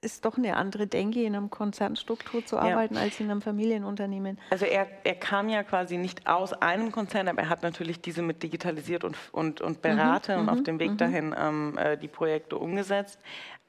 ist 0.00 0.24
doch 0.24 0.36
eine 0.36 0.56
andere 0.56 0.88
Denke, 0.88 1.22
in 1.22 1.36
einer 1.36 1.46
Konzernstruktur 1.46 2.44
zu 2.44 2.58
arbeiten, 2.58 2.96
ja. 2.96 3.02
als 3.02 3.20
in 3.20 3.30
einem 3.30 3.40
Familienunternehmen. 3.40 4.36
Also 4.50 4.64
er, 4.66 4.88
er 5.04 5.14
kam 5.14 5.48
ja 5.48 5.62
quasi 5.62 5.96
nicht 5.96 6.26
aus 6.26 6.52
einem 6.52 6.90
Konzern, 6.90 7.28
aber 7.28 7.42
er 7.42 7.48
hat 7.48 7.62
natürlich 7.62 8.00
diese 8.00 8.22
mit 8.22 8.42
digitalisiert 8.42 9.04
und, 9.04 9.16
und, 9.30 9.60
und 9.60 9.80
beraten 9.80 10.34
mhm, 10.34 10.40
und 10.40 10.48
auf 10.48 10.58
mhm, 10.58 10.64
dem 10.64 10.80
Weg 10.80 10.90
mhm. 10.90 10.96
dahin 10.96 11.34
ähm, 11.38 11.78
äh, 11.78 11.96
die 11.96 12.08
Projekte 12.08 12.56
umgesetzt. 12.56 13.20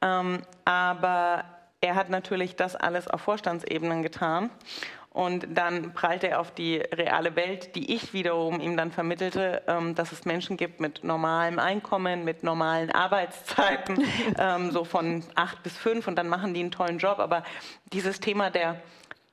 Ähm, 0.02 0.42
aber 0.66 1.46
er 1.82 1.96
hat 1.96 2.10
natürlich 2.10 2.56
das 2.56 2.76
alles 2.76 3.08
auf 3.08 3.22
Vorstandsebenen 3.22 4.02
getan. 4.02 4.50
Und 5.18 5.48
dann 5.50 5.96
prallte 5.96 6.28
er 6.28 6.40
auf 6.40 6.52
die 6.52 6.78
reale 6.78 7.36
Welt, 7.36 7.76
die 7.76 7.92
ich 7.96 8.14
wiederum 8.14 8.60
ihm 8.60 8.78
dann 8.78 8.92
vermittelte, 8.92 9.64
ähm, 9.66 9.96
dass 9.96 10.12
es 10.12 10.26
Menschen 10.26 10.58
gibt 10.58 10.80
mit 10.80 11.04
normalem 11.04 11.58
Einkommen, 11.58 12.24
mit 12.24 12.44
normalen 12.44 12.92
Arbeitszeiten, 12.92 14.06
ähm, 14.38 14.70
so 14.70 14.84
von 14.84 15.24
acht 15.34 15.64
bis 15.64 15.76
fünf 15.76 16.08
und 16.08 16.18
dann 16.18 16.30
machen 16.30 16.54
die 16.54 16.60
einen 16.60 16.70
tollen 16.70 17.00
Job. 17.00 17.18
Aber 17.18 17.42
dieses 17.92 18.20
Thema 18.20 18.52
der, 18.52 18.80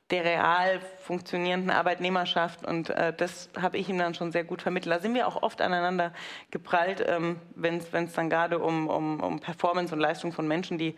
der 0.09 0.25
real 0.25 0.81
funktionierenden 1.01 1.71
Arbeitnehmerschaft 1.71 2.65
und 2.65 2.89
äh, 2.89 3.13
das 3.13 3.51
habe 3.61 3.77
ich 3.77 3.87
ihm 3.91 3.99
dann 3.99 4.15
schon 4.15 4.33
sehr 4.33 4.45
gut 4.45 4.63
vermittelt. 4.63 4.97
Da 4.97 5.01
sind 5.01 5.15
wir 5.15 5.29
auch 5.29 5.43
oft 5.43 5.61
aneinander 5.61 6.15
geprallt, 6.51 7.05
ähm, 7.07 7.39
wenn 7.57 7.77
es 7.77 8.13
dann 8.15 8.31
gerade 8.31 8.59
um, 8.59 8.89
um, 8.89 9.21
um 9.21 9.39
Performance 9.39 9.95
und 9.95 10.01
Leistung 10.01 10.33
von 10.33 10.49
Menschen, 10.49 10.79
die 10.79 10.97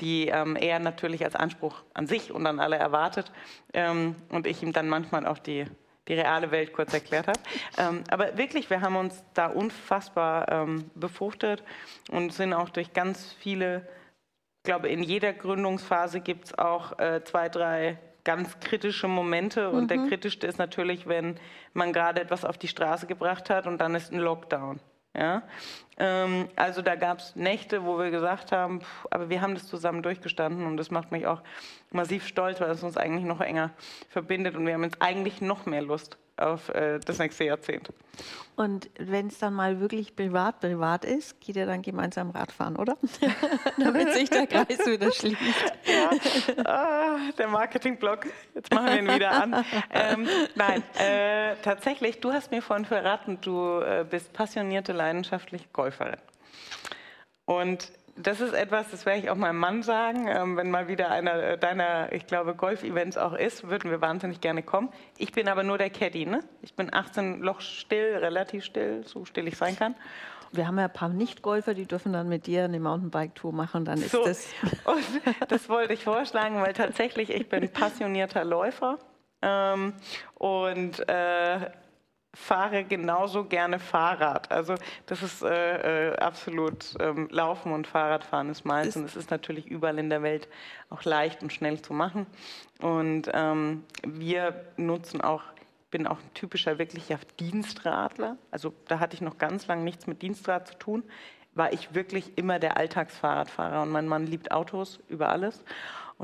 die 0.00 0.28
ähm, 0.28 0.56
er 0.56 0.78
natürlich 0.78 1.24
als 1.24 1.36
Anspruch 1.36 1.82
an 1.94 2.06
sich 2.06 2.32
und 2.32 2.46
an 2.46 2.60
alle 2.60 2.76
erwartet 2.76 3.30
ähm, 3.72 4.16
und 4.28 4.46
ich 4.46 4.62
ihm 4.62 4.72
dann 4.72 4.88
manchmal 4.88 5.26
auch 5.26 5.38
die, 5.38 5.66
die 6.08 6.14
reale 6.14 6.50
Welt 6.50 6.72
kurz 6.72 6.92
erklärt 6.92 7.28
habe. 7.28 7.40
Ähm, 7.78 8.04
aber 8.10 8.36
wirklich, 8.36 8.70
wir 8.70 8.80
haben 8.80 8.96
uns 8.96 9.24
da 9.34 9.46
unfassbar 9.46 10.50
ähm, 10.50 10.90
befruchtet 10.94 11.62
und 12.10 12.32
sind 12.32 12.52
auch 12.52 12.70
durch 12.70 12.92
ganz 12.92 13.32
viele, 13.38 13.88
ich 14.58 14.64
glaube, 14.64 14.88
in 14.88 15.02
jeder 15.02 15.32
Gründungsphase 15.32 16.20
gibt 16.20 16.46
es 16.46 16.58
auch 16.58 16.98
äh, 16.98 17.22
zwei, 17.24 17.48
drei 17.48 17.98
ganz 18.24 18.58
kritische 18.58 19.06
Momente 19.06 19.70
und 19.70 19.84
mhm. 19.84 19.88
der 19.88 19.98
kritischste 20.08 20.46
ist 20.46 20.58
natürlich, 20.58 21.06
wenn 21.06 21.38
man 21.74 21.92
gerade 21.92 22.22
etwas 22.22 22.44
auf 22.44 22.58
die 22.58 22.68
Straße 22.68 23.06
gebracht 23.06 23.50
hat 23.50 23.66
und 23.66 23.78
dann 23.78 23.94
ist 23.94 24.12
ein 24.12 24.18
Lockdown. 24.18 24.80
Ja? 25.16 25.42
Ähm, 25.96 26.48
also 26.56 26.82
da 26.82 26.96
gab 26.96 27.18
es 27.18 27.36
Nächte, 27.36 27.84
wo 27.84 27.98
wir 27.98 28.10
gesagt 28.10 28.52
haben, 28.52 28.80
pff, 28.80 29.06
aber 29.10 29.28
wir 29.28 29.40
haben 29.40 29.54
das 29.54 29.66
zusammen 29.66 30.02
durchgestanden 30.02 30.66
und 30.66 30.76
das 30.76 30.90
macht 30.90 31.12
mich 31.12 31.26
auch 31.26 31.42
massiv 31.90 32.26
stolz, 32.26 32.60
weil 32.60 32.70
es 32.70 32.82
uns 32.82 32.96
eigentlich 32.96 33.24
noch 33.24 33.40
enger 33.40 33.70
verbindet 34.08 34.56
und 34.56 34.66
wir 34.66 34.74
haben 34.74 34.84
jetzt 34.84 35.00
eigentlich 35.00 35.40
noch 35.40 35.66
mehr 35.66 35.82
Lust 35.82 36.18
auf 36.36 36.68
äh, 36.70 36.98
das 37.00 37.18
nächste 37.18 37.44
Jahrzehnt. 37.44 37.90
Und 38.56 38.88
wenn 38.98 39.26
es 39.26 39.38
dann 39.38 39.54
mal 39.54 39.80
wirklich 39.80 40.14
privat 40.14 40.60
privat 40.60 41.04
ist, 41.04 41.40
geht 41.40 41.56
ihr 41.56 41.66
dann 41.66 41.82
gemeinsam 41.82 42.30
Radfahren, 42.30 42.76
oder? 42.76 42.96
Damit 43.78 44.12
sich 44.12 44.30
der 44.30 44.46
Kreis 44.46 44.86
wieder 44.86 45.10
schließt. 45.10 45.38
Ja. 45.84 46.64
Ah, 46.64 47.16
der 47.36 47.48
Marketingblock. 47.48 48.26
Jetzt 48.54 48.72
machen 48.72 48.86
wir 48.86 48.98
ihn 48.98 49.12
wieder 49.12 49.30
an. 49.30 49.64
Ähm, 49.90 50.28
nein, 50.54 50.82
äh, 50.98 51.56
tatsächlich, 51.62 52.20
du 52.20 52.32
hast 52.32 52.50
mir 52.50 52.62
vorhin 52.62 52.84
verraten, 52.84 53.38
du 53.40 53.80
äh, 53.80 54.04
bist 54.08 54.32
passionierte, 54.32 54.92
leidenschaftliche 54.92 55.66
Golferin. 55.72 56.20
Und 57.44 57.90
das 58.16 58.40
ist 58.40 58.52
etwas, 58.52 58.90
das 58.90 59.06
werde 59.06 59.20
ich 59.20 59.30
auch 59.30 59.36
meinem 59.36 59.58
Mann 59.58 59.82
sagen. 59.82 60.28
Ähm, 60.28 60.56
wenn 60.56 60.70
mal 60.70 60.88
wieder 60.88 61.10
einer 61.10 61.56
deiner, 61.56 62.12
ich 62.12 62.26
glaube, 62.26 62.54
Golf-Events 62.54 63.16
auch 63.16 63.32
ist, 63.32 63.68
würden 63.68 63.90
wir 63.90 64.00
wahnsinnig 64.00 64.40
gerne 64.40 64.62
kommen. 64.62 64.90
Ich 65.18 65.32
bin 65.32 65.48
aber 65.48 65.62
nur 65.62 65.78
der 65.78 65.90
Caddy, 65.90 66.26
ne? 66.26 66.40
Ich 66.62 66.74
bin 66.74 66.92
18 66.92 67.40
Loch 67.40 67.60
still, 67.60 68.16
relativ 68.16 68.64
still, 68.64 69.04
so 69.04 69.24
still 69.24 69.48
ich 69.48 69.56
sein 69.56 69.76
kann. 69.76 69.94
Wir 70.52 70.68
haben 70.68 70.78
ja 70.78 70.84
ein 70.84 70.92
paar 70.92 71.08
Nicht-Golfer, 71.08 71.74
die 71.74 71.86
dürfen 71.86 72.12
dann 72.12 72.28
mit 72.28 72.46
dir 72.46 72.64
eine 72.64 72.78
Mountainbike-Tour 72.78 73.52
machen. 73.52 73.84
Dann 73.84 73.98
ist 73.98 74.12
so, 74.12 74.24
das. 74.24 74.46
Und 74.84 75.04
das 75.48 75.68
wollte 75.68 75.94
ich 75.94 76.04
vorschlagen, 76.04 76.60
weil 76.60 76.72
tatsächlich 76.72 77.30
ich 77.30 77.48
bin 77.48 77.68
passionierter 77.68 78.44
Läufer. 78.44 78.98
Ähm, 79.42 79.92
und 80.36 81.06
äh, 81.06 81.70
fahre 82.34 82.84
genauso 82.84 83.44
gerne 83.44 83.78
Fahrrad. 83.78 84.50
Also 84.50 84.74
das 85.06 85.22
ist 85.22 85.42
äh, 85.42 86.10
äh, 86.10 86.16
absolut 86.16 86.94
ähm, 87.00 87.28
Laufen 87.30 87.72
und 87.72 87.86
Fahrradfahren 87.86 88.50
ist 88.50 88.64
meins 88.64 88.96
und 88.96 89.04
es 89.04 89.16
ist 89.16 89.30
natürlich 89.30 89.66
überall 89.66 89.98
in 89.98 90.10
der 90.10 90.22
Welt 90.22 90.48
auch 90.90 91.04
leicht 91.04 91.42
und 91.42 91.52
schnell 91.52 91.80
zu 91.80 91.92
machen. 91.92 92.26
Und 92.80 93.30
ähm, 93.32 93.84
wir 94.06 94.64
nutzen 94.76 95.20
auch, 95.20 95.42
bin 95.90 96.06
auch 96.06 96.18
ein 96.18 96.34
typischer 96.34 96.78
wirklicher 96.78 97.18
Dienstradler. 97.38 98.36
Also 98.50 98.74
da 98.88 98.98
hatte 98.98 99.14
ich 99.14 99.20
noch 99.20 99.38
ganz 99.38 99.66
lange 99.66 99.84
nichts 99.84 100.06
mit 100.06 100.22
Dienstrad 100.22 100.68
zu 100.68 100.74
tun. 100.74 101.04
war 101.54 101.72
ich 101.72 101.94
wirklich 101.94 102.36
immer 102.36 102.58
der 102.58 102.76
Alltagsfahrradfahrer 102.76 103.82
und 103.82 103.90
mein 103.90 104.08
Mann 104.08 104.26
liebt 104.26 104.50
Autos 104.50 104.98
über 105.08 105.28
alles. 105.28 105.62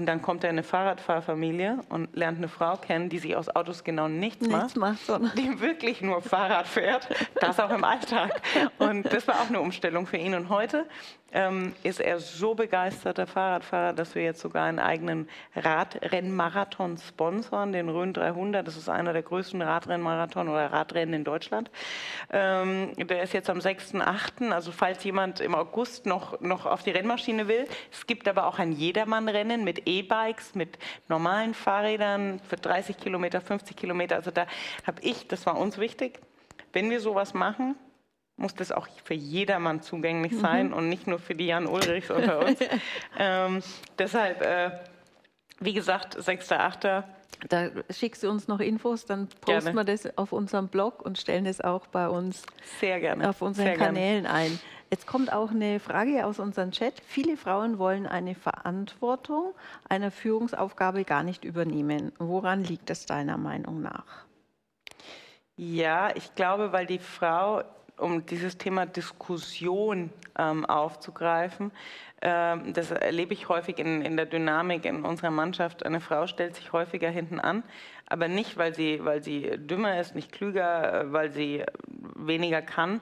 Und 0.00 0.06
dann 0.06 0.22
kommt 0.22 0.44
er 0.44 0.48
in 0.48 0.54
eine 0.54 0.62
Fahrradfahrfamilie 0.62 1.80
und 1.90 2.16
lernt 2.16 2.38
eine 2.38 2.48
Frau 2.48 2.78
kennen, 2.78 3.10
die 3.10 3.18
sich 3.18 3.36
aus 3.36 3.54
Autos 3.54 3.84
genau 3.84 4.08
nichts, 4.08 4.48
nichts 4.48 4.74
macht, 4.74 5.06
macht 5.10 5.36
die 5.36 5.60
wirklich 5.60 6.00
nur 6.00 6.22
Fahrrad 6.22 6.66
fährt, 6.66 7.06
das 7.38 7.60
auch 7.60 7.68
im 7.68 7.84
Alltag. 7.84 8.40
Und 8.78 9.12
das 9.12 9.28
war 9.28 9.34
auch 9.42 9.50
eine 9.50 9.60
Umstellung 9.60 10.06
für 10.06 10.16
ihn. 10.16 10.34
Und 10.34 10.48
heute 10.48 10.86
ähm, 11.32 11.74
ist 11.82 12.00
er 12.00 12.18
so 12.18 12.54
begeisterter 12.54 13.26
Fahrradfahrer, 13.26 13.92
dass 13.92 14.14
wir 14.14 14.22
jetzt 14.22 14.40
sogar 14.40 14.64
einen 14.64 14.78
eigenen 14.78 15.28
Radrennmarathon 15.54 16.98
sponsoren, 16.98 17.72
den 17.72 17.88
Rhön 17.88 18.12
300. 18.12 18.66
Das 18.66 18.76
ist 18.76 18.88
einer 18.88 19.12
der 19.12 19.22
größten 19.22 19.62
Radrennmarathon 19.62 20.48
oder 20.48 20.72
Radrennen 20.72 21.14
in 21.14 21.24
Deutschland. 21.24 21.70
Ähm, 22.32 22.92
der 22.96 23.22
ist 23.22 23.32
jetzt 23.32 23.50
am 23.50 23.58
6.8., 23.58 24.50
also 24.50 24.72
falls 24.72 25.04
jemand 25.04 25.40
im 25.40 25.54
August 25.54 26.06
noch, 26.06 26.40
noch 26.40 26.66
auf 26.66 26.82
die 26.82 26.90
Rennmaschine 26.90 27.48
will. 27.48 27.66
Es 27.92 28.06
gibt 28.06 28.28
aber 28.28 28.46
auch 28.46 28.58
ein 28.58 28.72
Jedermann-Rennen 28.72 29.64
mit 29.64 29.86
E-Bikes, 29.86 30.54
mit 30.54 30.78
normalen 31.08 31.54
Fahrrädern 31.54 32.40
für 32.48 32.56
30 32.56 32.96
Kilometer, 32.98 33.40
50 33.40 33.76
Kilometer. 33.76 34.16
Also 34.16 34.30
da 34.30 34.46
habe 34.86 35.00
ich, 35.02 35.28
das 35.28 35.46
war 35.46 35.56
uns 35.56 35.78
wichtig, 35.78 36.20
wenn 36.72 36.90
wir 36.90 37.00
sowas 37.00 37.34
machen, 37.34 37.76
muss 38.40 38.54
das 38.54 38.72
auch 38.72 38.88
für 39.04 39.14
jedermann 39.14 39.82
zugänglich 39.82 40.32
mhm. 40.32 40.40
sein 40.40 40.66
mhm. 40.68 40.74
und 40.74 40.88
nicht 40.88 41.06
nur 41.06 41.18
für 41.18 41.34
die 41.34 41.46
Jan 41.46 41.66
Ulrichs 41.66 42.10
unter 42.10 42.44
uns. 42.44 42.58
ähm, 43.18 43.62
deshalb, 43.98 44.42
äh, 44.42 44.70
wie 45.60 45.74
gesagt, 45.74 46.16
6.8. 46.16 47.04
Da 47.48 47.70
schickst 47.90 48.22
du 48.22 48.30
uns 48.30 48.48
noch 48.48 48.60
Infos, 48.60 49.06
dann 49.06 49.28
posten 49.40 49.74
wir 49.74 49.84
das 49.84 50.18
auf 50.18 50.32
unserem 50.32 50.68
Blog 50.68 51.02
und 51.02 51.18
stellen 51.18 51.46
es 51.46 51.60
auch 51.60 51.86
bei 51.86 52.08
uns 52.08 52.42
Sehr 52.80 53.00
gerne. 53.00 53.28
auf 53.28 53.40
unseren 53.40 53.66
Sehr 53.66 53.76
Kanälen 53.76 54.24
gerne. 54.24 54.38
ein. 54.38 54.60
Jetzt 54.90 55.06
kommt 55.06 55.32
auch 55.32 55.50
eine 55.50 55.78
Frage 55.78 56.26
aus 56.26 56.40
unserem 56.40 56.72
Chat. 56.72 56.94
Viele 57.06 57.36
Frauen 57.36 57.78
wollen 57.78 58.06
eine 58.06 58.34
Verantwortung 58.34 59.54
einer 59.88 60.10
Führungsaufgabe 60.10 61.04
gar 61.04 61.22
nicht 61.22 61.44
übernehmen. 61.44 62.12
Woran 62.18 62.64
liegt 62.64 62.90
das 62.90 63.06
deiner 63.06 63.36
Meinung 63.36 63.80
nach? 63.80 64.26
Ja, 65.56 66.08
ich 66.16 66.34
glaube, 66.34 66.72
weil 66.72 66.86
die 66.86 66.98
Frau 66.98 67.62
um 68.00 68.26
dieses 68.26 68.58
Thema 68.58 68.86
Diskussion 68.86 70.10
ähm, 70.38 70.64
aufzugreifen. 70.66 71.72
Ähm, 72.22 72.72
das 72.72 72.90
erlebe 72.90 73.32
ich 73.32 73.48
häufig 73.48 73.78
in, 73.78 74.02
in, 74.02 74.16
der 74.16 74.26
Dynamik 74.26 74.84
in 74.84 75.04
unserer 75.04 75.30
Mannschaft. 75.30 75.84
Eine 75.84 76.00
Frau 76.00 76.26
stellt 76.26 76.56
sich 76.56 76.72
häufiger 76.72 77.08
hinten 77.10 77.40
an, 77.40 77.62
aber 78.06 78.28
nicht, 78.28 78.56
weil 78.56 78.74
sie, 78.74 79.04
weil 79.04 79.22
sie 79.22 79.56
dümmer 79.56 80.00
ist, 80.00 80.14
nicht 80.14 80.32
klüger, 80.32 81.02
äh, 81.02 81.12
weil 81.12 81.30
sie 81.30 81.64
weniger 82.16 82.62
kann, 82.62 83.00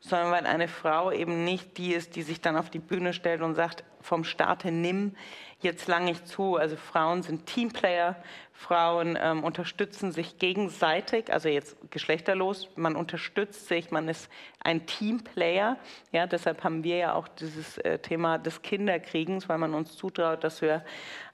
sondern 0.00 0.30
weil 0.30 0.46
eine 0.46 0.68
Frau 0.68 1.10
eben 1.10 1.44
nicht 1.44 1.78
die 1.78 1.94
ist, 1.94 2.16
die 2.16 2.22
sich 2.22 2.40
dann 2.40 2.56
auf 2.56 2.70
die 2.70 2.78
Bühne 2.78 3.12
stellt 3.12 3.42
und 3.42 3.54
sagt, 3.54 3.84
vom 4.04 4.22
Starte 4.22 4.70
nimm, 4.70 5.16
jetzt 5.60 5.88
lang 5.88 6.06
ich 6.08 6.22
zu. 6.24 6.56
Also 6.56 6.76
Frauen 6.76 7.22
sind 7.22 7.46
Teamplayer, 7.46 8.16
Frauen 8.52 9.18
ähm, 9.20 9.42
unterstützen 9.42 10.12
sich 10.12 10.38
gegenseitig, 10.38 11.32
also 11.32 11.48
jetzt 11.48 11.76
geschlechterlos, 11.90 12.68
man 12.76 12.94
unterstützt 12.94 13.66
sich, 13.66 13.90
man 13.90 14.08
ist 14.08 14.30
ein 14.62 14.86
Teamplayer. 14.86 15.76
Ja, 16.12 16.26
deshalb 16.26 16.62
haben 16.62 16.84
wir 16.84 16.96
ja 16.96 17.14
auch 17.14 17.28
dieses 17.28 17.78
äh, 17.78 17.98
Thema 17.98 18.38
des 18.38 18.62
Kinderkriegens, 18.62 19.48
weil 19.48 19.58
man 19.58 19.74
uns 19.74 19.96
zutraut, 19.96 20.44
dass 20.44 20.62
wir 20.62 20.84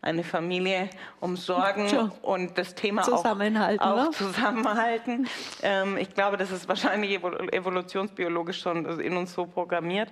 eine 0.00 0.24
Familie 0.24 0.88
umsorgen 1.20 1.88
ja. 1.88 2.10
und 2.22 2.56
das 2.56 2.74
Thema 2.74 3.02
zusammenhalten, 3.02 3.84
auch, 3.84 4.08
auch 4.08 4.10
zusammenhalten. 4.12 5.28
Ähm, 5.62 5.98
ich 5.98 6.14
glaube, 6.14 6.36
das 6.36 6.50
ist 6.50 6.68
wahrscheinlich 6.68 7.20
evolutionsbiologisch 7.20 8.60
schon 8.60 9.00
in 9.00 9.16
uns 9.16 9.34
so 9.34 9.44
programmiert. 9.44 10.10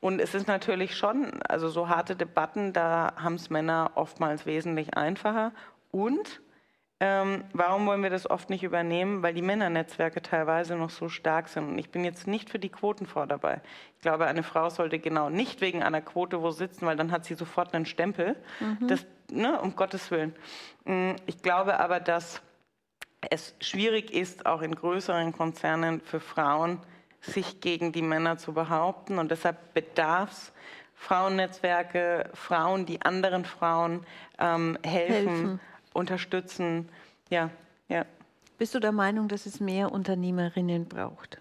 Und 0.00 0.20
es 0.20 0.34
ist 0.34 0.46
natürlich 0.46 0.96
schon, 0.96 1.42
also 1.42 1.68
so 1.68 1.88
harte 1.88 2.16
Debatten, 2.16 2.72
da 2.72 3.14
haben 3.16 3.34
es 3.34 3.50
Männer 3.50 3.92
oftmals 3.94 4.46
wesentlich 4.46 4.96
einfacher. 4.96 5.52
Und 5.90 6.40
ähm, 6.98 7.44
warum 7.52 7.86
wollen 7.86 8.02
wir 8.02 8.08
das 8.08 8.28
oft 8.28 8.48
nicht 8.48 8.62
übernehmen? 8.62 9.22
Weil 9.22 9.34
die 9.34 9.42
Männernetzwerke 9.42 10.22
teilweise 10.22 10.76
noch 10.76 10.88
so 10.88 11.10
stark 11.10 11.48
sind. 11.48 11.68
Und 11.68 11.78
ich 11.78 11.90
bin 11.90 12.04
jetzt 12.04 12.26
nicht 12.26 12.48
für 12.48 12.58
die 12.58 12.70
Quotenfrau 12.70 13.26
dabei. 13.26 13.60
Ich 13.96 14.02
glaube, 14.02 14.26
eine 14.26 14.42
Frau 14.42 14.70
sollte 14.70 14.98
genau 14.98 15.28
nicht 15.28 15.60
wegen 15.60 15.82
einer 15.82 16.00
Quote 16.00 16.40
wo 16.40 16.50
sitzen, 16.50 16.86
weil 16.86 16.96
dann 16.96 17.12
hat 17.12 17.26
sie 17.26 17.34
sofort 17.34 17.74
einen 17.74 17.84
Stempel. 17.84 18.36
Mhm. 18.60 18.88
Das, 18.88 19.04
ne, 19.30 19.60
um 19.60 19.76
Gottes 19.76 20.10
Willen. 20.10 20.34
Mm, 20.84 21.12
ich 21.26 21.42
glaube 21.42 21.80
aber, 21.80 22.00
dass 22.00 22.40
es 23.28 23.54
schwierig 23.60 24.12
ist, 24.12 24.46
auch 24.46 24.62
in 24.62 24.74
größeren 24.74 25.32
Konzernen 25.32 26.00
für 26.00 26.20
Frauen, 26.20 26.80
sich 27.26 27.60
gegen 27.60 27.92
die 27.92 28.02
Männer 28.02 28.38
zu 28.38 28.52
behaupten. 28.52 29.18
Und 29.18 29.30
deshalb 29.30 29.74
bedarf 29.74 30.30
es 30.32 30.52
Frauennetzwerke, 30.94 32.30
Frauen, 32.32 32.86
die 32.86 33.02
anderen 33.02 33.44
Frauen 33.44 34.06
ähm, 34.38 34.78
helfen. 34.82 35.28
helfen 35.28 35.60
unterstützen. 35.92 36.88
Ja, 37.30 37.50
ja. 37.88 38.04
Bist 38.58 38.74
du 38.74 38.80
der 38.80 38.92
Meinung, 38.92 39.28
dass 39.28 39.46
es 39.46 39.60
mehr 39.60 39.92
Unternehmerinnen 39.92 40.86
braucht? 40.86 41.40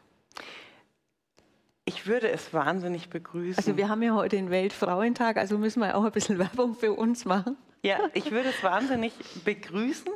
Ich 1.86 2.08
würde 2.08 2.30
es 2.30 2.54
wahnsinnig 2.54 3.10
begrüßen. 3.10 3.58
Also 3.58 3.78
wir 3.78 3.90
haben 3.90 4.02
ja 4.02 4.14
heute 4.16 4.36
den 4.36 4.50
Weltfrauentag, 4.50 5.38
also 5.38 5.58
müssen 5.58 5.82
wir 5.82 5.96
auch 5.96 6.04
ein 6.04 6.12
bisschen 6.12 6.40
Werbung 6.40 6.76
für 6.76 6.94
uns 6.94 7.26
machen. 7.26 7.58
Ja, 7.84 8.00
ich 8.14 8.32
würde 8.32 8.50
es 8.50 8.64
wahnsinnig 8.64 9.14
begrüßen. 9.44 10.12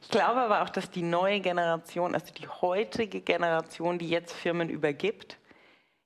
Ich 0.00 0.08
glaube 0.08 0.40
aber 0.40 0.62
auch, 0.62 0.68
dass 0.68 0.90
die 0.90 1.02
neue 1.02 1.40
Generation, 1.40 2.14
also 2.14 2.32
die 2.34 2.48
heutige 2.48 3.20
Generation, 3.20 3.98
die 3.98 4.08
jetzt 4.08 4.32
Firmen 4.32 4.68
übergibt, 4.68 5.38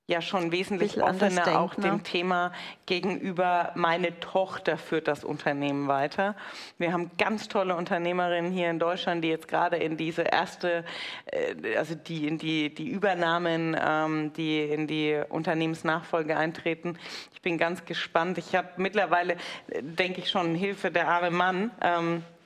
ja 0.07 0.21
schon 0.21 0.51
wesentlich 0.53 1.01
offener 1.01 1.59
auch 1.59 1.75
dem 1.75 2.03
Thema 2.03 2.53
gegenüber, 2.85 3.73
meine 3.75 4.17
Tochter 4.21 4.77
führt 4.77 5.07
das 5.09 5.25
Unternehmen 5.25 5.89
weiter. 5.89 6.35
Wir 6.77 6.93
haben 6.93 7.11
ganz 7.17 7.49
tolle 7.49 7.75
Unternehmerinnen 7.75 8.51
hier 8.51 8.69
in 8.69 8.79
Deutschland, 8.79 9.23
die 9.23 9.27
jetzt 9.27 9.49
gerade 9.49 9.75
in 9.75 9.97
diese 9.97 10.21
erste, 10.21 10.85
äh, 11.25 11.75
also 11.75 11.93
die 11.93 12.25
in 12.25 12.37
die, 12.37 12.73
die 12.73 12.87
Übernahmen, 12.87 13.75
ähm, 13.79 14.31
die 14.33 14.61
in 14.61 14.87
die 14.87 15.21
Unternehmensnachfolge 15.27 16.37
eintreten. 16.37 16.97
Ich 17.33 17.41
bin 17.41 17.57
ganz 17.57 17.83
gespannt. 17.83 18.37
Ich 18.37 18.55
habe 18.55 18.69
mittlerweile, 18.77 19.33
äh, 19.67 19.83
denke 19.83 20.21
ich 20.21 20.29
schon, 20.29 20.55
Hilfe 20.55 20.89
der 20.89 21.09
arme 21.09 21.31
Mann. 21.31 21.71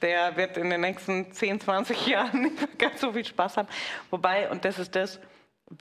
Der 0.01 0.35
wird 0.35 0.57
in 0.57 0.69
den 0.69 0.81
nächsten 0.81 1.31
10, 1.31 1.59
20 1.59 2.07
Jahren 2.07 2.41
nicht 2.43 2.79
ganz 2.79 3.01
so 3.01 3.13
viel 3.13 3.25
Spaß 3.25 3.57
haben. 3.57 3.67
Wobei, 4.09 4.49
und 4.49 4.65
das 4.65 4.79
ist 4.79 4.95
das, 4.95 5.19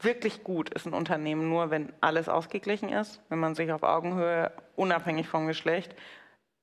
wirklich 0.02 0.44
gut 0.44 0.70
ist 0.70 0.86
ein 0.86 0.94
Unternehmen 0.94 1.48
nur, 1.48 1.70
wenn 1.70 1.92
alles 2.00 2.28
ausgeglichen 2.28 2.90
ist, 2.90 3.20
wenn 3.28 3.38
man 3.38 3.54
sich 3.54 3.72
auf 3.72 3.82
Augenhöhe, 3.82 4.52
unabhängig 4.76 5.28
vom 5.28 5.46
Geschlecht, 5.46 5.94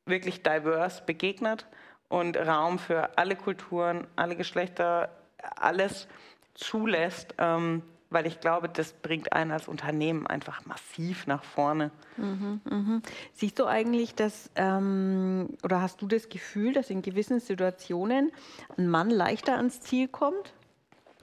wirklich 0.06 0.44
divers 0.44 1.06
begegnet 1.06 1.66
und 2.08 2.38
Raum 2.38 2.80
für 2.80 3.18
alle 3.18 3.36
Kulturen, 3.36 4.08
alle 4.16 4.36
Geschlechter, 4.36 5.10
alles 5.58 6.08
zulässt, 6.54 7.36
ähm, 7.38 7.84
weil 8.10 8.26
ich 8.26 8.40
glaube, 8.40 8.70
das 8.70 8.94
bringt 8.94 9.34
einen 9.34 9.52
als 9.52 9.68
Unternehmen 9.68 10.28
einfach 10.28 10.66
massiv 10.66 11.28
nach 11.28 11.44
vorne. 11.44 11.92
Mhm, 12.18 12.62
mh. 12.64 13.02
Siehst 13.34 13.60
du 13.60 13.66
eigentlich, 13.66 14.16
dass, 14.16 14.50
ähm, 14.56 15.50
oder 15.64 15.82
hast 15.82 16.02
du 16.02 16.08
das 16.08 16.30
Gefühl, 16.30 16.74
dass 16.74 16.90
in 16.90 17.02
gewissen 17.02 17.40
Situationen 17.40 18.32
ein 18.78 18.88
Mann 18.88 19.10
leichter 19.10 19.58
ans 19.58 19.82
Ziel 19.82 20.08
kommt? 20.08 20.54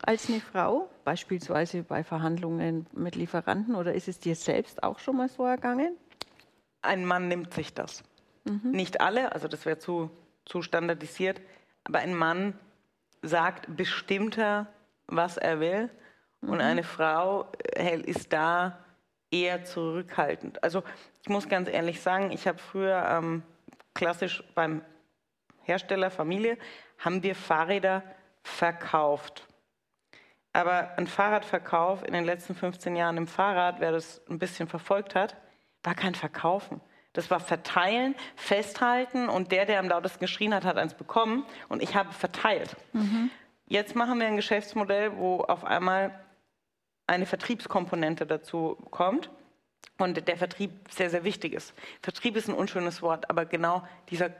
als 0.07 0.29
eine 0.29 0.41
Frau, 0.41 0.89
beispielsweise 1.05 1.83
bei 1.83 2.05
Verhandlungen 2.05 2.87
mit 2.93 3.17
Lieferanten, 3.17 3.75
oder 3.75 3.95
ist 3.95 4.09
es 4.09 4.19
dir 4.19 4.35
selbst 4.35 4.83
auch 4.83 4.99
schon 4.99 5.17
mal 5.17 5.29
so 5.29 5.45
ergangen? 5.45 5.97
Ein 6.83 7.05
Mann 7.05 7.29
nimmt 7.29 7.55
sich 7.55 7.73
das. 7.73 8.03
Mhm. 8.45 8.71
Nicht 8.73 9.01
alle, 9.01 9.33
also 9.33 9.49
das 9.49 9.65
wäre 9.65 9.79
zu, 9.79 10.11
zu 10.45 10.63
standardisiert, 10.63 11.41
aber 11.85 12.01
ein 12.01 12.15
Mann 12.15 12.59
sagt 13.23 13.75
bestimmter, 13.77 14.67
was 15.07 15.37
er 15.37 15.61
will, 15.61 15.91
mhm. 16.45 16.53
und 16.53 16.61
eine 16.61 16.83
Frau 16.83 17.47
äh, 17.75 18.01
ist 18.01 18.33
da 18.33 18.79
eher 19.31 19.65
zurückhaltend. 19.65 20.63
Also 20.63 20.83
ich 21.23 21.29
muss 21.29 21.49
ganz 21.49 21.69
ehrlich 21.69 22.01
sagen, 22.01 22.31
ich 22.31 22.47
habe 22.47 22.59
früher 22.59 23.05
ähm, 23.09 23.43
klassisch 23.95 24.43
beim 24.55 24.83
Hersteller 25.63 26.11
Familie 26.11 26.59
haben 26.99 27.23
wir 27.23 27.35
Fahrräder 27.35 28.03
verkauft. 28.43 29.47
Aber 30.53 30.97
ein 30.97 31.07
Fahrradverkauf 31.07 32.05
in 32.05 32.13
den 32.13 32.25
letzten 32.25 32.55
15 32.55 32.95
Jahren 32.95 33.17
im 33.17 33.27
Fahrrad, 33.27 33.81
wer 33.81 33.91
das 33.91 34.23
ein 34.29 34.39
bisschen 34.39 34.69
verfolgt 34.69 35.15
hat, 35.15 35.37
war 35.83 35.95
kein 35.95 36.15
Verkaufen. 36.15 36.81
Das 37.13 37.31
war 37.31 37.41
verteilen, 37.41 38.15
festhalten 38.37 39.29
und 39.29 39.53
der, 39.53 39.67
der 39.67 39.79
am 39.79 39.89
lautesten 39.89 40.21
geschrien 40.21 40.55
hat, 40.55 40.65
hat 40.65 40.77
eins 40.77 40.95
bekommen 40.95 41.45
und 41.69 41.83
ich 41.83 41.95
habe 41.95 42.13
verteilt. 42.13 42.77
Mhm. 42.93 43.31
Jetzt 43.67 43.97
machen 43.97 44.19
wir 44.21 44.27
ein 44.27 44.37
Geschäftsmodell, 44.37 45.17
wo 45.17 45.41
auf 45.41 45.65
einmal 45.65 46.24
eine 47.07 47.27
Vertriebskomponente 47.27 48.27
dazu 48.27 48.77
kommt 48.91 49.31
und 49.99 50.27
der 50.27 50.37
Vertrieb 50.37 50.73
sehr, 50.91 51.11
sehr 51.11 51.25
wichtig 51.25 51.53
ist. 51.53 51.75
Vertrieb 52.03 52.37
ist 52.37 52.49
ein 52.49 52.55
unschönes 52.55 53.03
Wort, 53.03 53.31
aber 53.31 53.45
genau 53.45 53.87
dieser 54.11 54.31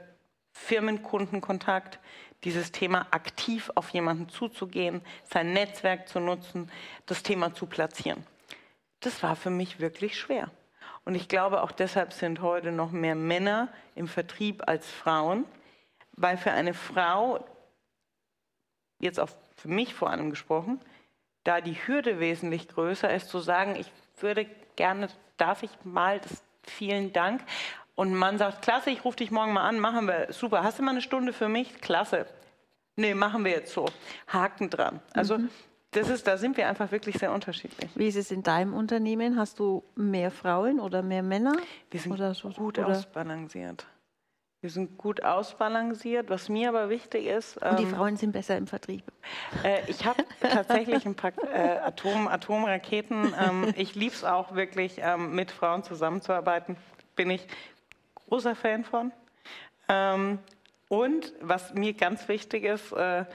Firmenkundenkontakt, 0.51 1.99
dieses 2.43 2.71
Thema 2.71 3.07
aktiv 3.11 3.71
auf 3.75 3.89
jemanden 3.89 4.29
zuzugehen, 4.29 5.01
sein 5.23 5.53
Netzwerk 5.53 6.07
zu 6.07 6.19
nutzen, 6.19 6.71
das 7.05 7.23
Thema 7.23 7.53
zu 7.53 7.65
platzieren. 7.65 8.25
Das 9.01 9.21
war 9.21 9.35
für 9.35 9.49
mich 9.49 9.79
wirklich 9.79 10.17
schwer. 10.17 10.49
Und 11.03 11.15
ich 11.15 11.27
glaube, 11.27 11.61
auch 11.61 11.71
deshalb 11.71 12.13
sind 12.13 12.41
heute 12.41 12.71
noch 12.71 12.91
mehr 12.91 13.15
Männer 13.15 13.69
im 13.93 14.07
Vertrieb 14.07 14.67
als 14.67 14.89
Frauen, 14.89 15.45
weil 16.13 16.37
für 16.37 16.51
eine 16.51 16.73
Frau, 16.73 17.45
jetzt 18.99 19.19
auch 19.19 19.29
für 19.55 19.67
mich 19.67 19.93
vor 19.93 20.09
allem 20.09 20.29
gesprochen, 20.29 20.79
da 21.45 21.61
die 21.61 21.75
Hürde 21.87 22.19
wesentlich 22.19 22.67
größer 22.67 23.13
ist, 23.13 23.29
zu 23.29 23.39
sagen, 23.39 23.77
ich 23.77 23.89
würde 24.19 24.45
gerne, 24.75 25.07
darf 25.37 25.63
ich 25.63 25.71
mal, 25.83 26.19
das, 26.19 26.43
vielen 26.63 27.13
Dank. 27.13 27.41
Und 27.95 28.13
man 28.13 28.37
sagt, 28.37 28.61
klasse, 28.61 28.89
ich 28.89 29.05
rufe 29.05 29.17
dich 29.17 29.31
morgen 29.31 29.53
mal 29.53 29.63
an, 29.65 29.79
machen 29.79 30.07
wir, 30.07 30.27
super, 30.31 30.63
hast 30.63 30.79
du 30.79 30.83
mal 30.83 30.91
eine 30.91 31.01
Stunde 31.01 31.31
für 31.31 31.47
mich? 31.47 31.79
Klasse. 31.79 32.25
Nee, 32.97 33.13
machen 33.13 33.45
wir 33.45 33.51
jetzt 33.51 33.73
so. 33.73 33.85
Haken 34.27 34.69
dran. 34.69 34.99
Also 35.13 35.37
mhm. 35.37 35.49
das 35.91 36.09
ist, 36.09 36.27
da 36.27 36.37
sind 36.37 36.57
wir 36.57 36.67
einfach 36.67 36.91
wirklich 36.91 37.17
sehr 37.17 37.31
unterschiedlich. 37.31 37.91
Wie 37.95 38.07
ist 38.07 38.15
es 38.17 38.31
in 38.31 38.41
deinem 38.41 38.73
Unternehmen? 38.73 39.37
Hast 39.37 39.59
du 39.59 39.83
mehr 39.95 40.31
Frauen 40.31 40.79
oder 40.79 41.01
mehr 41.01 41.23
Männer? 41.23 41.55
Wir 41.91 41.99
sind 41.99 42.11
oder 42.11 42.33
so, 42.33 42.49
gut 42.49 42.79
oder? 42.79 42.87
ausbalanciert. 42.87 43.85
Wir 44.65 44.71
sind 44.71 44.97
gut 44.97 45.23
ausbalanciert. 45.23 46.31
Was 46.31 46.49
mir 46.49 46.69
aber 46.69 46.89
wichtig 46.89 47.27
ist. 47.27 47.57
Und 47.57 47.77
die 47.77 47.83
ähm, 47.83 47.93
Frauen 47.93 48.17
sind 48.17 48.31
besser 48.31 48.57
im 48.57 48.65
Vertrieb. 48.65 49.03
Äh, 49.63 49.81
ich 49.85 50.07
habe 50.07 50.23
tatsächlich 50.41 51.05
ein 51.05 51.13
paar 51.13 51.33
äh, 51.53 51.77
Atom, 51.85 52.27
Atomraketen. 52.27 53.31
Ähm, 53.39 53.75
ich 53.77 53.93
liebe 53.93 54.15
es 54.15 54.23
auch 54.23 54.55
wirklich, 54.55 54.95
ähm, 55.03 55.35
mit 55.35 55.51
Frauen 55.51 55.83
zusammenzuarbeiten. 55.83 56.77
Bin 57.15 57.29
ich 57.29 57.45
großer 58.27 58.55
Fan 58.55 58.83
von. 58.83 59.11
Ähm, 59.87 60.39
und 60.87 61.33
was 61.41 61.75
mir 61.75 61.93
ganz 61.93 62.27
wichtig 62.27 62.63
ist, 62.63 62.91
äh, 62.91 63.25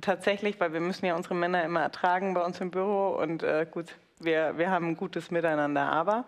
tatsächlich, 0.00 0.60
weil 0.60 0.72
wir 0.72 0.80
müssen 0.80 1.04
ja 1.04 1.16
unsere 1.16 1.34
Männer 1.34 1.64
immer 1.64 1.82
ertragen 1.82 2.32
bei 2.32 2.44
uns 2.44 2.60
im 2.60 2.70
Büro 2.70 3.18
und 3.20 3.42
äh, 3.42 3.66
gut, 3.68 3.96
wir, 4.20 4.56
wir 4.56 4.70
haben 4.70 4.90
ein 4.90 4.96
gutes 4.96 5.32
Miteinander, 5.32 5.90
aber 5.90 6.26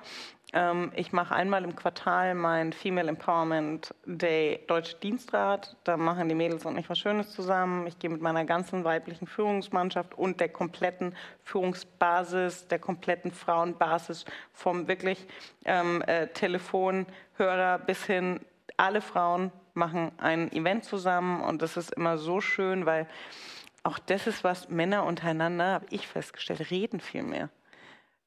ich 0.97 1.13
mache 1.13 1.35
einmal 1.35 1.65
im 1.65 1.75
Quartal 1.75 2.35
mein 2.35 2.75
Female 2.75 3.09
Empowerment 3.09 3.95
Day 4.05 4.61
Deutsche 4.67 4.97
Dienstrat. 4.99 5.77
Da 5.85 5.97
machen 5.97 6.29
die 6.29 6.35
Mädels 6.35 6.67
und 6.67 6.77
ich 6.77 6.91
was 6.91 6.99
Schönes 6.99 7.31
zusammen. 7.31 7.87
Ich 7.87 7.99
gehe 7.99 8.11
mit 8.11 8.21
meiner 8.21 8.45
ganzen 8.45 8.85
weiblichen 8.85 9.27
Führungsmannschaft 9.27 10.15
und 10.15 10.41
der 10.41 10.51
kompletten 10.51 11.17
Führungsbasis, 11.43 12.69
der 12.69 12.79
kompletten 12.79 13.31
Frauenbasis 13.31 14.27
vom 14.53 14.89
wirklich 14.89 15.27
ähm, 15.65 16.03
äh, 16.03 16.27
Telefonhörer 16.27 17.79
bis 17.79 18.05
hin 18.05 18.41
alle 18.77 19.01
Frauen 19.01 19.53
machen 19.73 20.13
ein 20.19 20.53
Event 20.53 20.85
zusammen 20.85 21.41
und 21.41 21.63
das 21.63 21.79
ist 21.79 21.95
immer 21.95 22.19
so 22.19 22.43
schön, 22.43 22.85
weil 22.85 23.07
auch 23.85 23.99
das 23.99 24.27
ist 24.27 24.45
was 24.45 24.69
Männer 24.69 25.05
untereinander, 25.05 25.73
habe 25.73 25.87
ich 25.89 26.07
festgestellt, 26.07 26.71
reden 26.71 27.01
viel 27.01 27.23
mehr 27.23 27.49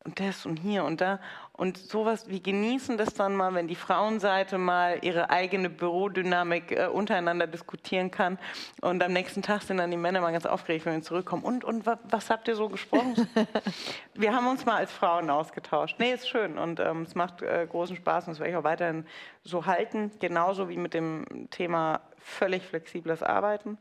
und 0.06 0.20
das 0.20 0.46
und 0.46 0.58
hier 0.58 0.84
und 0.84 1.02
da. 1.02 1.20
Und 1.52 1.78
sowas, 1.78 2.30
wir 2.30 2.40
genießen 2.40 2.98
das 2.98 3.14
dann 3.14 3.36
mal, 3.36 3.54
wenn 3.54 3.68
die 3.68 3.76
Frauenseite 3.76 4.58
mal 4.58 5.00
ihre 5.02 5.30
eigene 5.30 5.70
Bürodynamik 5.70 6.72
äh, 6.72 6.88
untereinander 6.88 7.48
diskutieren 7.48 8.12
kann. 8.12 8.38
Und 8.82 9.04
am 9.04 9.14
nächsten 9.14 9.42
Tag 9.42 9.64
sind 9.64 9.78
dann 9.78 9.90
die 9.90 9.98
Männer 9.98 10.22
mal 10.22 10.32
ganz 10.32 10.46
aufgeregt, 10.46 10.86
wenn 10.86 10.96
wir 10.96 11.02
zurückkommen. 11.02 11.44
Und, 11.44 11.64
und 11.64 11.86
was 11.86 12.30
habt 12.30 12.48
ihr 12.48 12.56
so 12.56 12.70
gesprochen? 12.70 13.28
wir 14.14 14.34
haben 14.34 14.48
uns 14.48 14.66
mal 14.66 14.78
als 14.78 14.92
Frauen 14.92 15.30
ausgetauscht. 15.30 15.96
Nee, 15.98 16.14
ist 16.14 16.30
schön 16.30 16.58
und 16.58 16.80
ähm, 16.80 17.02
es 17.02 17.16
macht 17.16 17.42
äh, 17.42 17.66
großen 17.68 17.96
Spaß 17.96 18.28
und 18.28 18.34
das 18.34 18.40
werde 18.40 18.52
ich 18.52 18.58
auch 18.58 18.64
weiterhin 18.64 19.06
so 19.44 19.66
halten. 19.66 20.12
Genauso 20.20 20.70
wie 20.70 20.78
mit 20.78 20.94
dem 20.94 21.50
Thema 21.50 22.02
völlig 22.18 22.64
flexibles 22.64 23.24
Arbeiten. 23.24 23.78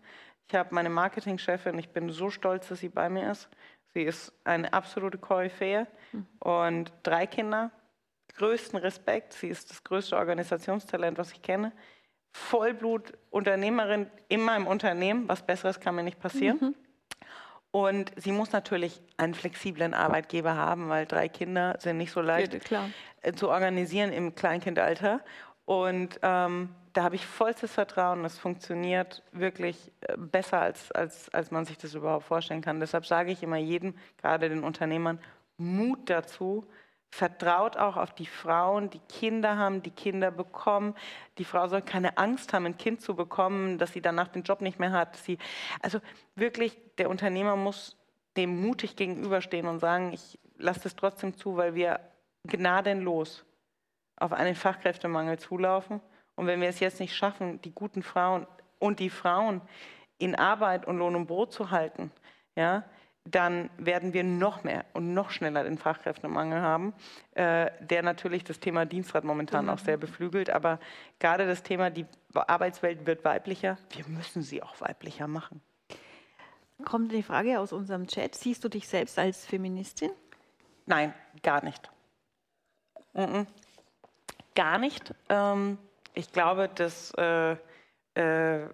Ich 0.49 0.55
habe 0.55 0.75
meine 0.75 0.91
Marketingchefin, 0.91 1.79
ich 1.79 1.89
bin 1.89 2.11
so 2.11 2.31
stolz, 2.31 2.69
dass 2.69 2.79
sie 2.79 2.91
bei 2.91 3.09
mir 3.09 3.31
ist. 3.31 3.49
Sie 3.95 4.03
ist 4.03 4.33
eine 4.43 4.73
absolute 4.73 5.19
Koryphäe 5.19 5.87
mhm. 6.13 6.27
und 6.41 6.93
drei 7.05 7.27
Kinder, 7.27 7.71
größten 8.37 8.79
Respekt. 8.81 9.33
Sie 9.35 9.49
ist 9.49 9.71
das 9.71 9.85
größte 9.85 10.17
Organisationstalent, 10.17 11.17
was 11.17 11.33
ich 11.33 11.43
kenne. 11.43 11.73
Vollblut-Unternehmerin 12.33 14.11
in 14.29 14.41
meinem 14.41 14.67
Unternehmen. 14.67 15.29
Was 15.29 15.47
Besseres 15.47 15.79
kann 15.79 15.95
mir 15.95 16.03
nicht 16.03 16.19
passieren. 16.19 16.59
Mhm. 16.61 16.75
Und 17.71 18.13
sie 18.17 18.33
muss 18.33 18.53
natürlich 18.53 19.01
einen 19.17 19.35
flexiblen 19.35 19.95
Arbeitgeber 19.95 20.55
haben, 20.55 20.89
weil 20.89 21.07
drei 21.07 21.29
Kinder 21.29 21.77
sind 21.81 21.97
nicht 21.97 22.13
so 22.13 22.21
leicht 22.21 22.71
ja, 22.71 22.89
äh, 23.23 23.33
zu 23.33 23.49
organisieren 23.49 24.13
im 24.13 24.35
Kleinkindalter. 24.35 25.21
Und 25.65 26.19
ähm, 26.23 26.75
da 26.95 27.03
habe 27.03 27.17
ich 27.17 27.27
vollstes 27.27 27.73
Vertrauen, 27.73 28.23
das 28.23 28.39
funktioniert 28.39 29.23
wirklich 29.33 29.93
äh, 30.03 30.17
besser, 30.17 30.61
als, 30.61 30.91
als, 30.93 31.29
als 31.35 31.51
man 31.51 31.65
sich 31.65 31.77
das 31.77 31.95
überhaupt 31.95 32.25
vorstellen 32.25 32.63
kann. 32.63 32.81
Deshalb 32.81 33.05
sage 33.05 33.33
ich 33.33 33.43
immer 33.43 33.57
jedem, 33.57 33.95
gerade 34.17 34.49
den 34.49 34.63
Unternehmern, 34.63 35.19
Mut 35.57 36.09
dazu, 36.09 36.65
vertraut 37.11 37.77
auch 37.77 37.97
auf 37.97 38.13
die 38.13 38.27
Frauen, 38.27 38.91
die 38.91 39.01
Kinder 39.01 39.57
haben, 39.57 39.83
die 39.83 39.91
Kinder 39.91 40.31
bekommen. 40.31 40.95
Die 41.39 41.45
Frau 41.45 41.69
soll 41.69 41.83
keine 41.83 42.17
Angst 42.19 42.53
haben, 42.53 42.67
ein 42.67 42.77
Kind 42.77 43.03
zu 43.03 43.15
bekommen, 43.15 43.79
dass 43.79 43.93
sie 43.93 44.01
danach 44.01 44.29
den 44.29 44.43
Job 44.43 44.61
nicht 44.61 44.81
mehr 44.81 44.93
hat. 44.93 45.17
Sie, 45.17 45.39
also 45.81 46.01
wirklich, 46.35 46.77
der 46.99 47.11
Unternehmer 47.11 47.55
muss 47.55 47.97
dem 48.37 48.61
mutig 48.61 48.97
gegenüberstehen 48.97 49.67
und 49.67 49.79
sagen, 49.79 50.13
ich 50.13 50.39
lasse 50.59 50.81
das 50.85 50.97
trotzdem 50.97 51.37
zu, 51.37 51.57
weil 51.57 51.75
wir 51.75 52.01
gnadenlos 52.45 53.45
auf 54.17 54.33
einen 54.33 54.55
Fachkräftemangel 54.55 55.39
zulaufen. 55.39 56.01
Und 56.37 56.47
wenn 56.47 56.61
wir 56.61 56.69
es 56.69 56.81
jetzt 56.81 57.01
nicht 57.01 57.15
schaffen, 57.15 57.61
die 57.63 57.73
guten 57.73 58.03
Frauen 58.03 58.47
und 58.79 59.01
die 59.01 59.11
Frauen 59.11 59.61
in 60.19 60.35
Arbeit 60.35 60.87
und 60.87 60.99
Lohn 60.99 61.17
und 61.17 61.27
Brot 61.27 61.53
zu 61.53 61.71
halten, 61.71 62.11
ja, 62.57 62.85
dann 63.27 63.71
werden 63.79 64.13
wir 64.13 64.23
noch 64.23 64.65
mehr 64.65 64.85
und 64.93 65.15
noch 65.15 65.31
schneller 65.31 65.65
den 65.65 65.79
Fachkräftemangel 65.79 66.61
haben, 66.61 66.93
äh, 67.33 67.71
der 67.81 68.03
natürlich 68.03 68.45
das 68.45 68.61
Thema 68.61 68.85
Dienstrat 68.85 69.25
momentan 69.25 69.65
mhm. 69.65 69.71
auch 69.71 69.79
sehr 69.79 69.97
beflügelt. 69.97 70.51
Aber 70.51 70.79
gerade 71.19 71.47
das 71.47 71.63
Thema, 71.63 71.89
die 71.89 72.07
Arbeitswelt 72.35 73.07
wird 73.07 73.25
weiblicher, 73.25 73.79
wir 73.91 74.07
müssen 74.09 74.43
sie 74.43 74.63
auch 74.63 74.79
weiblicher 74.81 75.27
machen. 75.27 75.63
Kommt 76.85 77.13
die 77.13 77.23
Frage 77.23 77.61
aus 77.61 77.73
unserem 77.73 78.07
Chat, 78.07 78.35
siehst 78.35 78.63
du 78.63 78.69
dich 78.69 78.89
selbst 78.89 79.19
als 79.19 79.47
Feministin? 79.47 80.11
Nein, 80.85 81.15
gar 81.43 81.65
nicht. 81.65 81.91
Mhm 83.15 83.47
gar 84.55 84.79
nicht. 84.79 85.15
Ähm, 85.29 85.79
ich 86.15 86.33
glaube, 86.33 86.71
das 86.75 87.13
äh, 87.19 87.57
äh, 88.15 88.69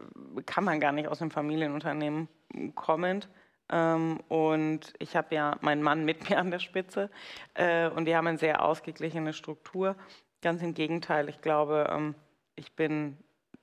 kann 0.46 0.64
man 0.64 0.80
gar 0.80 0.92
nicht 0.92 1.08
aus 1.08 1.20
einem 1.20 1.30
Familienunternehmen 1.30 2.28
kommend. 2.74 3.28
Ähm, 3.70 4.20
und 4.28 4.92
ich 4.98 5.16
habe 5.16 5.34
ja 5.34 5.56
meinen 5.60 5.82
Mann 5.82 6.04
mit 6.04 6.28
mir 6.28 6.38
an 6.38 6.50
der 6.50 6.58
Spitze 6.58 7.10
äh, 7.54 7.88
und 7.88 8.06
wir 8.06 8.16
haben 8.16 8.26
eine 8.26 8.38
sehr 8.38 8.64
ausgeglichene 8.64 9.32
Struktur. 9.32 9.96
Ganz 10.42 10.62
im 10.62 10.74
Gegenteil, 10.74 11.28
ich 11.28 11.40
glaube, 11.40 11.88
ähm, 11.90 12.14
ich 12.56 12.74
bin 12.74 13.16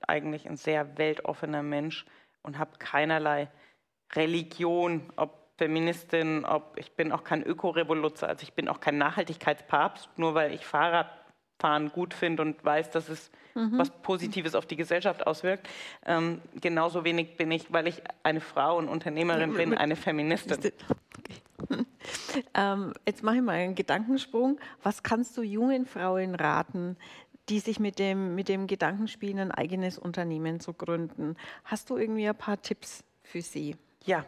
eigentlich 0.07 0.47
ein 0.47 0.57
sehr 0.57 0.97
weltoffener 0.97 1.63
Mensch 1.63 2.05
und 2.41 2.57
habe 2.57 2.77
keinerlei 2.77 3.49
Religion, 4.13 5.11
ob 5.15 5.47
Feministin, 5.57 6.45
ob 6.45 6.77
ich 6.77 6.95
bin 6.95 7.11
auch 7.11 7.23
kein 7.23 7.43
Ökorevoluzer, 7.43 8.29
also 8.29 8.43
ich 8.43 8.53
bin 8.53 8.69
auch 8.69 8.79
kein 8.79 8.97
Nachhaltigkeitspapst, 8.97 10.09
nur 10.17 10.35
weil 10.35 10.53
ich 10.53 10.65
Fahrrad 10.65 11.09
Fahren 11.59 11.89
gut 11.89 12.13
finde 12.13 12.43
und 12.43 12.63
weiß, 12.63 12.91
dass 12.91 13.09
es 13.09 13.31
mhm. 13.55 13.77
was 13.77 13.89
Positives 13.89 14.55
auf 14.55 14.65
die 14.65 14.75
Gesellschaft 14.75 15.25
auswirkt. 15.25 15.67
Ähm, 16.05 16.41
genauso 16.61 17.03
wenig 17.03 17.35
bin 17.35 17.51
ich, 17.51 17.71
weil 17.73 17.87
ich 17.87 18.01
eine 18.23 18.41
Frau 18.41 18.77
und 18.77 18.87
Unternehmerin 18.87 19.53
bin, 19.53 19.73
eine 19.73 19.95
Feministin. 19.95 20.57
Okay. 21.17 21.35
ähm, 22.53 22.93
jetzt 23.05 23.23
mache 23.23 23.37
ich 23.37 23.41
mal 23.41 23.53
einen 23.53 23.75
Gedankensprung. 23.75 24.59
Was 24.83 25.03
kannst 25.03 25.35
du 25.37 25.41
jungen 25.41 25.85
Frauen 25.85 26.35
raten, 26.35 26.97
die 27.49 27.59
sich 27.59 27.79
mit 27.79 27.97
dem, 27.97 28.35
mit 28.35 28.49
dem 28.49 28.67
Gedanken 28.67 29.07
spielen, 29.07 29.39
ein 29.39 29.51
eigenes 29.51 29.97
Unternehmen 29.97 30.59
zu 30.59 30.73
gründen? 30.73 31.35
Hast 31.63 31.89
du 31.89 31.97
irgendwie 31.97 32.27
ein 32.27 32.37
paar 32.37 32.61
Tipps 32.61 33.03
für 33.23 33.41
sie? 33.41 33.75
Ja, 34.05 34.25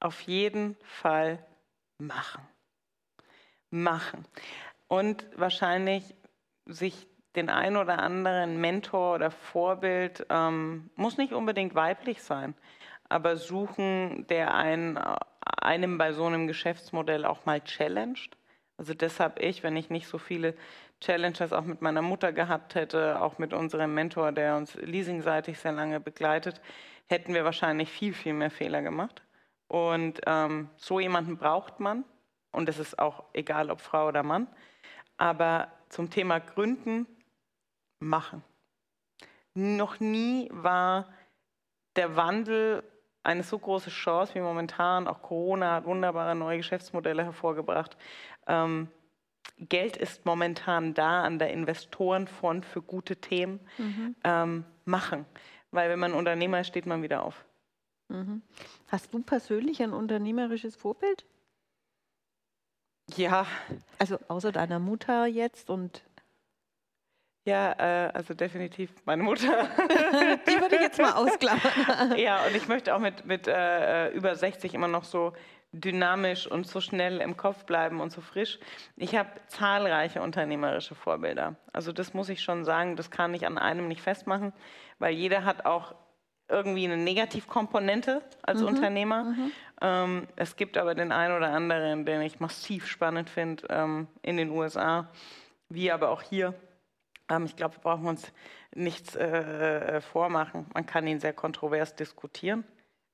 auf 0.00 0.20
jeden 0.22 0.76
Fall 0.82 1.38
machen. 1.98 2.42
Machen. 3.70 4.26
Und 4.88 5.24
wahrscheinlich 5.36 6.14
sich 6.66 7.06
den 7.36 7.48
ein 7.48 7.76
oder 7.76 7.98
anderen 7.98 8.60
Mentor 8.60 9.14
oder 9.14 9.30
Vorbild, 9.30 10.26
ähm, 10.28 10.90
muss 10.96 11.16
nicht 11.16 11.32
unbedingt 11.32 11.74
weiblich 11.74 12.22
sein, 12.22 12.54
aber 13.08 13.36
suchen, 13.36 14.26
der 14.28 14.54
einen, 14.54 14.98
einem 15.60 15.98
bei 15.98 16.12
so 16.12 16.26
einem 16.26 16.46
Geschäftsmodell 16.46 17.24
auch 17.24 17.46
mal 17.46 17.60
challenged. 17.62 18.36
Also 18.76 18.94
deshalb 18.94 19.38
ich, 19.40 19.62
wenn 19.62 19.76
ich 19.76 19.90
nicht 19.90 20.08
so 20.08 20.18
viele 20.18 20.54
Challenges 21.00 21.52
auch 21.52 21.64
mit 21.64 21.82
meiner 21.82 22.02
Mutter 22.02 22.32
gehabt 22.32 22.74
hätte, 22.74 23.20
auch 23.20 23.38
mit 23.38 23.52
unserem 23.52 23.94
Mentor, 23.94 24.32
der 24.32 24.56
uns 24.56 24.74
leasingseitig 24.74 25.58
sehr 25.58 25.72
lange 25.72 26.00
begleitet, 26.00 26.60
hätten 27.08 27.34
wir 27.34 27.44
wahrscheinlich 27.44 27.90
viel, 27.90 28.14
viel 28.14 28.34
mehr 28.34 28.50
Fehler 28.50 28.82
gemacht. 28.82 29.22
Und 29.68 30.20
ähm, 30.26 30.68
so 30.76 31.00
jemanden 31.00 31.38
braucht 31.38 31.80
man. 31.80 32.04
Und 32.50 32.68
es 32.68 32.78
ist 32.78 32.98
auch 32.98 33.24
egal, 33.32 33.70
ob 33.70 33.80
Frau 33.80 34.08
oder 34.08 34.22
Mann. 34.22 34.46
Aber 35.16 35.72
zum 35.92 36.10
Thema 36.10 36.40
Gründen 36.40 37.06
machen. 38.00 38.42
Noch 39.54 40.00
nie 40.00 40.48
war 40.50 41.12
der 41.96 42.16
Wandel 42.16 42.82
eine 43.22 43.42
so 43.42 43.58
große 43.58 43.90
Chance 43.90 44.34
wie 44.34 44.40
momentan. 44.40 45.06
Auch 45.06 45.22
Corona 45.22 45.74
hat 45.74 45.84
wunderbare 45.84 46.34
neue 46.34 46.56
Geschäftsmodelle 46.56 47.22
hervorgebracht. 47.24 47.96
Ähm, 48.46 48.88
Geld 49.58 49.96
ist 49.96 50.24
momentan 50.24 50.94
da 50.94 51.22
an 51.22 51.38
der 51.38 51.50
Investorenfront 51.50 52.64
für 52.64 52.80
gute 52.80 53.16
Themen, 53.16 53.60
mhm. 53.76 54.16
ähm, 54.24 54.64
machen. 54.84 55.26
Weil 55.70 55.90
wenn 55.90 55.98
man 55.98 56.14
Unternehmer 56.14 56.60
ist, 56.60 56.68
steht 56.68 56.86
man 56.86 57.02
wieder 57.02 57.22
auf. 57.22 57.44
Mhm. 58.08 58.42
Hast 58.88 59.12
du 59.12 59.22
persönlich 59.22 59.82
ein 59.82 59.92
unternehmerisches 59.92 60.74
Vorbild? 60.74 61.26
Ja. 63.16 63.46
Also 63.98 64.18
außer 64.28 64.52
deiner 64.52 64.78
Mutter 64.78 65.26
jetzt 65.26 65.70
und 65.70 66.02
ja, 67.44 67.72
äh, 67.72 68.12
also 68.12 68.34
definitiv 68.34 68.90
meine 69.04 69.24
Mutter. 69.24 69.68
Die 70.46 70.60
würde 70.60 70.76
ich 70.76 70.82
jetzt 70.82 71.00
mal 71.00 71.12
ausklammern. 71.12 72.16
ja, 72.16 72.44
und 72.46 72.54
ich 72.54 72.68
möchte 72.68 72.94
auch 72.94 73.00
mit, 73.00 73.24
mit 73.24 73.48
äh, 73.48 74.06
äh 74.06 74.12
über 74.12 74.36
60 74.36 74.74
immer 74.74 74.86
noch 74.86 75.02
so 75.02 75.32
dynamisch 75.72 76.46
und 76.46 76.68
so 76.68 76.80
schnell 76.80 77.20
im 77.20 77.36
Kopf 77.36 77.64
bleiben 77.64 78.00
und 78.00 78.12
so 78.12 78.20
frisch. 78.20 78.60
Ich 78.96 79.16
habe 79.16 79.30
zahlreiche 79.48 80.22
unternehmerische 80.22 80.94
Vorbilder. 80.94 81.56
Also 81.72 81.92
das 81.92 82.14
muss 82.14 82.28
ich 82.28 82.42
schon 82.42 82.64
sagen, 82.64 82.94
das 82.94 83.10
kann 83.10 83.34
ich 83.34 83.46
an 83.46 83.58
einem 83.58 83.88
nicht 83.88 84.02
festmachen, 84.02 84.52
weil 84.98 85.14
jeder 85.14 85.44
hat 85.44 85.64
auch 85.64 85.94
irgendwie 86.52 86.84
eine 86.84 86.96
Negativkomponente 86.96 88.22
als 88.42 88.60
mhm, 88.60 88.68
Unternehmer. 88.68 89.24
Mhm. 89.24 89.52
Ähm, 89.80 90.28
es 90.36 90.54
gibt 90.56 90.76
aber 90.76 90.94
den 90.94 91.10
einen 91.10 91.36
oder 91.36 91.50
anderen, 91.50 92.04
den 92.04 92.22
ich 92.22 92.38
massiv 92.38 92.86
spannend 92.86 93.28
finde 93.28 93.66
ähm, 93.70 94.06
in 94.22 94.36
den 94.36 94.50
USA, 94.50 95.08
wie 95.68 95.90
aber 95.90 96.10
auch 96.10 96.22
hier. 96.22 96.54
Ähm, 97.28 97.46
ich 97.46 97.56
glaube, 97.56 97.76
wir 97.76 97.82
brauchen 97.82 98.06
uns 98.06 98.32
nichts 98.74 99.16
äh, 99.16 99.96
äh, 99.96 100.00
vormachen. 100.00 100.66
Man 100.74 100.86
kann 100.86 101.06
ihn 101.06 101.20
sehr 101.20 101.32
kontrovers 101.32 101.96
diskutieren, 101.96 102.64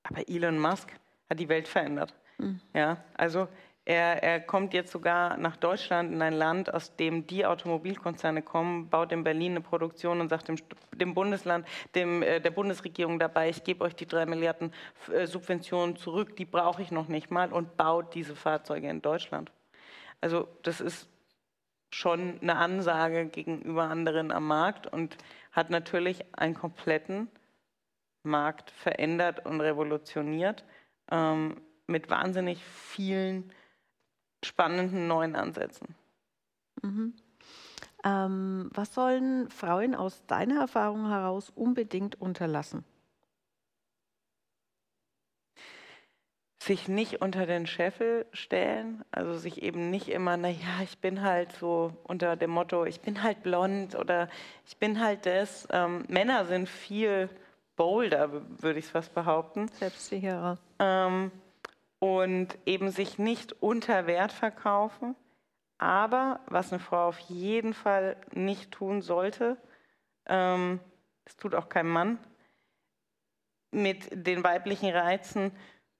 aber 0.02 0.28
Elon 0.28 0.58
Musk 0.58 0.92
hat 1.30 1.40
die 1.40 1.48
Welt 1.48 1.68
verändert. 1.68 2.14
Mhm. 2.38 2.60
Ja, 2.74 2.98
also 3.14 3.48
er, 3.88 4.22
er, 4.22 4.40
kommt 4.40 4.74
jetzt 4.74 4.92
sogar 4.92 5.38
nach 5.38 5.56
Deutschland 5.56 6.12
in 6.12 6.20
ein 6.20 6.34
Land, 6.34 6.74
aus 6.74 6.94
dem 6.96 7.26
die 7.26 7.46
Automobilkonzerne 7.46 8.42
kommen, 8.42 8.90
baut 8.90 9.12
in 9.12 9.24
Berlin 9.24 9.52
eine 9.52 9.60
Produktion 9.62 10.20
und 10.20 10.28
sagt 10.28 10.48
dem, 10.48 10.56
dem 10.92 11.14
Bundesland, 11.14 11.66
dem, 11.94 12.22
äh, 12.22 12.38
der 12.38 12.50
Bundesregierung 12.50 13.18
dabei, 13.18 13.48
ich 13.48 13.64
gebe 13.64 13.82
euch 13.82 13.96
die 13.96 14.04
drei 14.04 14.26
Milliarden 14.26 14.74
äh, 15.10 15.26
Subventionen 15.26 15.96
zurück, 15.96 16.36
die 16.36 16.44
brauche 16.44 16.82
ich 16.82 16.90
noch 16.90 17.08
nicht 17.08 17.30
mal 17.30 17.50
und 17.50 17.78
baut 17.78 18.14
diese 18.14 18.36
Fahrzeuge 18.36 18.90
in 18.90 19.00
Deutschland. 19.00 19.50
Also 20.20 20.48
das 20.64 20.82
ist 20.82 21.08
schon 21.90 22.38
eine 22.42 22.56
Ansage 22.56 23.24
gegenüber 23.24 23.84
anderen 23.84 24.32
am 24.32 24.46
Markt 24.46 24.86
und 24.86 25.16
hat 25.52 25.70
natürlich 25.70 26.26
einen 26.32 26.52
kompletten 26.52 27.30
Markt 28.22 28.70
verändert 28.70 29.46
und 29.46 29.62
revolutioniert. 29.62 30.66
Ähm, 31.10 31.62
mit 31.86 32.10
wahnsinnig 32.10 32.62
vielen 32.62 33.50
spannenden 34.44 35.06
neuen 35.06 35.36
Ansätzen. 35.36 35.94
Mhm. 36.82 37.14
Ähm, 38.04 38.70
was 38.72 38.94
sollen 38.94 39.50
Frauen 39.50 39.94
aus 39.94 40.24
deiner 40.26 40.60
Erfahrung 40.60 41.08
heraus 41.08 41.50
unbedingt 41.50 42.20
unterlassen? 42.20 42.84
Sich 46.60 46.88
nicht 46.88 47.22
unter 47.22 47.46
den 47.46 47.66
Scheffel 47.66 48.26
stellen, 48.32 49.04
also 49.10 49.34
sich 49.34 49.62
eben 49.62 49.90
nicht 49.90 50.08
immer, 50.08 50.36
naja, 50.36 50.82
ich 50.82 50.98
bin 50.98 51.22
halt 51.22 51.52
so 51.52 51.92
unter 52.04 52.36
dem 52.36 52.50
Motto, 52.50 52.84
ich 52.84 53.00
bin 53.00 53.22
halt 53.22 53.42
blond 53.42 53.94
oder 53.94 54.28
ich 54.66 54.76
bin 54.76 55.00
halt 55.00 55.24
das. 55.24 55.66
Ähm, 55.70 56.04
Männer 56.08 56.44
sind 56.44 56.68
viel 56.68 57.30
bolder, 57.76 58.32
würde 58.60 58.78
ich 58.78 58.86
es 58.86 58.90
fast 58.90 59.14
behaupten. 59.14 59.68
Selbstsicherer. 59.68 60.58
Ähm, 60.78 61.30
und 61.98 62.58
eben 62.66 62.90
sich 62.90 63.18
nicht 63.18 63.62
unter 63.62 64.06
Wert 64.06 64.32
verkaufen. 64.32 65.16
Aber 65.78 66.40
was 66.46 66.72
eine 66.72 66.80
Frau 66.80 67.08
auf 67.08 67.18
jeden 67.20 67.72
Fall 67.72 68.16
nicht 68.32 68.72
tun 68.72 69.00
sollte, 69.00 69.56
ähm, 70.26 70.80
das 71.24 71.36
tut 71.36 71.54
auch 71.54 71.68
kein 71.68 71.86
Mann, 71.86 72.18
mit 73.70 74.08
den 74.10 74.42
weiblichen 74.42 74.90
Reizen 74.90 75.52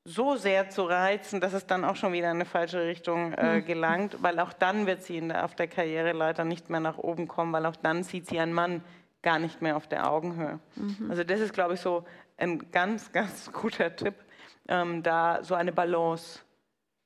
so 0.05 0.37
sehr 0.37 0.71
zu 0.71 0.85
reizen, 0.85 1.41
dass 1.41 1.53
es 1.53 1.67
dann 1.67 1.85
auch 1.85 1.97
schon 1.97 2.15
wieder 2.15 2.31
in 2.31 2.37
eine 2.37 2.47
falsche 2.47 2.83
Richtung 2.83 3.35
äh, 3.35 3.57
hm. 3.57 3.67
gelangt, 3.67 4.23
weil 4.23 4.41
auch 4.41 4.55
dann 4.55 4.87
wird 4.87 5.03
sie 5.03 5.21
der, 5.21 5.45
auf 5.45 5.55
der 5.55 5.69
Karriereleiter 5.69 6.45
nicht 6.45 6.71
mehr 6.71 6.81
nach 6.81 6.97
oben 6.97 7.29
kommen, 7.29 7.53
weil 7.53 7.67
auch 7.67 7.77
dann 7.77 8.03
sieht 8.03 8.27
sie 8.27 8.41
einen 8.41 8.55
Mann 8.55 8.83
gar 9.23 9.39
nicht 9.39 9.61
mehr 9.61 9.77
auf 9.77 9.87
der 9.87 10.11
Augenhöhe. 10.11 10.61
Mhm. 10.77 11.11
Also 11.11 11.25
das 11.25 11.41
ist, 11.41 11.53
glaube 11.53 11.75
ich, 11.75 11.81
so 11.81 12.05
ein 12.39 12.71
ganz, 12.71 13.13
ganz 13.13 13.53
guter 13.53 13.95
Tipp, 13.95 14.15
ähm, 14.69 15.03
da 15.03 15.43
so 15.43 15.55
eine 15.55 15.73
Balance 15.73 16.41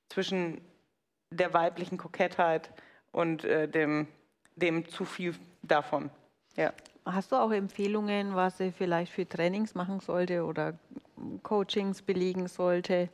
zwischen 0.09 0.61
der 1.31 1.55
weiblichen 1.55 1.97
Kokettheit 1.97 2.71
und 3.13 3.45
äh, 3.45 3.69
dem, 3.69 4.07
dem 4.57 4.89
zu 4.89 5.05
viel 5.05 5.35
davon. 5.63 6.11
Ja. 6.57 6.73
Hast 7.05 7.33
du 7.33 7.37
auch 7.37 7.51
Empfehlungen, 7.51 8.35
was 8.35 8.59
sie 8.59 8.71
vielleicht 8.71 9.13
für 9.13 9.29
Trainings 9.29 9.75
machen 9.75 10.01
sollte 10.01 10.45
oder 10.45 10.75
Coachings 11.43 12.03
belegen 12.03 12.47
sollte? 12.47 13.09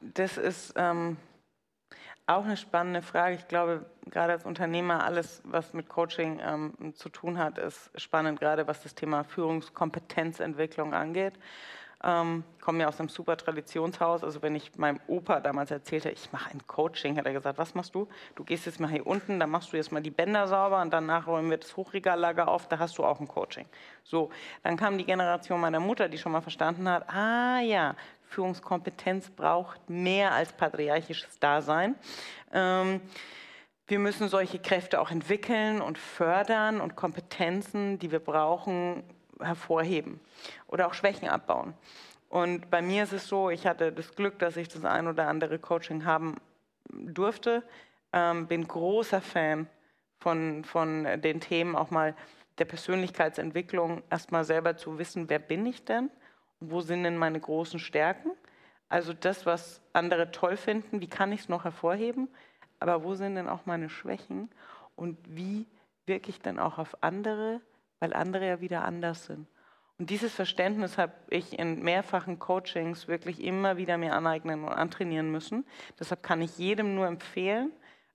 Das 0.00 0.38
ist 0.38 0.72
ähm, 0.76 1.16
auch 2.26 2.44
eine 2.44 2.56
spannende 2.56 3.02
Frage. 3.02 3.36
Ich 3.36 3.46
glaube, 3.48 3.84
gerade 4.06 4.32
als 4.32 4.44
Unternehmer, 4.44 5.04
alles, 5.04 5.42
was 5.44 5.72
mit 5.72 5.88
Coaching 5.88 6.40
ähm, 6.42 6.94
zu 6.94 7.08
tun 7.10 7.38
hat, 7.38 7.58
ist 7.58 7.90
spannend, 7.94 8.40
gerade 8.40 8.66
was 8.66 8.82
das 8.82 8.94
Thema 8.94 9.24
Führungskompetenzentwicklung 9.24 10.94
angeht. 10.94 11.34
Ähm, 12.02 12.44
komme 12.60 12.80
ja 12.80 12.88
aus 12.88 12.98
einem 12.98 13.08
super 13.08 13.36
Traditionshaus. 13.36 14.24
Also 14.24 14.42
wenn 14.42 14.54
ich 14.54 14.76
meinem 14.78 15.00
Opa 15.06 15.40
damals 15.40 15.70
erzählte, 15.70 16.10
ich 16.10 16.32
mache 16.32 16.50
ein 16.50 16.66
Coaching, 16.66 17.18
hat 17.18 17.26
er 17.26 17.32
gesagt, 17.32 17.58
was 17.58 17.74
machst 17.74 17.94
du? 17.94 18.08
Du 18.36 18.44
gehst 18.44 18.66
jetzt 18.66 18.80
mal 18.80 18.90
hier 18.90 19.06
unten, 19.06 19.38
dann 19.38 19.50
machst 19.50 19.72
du 19.72 19.76
jetzt 19.76 19.92
mal 19.92 20.00
die 20.00 20.10
Bänder 20.10 20.48
sauber 20.48 20.80
und 20.80 20.90
danach 20.92 21.26
räumen 21.26 21.50
wir 21.50 21.58
das 21.58 21.76
Hochregallager 21.76 22.48
auf, 22.48 22.68
da 22.68 22.78
hast 22.78 22.96
du 22.98 23.04
auch 23.04 23.20
ein 23.20 23.28
Coaching. 23.28 23.66
So, 24.04 24.30
dann 24.62 24.76
kam 24.76 24.96
die 24.96 25.04
Generation 25.04 25.60
meiner 25.60 25.80
Mutter, 25.80 26.08
die 26.08 26.16
schon 26.16 26.32
mal 26.32 26.40
verstanden 26.40 26.88
hat, 26.88 27.08
ah 27.08 27.60
ja, 27.60 27.94
Führungskompetenz 28.30 29.30
braucht 29.30 29.90
mehr 29.90 30.32
als 30.32 30.52
patriarchisches 30.52 31.38
Dasein. 31.38 31.96
Ähm, 32.52 33.00
wir 33.88 33.98
müssen 33.98 34.28
solche 34.28 34.60
Kräfte 34.60 35.00
auch 35.00 35.10
entwickeln 35.10 35.82
und 35.82 35.98
fördern 35.98 36.80
und 36.80 36.94
Kompetenzen, 36.94 37.98
die 37.98 38.12
wir 38.12 38.20
brauchen, 38.20 39.02
hervorheben 39.40 40.20
oder 40.66 40.86
auch 40.86 40.94
Schwächen 40.94 41.28
abbauen. 41.28 41.74
Und 42.28 42.70
bei 42.70 42.80
mir 42.80 43.02
ist 43.02 43.12
es 43.12 43.26
so, 43.26 43.50
ich 43.50 43.66
hatte 43.66 43.92
das 43.92 44.14
Glück, 44.14 44.38
dass 44.38 44.56
ich 44.56 44.68
das 44.68 44.84
ein 44.84 45.08
oder 45.08 45.26
andere 45.26 45.58
Coaching 45.58 46.04
haben 46.04 46.36
durfte. 46.88 47.62
Ähm, 48.12 48.46
bin 48.46 48.66
großer 48.66 49.20
Fan 49.20 49.68
von, 50.18 50.64
von 50.64 51.04
den 51.20 51.40
Themen 51.40 51.74
auch 51.74 51.90
mal 51.90 52.14
der 52.58 52.66
Persönlichkeitsentwicklung, 52.66 54.02
erstmal 54.10 54.44
selber 54.44 54.76
zu 54.76 54.98
wissen, 54.98 55.28
wer 55.28 55.38
bin 55.38 55.66
ich 55.66 55.84
denn? 55.84 56.10
Wo 56.60 56.82
sind 56.82 57.04
denn 57.04 57.16
meine 57.16 57.40
großen 57.40 57.80
Stärken? 57.80 58.30
Also 58.88 59.12
das, 59.12 59.46
was 59.46 59.80
andere 59.92 60.30
toll 60.30 60.56
finden, 60.56 61.00
wie 61.00 61.08
kann 61.08 61.32
ich 61.32 61.40
es 61.40 61.48
noch 61.48 61.64
hervorheben? 61.64 62.28
Aber 62.78 63.02
wo 63.02 63.14
sind 63.14 63.36
denn 63.36 63.48
auch 63.48 63.66
meine 63.66 63.88
Schwächen? 63.88 64.50
Und 64.94 65.16
wie 65.24 65.66
wirke 66.06 66.30
ich 66.30 66.40
denn 66.40 66.58
auch 66.58 66.78
auf 66.78 67.02
andere 67.02 67.60
weil 68.00 68.12
andere 68.12 68.46
ja 68.46 68.60
wieder 68.60 68.84
anders 68.84 69.26
sind. 69.26 69.46
Und 69.98 70.08
dieses 70.08 70.34
Verständnis 70.34 70.96
habe 70.96 71.12
ich 71.28 71.58
in 71.58 71.82
mehrfachen 71.82 72.38
Coachings 72.38 73.06
wirklich 73.06 73.44
immer 73.44 73.76
wieder 73.76 73.98
mir 73.98 74.14
aneignen 74.14 74.64
und 74.64 74.72
antrainieren 74.72 75.30
müssen. 75.30 75.66
Deshalb 75.98 76.22
kann 76.22 76.40
ich 76.40 76.56
jedem 76.56 76.94
nur 76.94 77.06
empfehlen, 77.06 77.70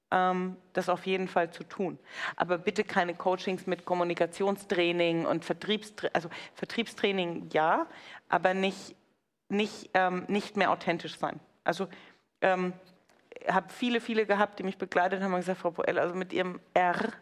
ähm, 0.10 0.58
das 0.74 0.90
auf 0.90 1.06
jeden 1.06 1.28
Fall 1.28 1.52
zu 1.52 1.64
tun. 1.64 2.00
Aber 2.36 2.58
bitte 2.58 2.84
keine 2.84 3.14
Coachings 3.14 3.68
mit 3.68 3.86
Kommunikationstraining 3.86 5.28
und 5.28 5.46
Vertriebstraining, 5.46 6.16
also 6.16 6.30
Vertriebstraining 6.56 7.50
ja, 7.54 7.86
aber 8.30 8.56
nicht, 8.56 8.96
nicht, 9.50 9.92
ähm, 9.94 10.26
nicht 10.28 10.58
mehr 10.58 10.72
authentisch 10.72 11.20
sein. 11.20 11.40
Also 11.64 11.88
ähm, 12.42 12.74
habe 13.48 13.72
viele, 13.72 14.02
viele 14.02 14.26
gehabt, 14.26 14.58
die 14.58 14.64
mich 14.64 14.80
begleitet 14.80 15.22
haben 15.22 15.34
und 15.34 15.42
gesagt, 15.42 15.60
Frau 15.60 15.70
Poel, 15.70 16.00
also 16.00 16.16
mit 16.16 16.34
Ihrem 16.34 16.60
R 16.74 17.14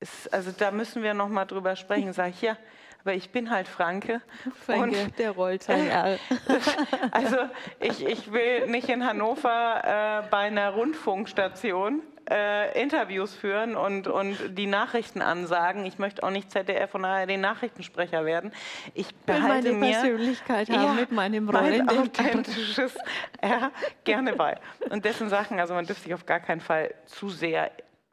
ist, 0.00 0.32
also 0.32 0.50
da 0.56 0.70
müssen 0.70 1.02
wir 1.02 1.14
noch 1.14 1.28
mal 1.28 1.44
drüber 1.44 1.76
sprechen. 1.76 2.12
Sag 2.12 2.30
ich, 2.30 2.42
ja, 2.42 2.56
aber 3.02 3.14
ich 3.14 3.30
bin 3.30 3.50
halt 3.50 3.68
Franke. 3.68 4.20
Franke, 4.66 5.02
und, 5.04 5.18
der 5.18 5.30
rollt 5.32 5.62
sein 5.62 5.88
R. 5.88 6.18
also 7.12 7.36
ich, 7.78 8.04
ich 8.04 8.32
will 8.32 8.66
nicht 8.66 8.88
in 8.88 9.06
Hannover 9.06 10.24
äh, 10.24 10.28
bei 10.30 10.38
einer 10.38 10.70
Rundfunkstation 10.70 12.02
äh, 12.30 12.80
Interviews 12.80 13.34
führen 13.34 13.76
und, 13.76 14.06
und 14.06 14.36
die 14.56 14.66
Nachrichten 14.66 15.20
ansagen. 15.20 15.84
Ich 15.84 15.98
möchte 15.98 16.22
auch 16.22 16.30
nicht 16.30 16.50
ZDF 16.50 16.94
und 16.94 17.04
ARD 17.04 17.38
Nachrichtensprecher 17.38 18.24
werden. 18.24 18.52
Ich 18.94 19.14
behalte 19.26 19.72
meine 19.72 19.72
mir 19.72 19.92
Persönlichkeit 19.92 20.68
ja, 20.68 20.92
mit 20.92 21.10
meinem 21.10 21.48
Rollen 21.48 21.86
mein 21.86 21.98
authentisches 21.98 22.96
ja, 23.42 23.70
gerne 24.04 24.34
bei. 24.34 24.58
Und 24.90 25.04
dessen 25.04 25.28
Sachen, 25.28 25.58
also 25.58 25.74
man 25.74 25.86
dürfte 25.86 26.04
sich 26.04 26.14
auf 26.14 26.26
gar 26.26 26.40
keinen 26.40 26.60
Fall 26.60 26.94
zu 27.06 27.30
sehr 27.30 27.70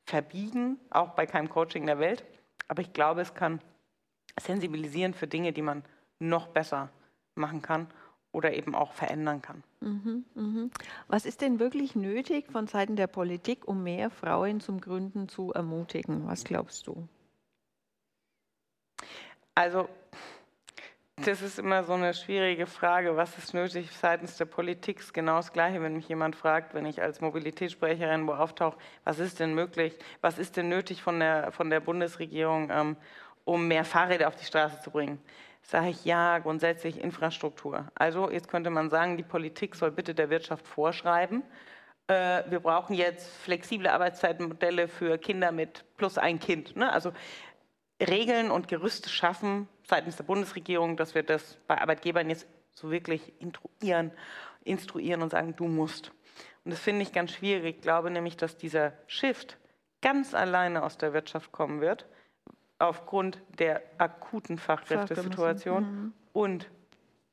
verbiegen, 0.07 0.79
auch 0.89 1.09
bei 1.09 1.25
keinem 1.25 1.49
Coaching 1.49 1.85
der 1.85 1.99
Welt. 1.99 2.23
Aber 2.67 2.81
ich 2.81 2.93
glaube, 2.93 3.21
es 3.21 3.33
kann 3.33 3.61
sensibilisieren 4.39 5.13
für 5.13 5.27
Dinge, 5.27 5.53
die 5.53 5.61
man 5.61 5.83
noch 6.19 6.47
besser 6.47 6.89
machen 7.35 7.61
kann 7.61 7.87
oder 8.31 8.53
eben 8.53 8.73
auch 8.73 8.93
verändern 8.93 9.41
kann. 9.41 9.63
Mhm, 9.81 10.25
mh. 10.35 10.69
Was 11.07 11.25
ist 11.25 11.41
denn 11.41 11.59
wirklich 11.59 11.95
nötig 11.95 12.51
von 12.51 12.67
Seiten 12.67 12.95
der 12.95 13.07
Politik, 13.07 13.67
um 13.67 13.83
mehr 13.83 14.09
Frauen 14.09 14.59
zum 14.59 14.81
Gründen 14.81 15.27
zu 15.27 15.51
ermutigen? 15.53 16.27
Was 16.27 16.43
glaubst 16.43 16.87
du? 16.87 17.07
Also 19.55 19.89
das 21.26 21.41
ist 21.41 21.57
immer 21.57 21.84
so 21.84 21.93
eine 21.93 22.13
schwierige 22.13 22.68
Frage. 22.68 23.18
Was 23.18 23.38
ist 23.38 23.53
nötig 23.53 23.91
seitens 23.91 24.38
der 24.38 24.45
Politik? 24.45 24.99
Ist 24.99 25.13
genau 25.13 25.38
das 25.38 25.51
Gleiche, 25.51 25.82
wenn 25.82 25.95
mich 25.95 26.07
jemand 26.07 26.36
fragt, 26.36 26.74
wenn 26.74 26.86
ich 26.86 27.01
als 27.01 27.22
Mobilitätssprecherin 27.22 28.28
wo 28.28 28.34
auftauche, 28.34 28.78
was 29.03 29.20
ist 29.20 29.39
denn 29.39 29.55
möglich, 29.55 29.97
was 30.22 30.38
ist 30.38 30.57
denn 30.57 30.70
nötig 30.70 31.01
von 31.01 31.20
der, 31.20 31.51
von 31.51 31.70
der 31.70 31.80
Bundesregierung, 31.80 32.70
ähm, 32.72 32.97
um 33.45 33.68
mehr 33.68 33.84
Fahrräder 33.84 34.28
auf 34.28 34.36
die 34.36 34.45
Straße 34.45 34.80
zu 34.82 34.91
bringen? 34.91 35.20
Sage 35.63 35.89
ich 35.89 36.05
ja, 36.05 36.38
grundsätzlich 36.38 37.01
Infrastruktur. 37.01 37.88
Also 37.95 38.30
jetzt 38.30 38.47
könnte 38.47 38.70
man 38.70 38.89
sagen, 38.89 39.18
die 39.18 39.24
Politik 39.24 39.76
soll 39.76 39.91
bitte 39.91 40.13
der 40.13 40.30
Wirtschaft 40.30 40.68
vorschreiben, 40.68 41.43
äh, 42.07 42.43
wir 42.49 42.61
brauchen 42.61 42.93
jetzt 42.93 43.30
flexible 43.30 43.88
Arbeitszeitmodelle 43.88 44.88
für 44.88 45.18
Kinder 45.18 45.51
mit 45.51 45.84
plus 45.97 46.18
ein 46.18 46.39
Kind. 46.39 46.76
Ne? 46.78 46.91
Also 46.91 47.11
Regeln 47.99 48.51
und 48.51 48.67
Gerüste 48.67 49.09
schaffen 49.09 49.67
seitens 49.83 50.17
der 50.17 50.23
Bundesregierung, 50.23 50.97
dass 50.97 51.15
wir 51.15 51.23
das 51.23 51.57
bei 51.67 51.81
Arbeitgebern 51.81 52.29
jetzt 52.29 52.47
so 52.73 52.91
wirklich 52.91 53.33
instruieren, 53.41 54.11
instruieren 54.63 55.21
und 55.21 55.31
sagen, 55.31 55.55
du 55.55 55.67
musst. 55.67 56.11
Und 56.63 56.71
das 56.71 56.79
finde 56.79 57.01
ich 57.01 57.11
ganz 57.11 57.31
schwierig. 57.31 57.77
Ich 57.77 57.81
glaube 57.81 58.11
nämlich, 58.11 58.37
dass 58.37 58.57
dieser 58.57 58.93
Shift 59.07 59.57
ganz 60.01 60.35
alleine 60.35 60.83
aus 60.83 60.97
der 60.97 61.13
Wirtschaft 61.13 61.51
kommen 61.51 61.81
wird, 61.81 62.05
aufgrund 62.77 63.41
der 63.57 63.81
akuten 63.97 64.59
Fachkräftesituation 64.59 65.83
mhm. 65.83 66.13
und 66.33 66.69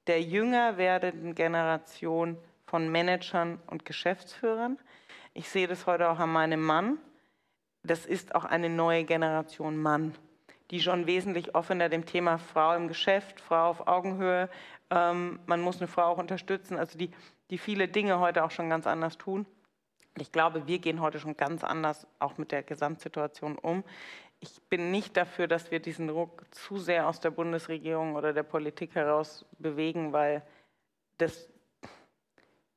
der 0.07 0.23
jünger 0.23 0.79
werdenden 0.79 1.35
Generation 1.35 2.39
von 2.65 2.91
Managern 2.91 3.61
und 3.67 3.85
Geschäftsführern. 3.85 4.79
Ich 5.35 5.51
sehe 5.51 5.67
das 5.67 5.87
heute 5.87 6.09
auch 6.09 6.19
an 6.19 6.33
meinem 6.33 6.63
Mann. 6.63 6.99
Das 7.83 8.07
ist 8.07 8.35
auch 8.35 8.45
eine 8.47 8.71
neue 8.71 9.05
Generation 9.05 9.77
Mann 9.77 10.15
die 10.71 10.81
schon 10.81 11.07
wesentlich 11.07 11.55
offener 11.55 11.89
dem 11.89 12.07
Thema 12.07 12.39
Frau 12.39 12.75
im 12.75 12.89
Geschäft, 12.89 13.41
Frau 13.41 13.69
auf 13.69 13.87
Augenhöhe, 13.87 14.49
ähm, 14.91 15.41
man 15.47 15.61
muss 15.61 15.79
eine 15.79 15.89
Frau 15.89 16.05
auch 16.05 16.19
unterstützen, 16.19 16.79
also 16.79 16.99
die, 16.99 17.11
die 17.51 17.59
viele 17.59 17.89
Dinge 17.89 18.21
heute 18.21 18.45
auch 18.45 18.51
schon 18.51 18.71
ganz 18.71 18.87
anders 18.87 19.19
tun. 19.19 19.47
Ich 20.17 20.31
glaube, 20.31 20.67
wir 20.67 20.79
gehen 20.79 21.01
heute 21.01 21.19
schon 21.19 21.37
ganz 21.37 21.65
anders 21.65 22.07
auch 22.21 22.39
mit 22.39 22.53
der 22.53 22.63
Gesamtsituation 22.63 23.59
um. 23.59 23.83
Ich 24.41 24.63
bin 24.69 24.91
nicht 24.91 25.17
dafür, 25.17 25.49
dass 25.49 25.71
wir 25.71 25.81
diesen 25.81 26.09
Druck 26.09 26.45
zu 26.51 26.79
sehr 26.79 27.09
aus 27.09 27.19
der 27.19 27.31
Bundesregierung 27.31 28.15
oder 28.15 28.33
der 28.33 28.43
Politik 28.43 28.95
heraus 28.95 29.45
bewegen, 29.59 30.13
weil 30.13 30.43
das 31.19 31.49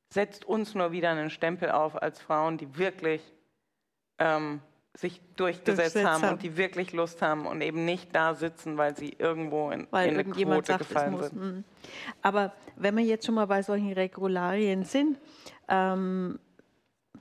setzt 0.08 0.44
uns 0.44 0.74
nur 0.74 0.90
wieder 0.92 1.10
einen 1.10 1.30
Stempel 1.30 1.70
auf 1.70 2.00
als 2.00 2.20
Frauen, 2.20 2.56
die 2.56 2.76
wirklich 2.76 3.22
ähm, 4.18 4.60
sich 4.98 5.20
durchgesetzt 5.36 5.94
haben, 5.94 6.22
haben, 6.22 6.32
und 6.32 6.42
die 6.42 6.56
wirklich 6.56 6.92
Lust 6.92 7.22
haben 7.22 7.46
und 7.46 7.60
eben 7.60 7.84
nicht 7.84 8.12
da 8.16 8.34
sitzen, 8.34 8.76
weil 8.78 8.96
sie 8.96 9.14
irgendwo 9.16 9.70
in, 9.70 9.86
weil 9.92 10.08
in 10.08 10.14
eine 10.14 10.24
Quote 10.24 10.66
sagt, 10.66 10.80
gefallen 10.80 11.22
sind. 11.22 11.36
Mhm. 11.36 11.64
Aber 12.20 12.52
wenn 12.74 12.96
wir 12.96 13.04
jetzt 13.04 13.24
schon 13.24 13.36
mal 13.36 13.46
bei 13.46 13.62
solchen 13.62 13.92
Regularien 13.92 14.82
sind, 14.84 15.20
ähm, 15.68 16.40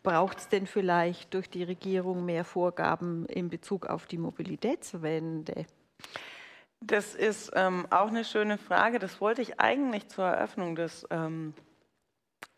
braucht 0.01 0.39
es 0.39 0.49
denn 0.49 0.65
vielleicht 0.65 1.35
durch 1.35 1.51
die 1.51 1.61
Regierung 1.61 2.25
mehr 2.25 2.45
Vorgaben 2.45 3.27
in 3.27 3.47
Bezug 3.47 3.85
auf 3.85 4.07
die 4.07 4.17
Mobilitätswende? 4.17 5.67
Das 6.81 7.13
ist 7.13 7.51
ähm, 7.53 7.85
auch 7.91 8.07
eine 8.07 8.25
schöne 8.25 8.57
Frage. 8.57 8.97
Das 8.97 9.21
wollte 9.21 9.43
ich 9.43 9.59
eigentlich 9.59 10.07
zur 10.07 10.25
Eröffnung 10.25 10.75
des 10.75 11.05
ähm, 11.11 11.53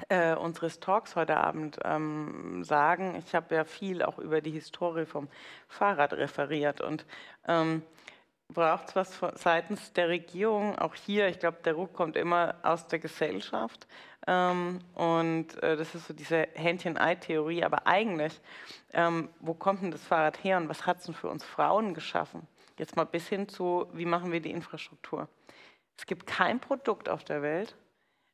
äh, 0.08 0.36
unseres 0.36 0.80
Talks 0.80 1.16
heute 1.16 1.38
Abend 1.38 1.80
ähm, 1.84 2.64
sagen. 2.64 3.16
Ich 3.26 3.36
habe 3.36 3.56
ja 3.56 3.64
viel 3.66 4.02
auch 4.04 4.20
über 4.20 4.42
die 4.42 4.52
Historie 4.52 5.06
vom 5.06 5.28
Fahrrad 5.68 6.14
referiert 6.14 6.82
und 6.82 7.06
ähm, 7.48 7.84
braucht 8.50 8.90
es 8.90 8.96
was 8.96 9.42
seitens 9.42 9.94
der 9.94 10.10
Regierung, 10.10 10.78
auch 10.80 10.96
hier, 10.96 11.28
ich 11.28 11.40
glaube, 11.40 11.60
der 11.64 11.74
Ruck 11.74 11.94
kommt 11.94 12.16
immer 12.16 12.56
aus 12.64 12.88
der 12.88 13.00
Gesellschaft 13.00 13.88
ähm, 14.28 14.80
und 14.96 15.62
äh, 15.62 15.78
das 15.78 15.94
ist 15.94 16.08
so 16.08 16.14
diese 16.14 16.48
Händchen-Ei-Theorie, 16.56 17.64
aber 17.64 17.86
eigentlich, 17.86 18.42
ähm, 18.94 19.30
wo 19.40 19.54
kommt 19.54 19.84
denn 19.84 19.92
das 19.92 20.04
Fahrrad 20.04 20.44
her 20.44 20.58
und 20.58 20.68
was 20.68 20.86
hat 20.86 20.98
es 20.98 21.06
denn 21.06 21.14
für 21.14 21.30
uns 21.30 21.44
Frauen 21.44 21.94
geschaffen? 21.94 22.48
Jetzt 22.78 22.96
mal 22.96 23.06
bis 23.06 23.28
hin 23.28 23.48
zu, 23.48 23.88
wie 23.94 24.06
machen 24.06 24.32
wir 24.32 24.40
die 24.40 24.52
Infrastruktur? 24.52 25.28
Es 25.98 26.06
gibt 26.06 26.26
kein 26.26 26.60
Produkt 26.60 27.10
auf 27.10 27.24
der 27.24 27.42
Welt, 27.42 27.76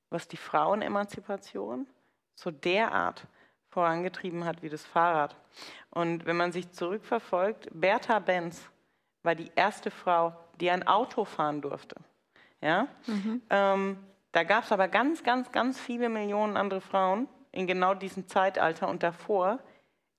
was 0.09 0.27
die 0.27 0.37
Frauenemanzipation 0.37 1.87
so 2.35 2.51
derart 2.51 3.27
vorangetrieben 3.69 4.45
hat 4.45 4.61
wie 4.61 4.69
das 4.69 4.85
Fahrrad. 4.85 5.35
Und 5.89 6.25
wenn 6.25 6.37
man 6.37 6.51
sich 6.51 6.71
zurückverfolgt, 6.71 7.69
Bertha 7.73 8.19
Benz 8.19 8.69
war 9.23 9.35
die 9.35 9.51
erste 9.55 9.91
Frau, 9.91 10.33
die 10.59 10.69
ein 10.69 10.87
Auto 10.87 11.25
fahren 11.25 11.61
durfte. 11.61 11.95
Ja? 12.61 12.87
Mhm. 13.07 13.41
Ähm, 13.49 13.97
da 14.31 14.43
gab 14.43 14.63
es 14.63 14.71
aber 14.71 14.87
ganz, 14.87 15.23
ganz, 15.23 15.51
ganz 15.51 15.79
viele 15.79 16.09
Millionen 16.09 16.57
andere 16.57 16.81
Frauen 16.81 17.27
in 17.51 17.67
genau 17.67 17.93
diesem 17.93 18.27
Zeitalter 18.27 18.87
und 18.87 19.03
davor, 19.03 19.59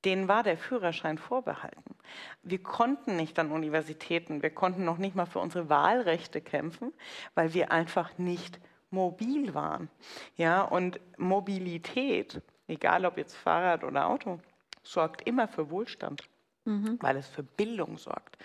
denen 0.05 0.29
war 0.29 0.43
der 0.43 0.57
Führerschein 0.57 1.19
vorbehalten. 1.19 1.97
Wir 2.43 2.63
konnten 2.63 3.17
nicht 3.17 3.39
an 3.39 3.51
Universitäten, 3.51 4.43
wir 4.43 4.51
konnten 4.51 4.85
noch 4.85 4.99
nicht 4.99 5.17
mal 5.17 5.27
für 5.27 5.41
unsere 5.41 5.69
Wahlrechte 5.69 6.41
kämpfen, 6.41 6.93
weil 7.35 7.55
wir 7.55 7.73
einfach 7.73 8.17
nicht 8.19 8.61
mobil 8.97 9.55
waren. 9.55 9.89
Ja, 10.37 10.63
und 10.63 10.99
Mobilität, 11.19 12.43
egal 12.67 13.05
ob 13.05 13.19
jetzt 13.19 13.37
Fahrrad 13.37 13.85
oder 13.85 14.09
Auto, 14.09 14.41
sorgt 14.83 15.23
immer 15.29 15.47
für 15.47 15.71
Wohlstand 15.71 16.23
mhm. 16.67 16.99
weil 17.01 17.17
es 17.17 17.27
für 17.27 17.43
Bildung 17.43 17.97
sorgt. 17.97 18.37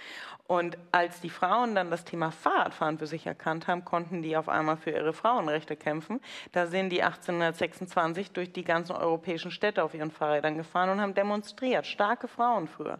Und 0.48 0.78
als 0.92 1.22
die 1.22 1.30
Frauen 1.30 1.76
dann 1.76 1.92
das 1.92 2.04
Thema 2.04 2.32
Fahrradfahren 2.32 2.98
für 2.98 3.08
sich 3.08 3.26
erkannt 3.26 3.68
haben, 3.68 3.86
konnten 3.86 4.22
die 4.22 4.36
auf 4.36 4.50
einmal 4.50 4.76
für 4.76 4.90
ihre 4.92 5.14
Frauenrechte 5.14 5.78
kämpfen. 5.78 6.20
Da 6.52 6.68
sind 6.68 6.90
die 6.90 7.04
1826 7.04 8.32
durch 8.32 8.52
die 8.52 8.66
ganzen 8.66 8.94
europäischen 8.94 9.52
Städte 9.52 9.82
auf 9.82 9.94
ihren 9.94 10.12
Fahrrädern 10.12 10.58
gefahren 10.58 10.90
und 10.90 11.00
haben 11.00 11.14
demonstriert. 11.14 11.88
Starke 11.88 12.28
Frauen 12.28 12.68
früher, 12.68 13.00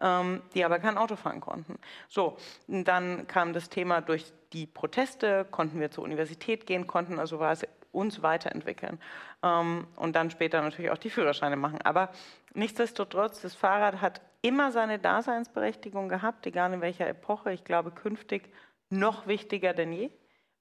ähm, 0.00 0.40
die 0.54 0.64
aber 0.64 0.78
kein 0.78 0.96
Auto 0.96 1.16
fahren 1.16 1.40
konnten. 1.40 1.78
So, 2.08 2.38
dann 2.66 3.26
kam 3.26 3.52
das 3.52 3.68
Thema 3.68 4.00
durch 4.00 4.32
die 4.54 4.66
Proteste, 4.66 5.44
konnten 5.50 5.80
wir 5.80 5.90
zur 5.90 6.04
Universität 6.04 6.66
gehen, 6.66 6.86
konnten 6.86 7.18
also 7.18 7.38
was 7.38 7.66
uns 7.92 8.22
weiterentwickeln 8.22 9.00
ähm, 9.42 9.86
und 9.96 10.16
dann 10.16 10.30
später 10.30 10.60
natürlich 10.62 10.90
auch 10.90 10.98
die 10.98 11.10
Führerscheine 11.10 11.56
machen. 11.56 11.80
Aber 11.82 12.10
nichtsdestotrotz, 12.54 13.40
das 13.40 13.54
Fahrrad 13.54 14.00
hat 14.00 14.20
immer 14.46 14.70
seine 14.70 15.00
Daseinsberechtigung 15.00 16.08
gehabt, 16.08 16.46
egal 16.46 16.72
in 16.72 16.80
welcher 16.80 17.08
Epoche. 17.08 17.52
Ich 17.52 17.64
glaube, 17.64 17.90
künftig 17.90 18.52
noch 18.90 19.26
wichtiger 19.26 19.74
denn 19.74 19.92
je, 19.92 20.10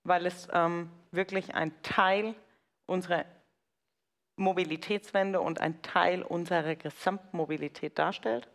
weil 0.03 0.25
es 0.25 0.47
ähm, 0.51 0.89
wirklich 1.11 1.53
ein 1.53 1.71
Teil 1.83 2.33
unserer 2.87 3.25
Mobilitätswende 4.37 5.39
und 5.39 5.61
ein 5.61 5.83
Teil 5.83 6.23
unserer 6.23 6.75
Gesamtmobilität 6.75 7.99
darstellt. 7.99 8.49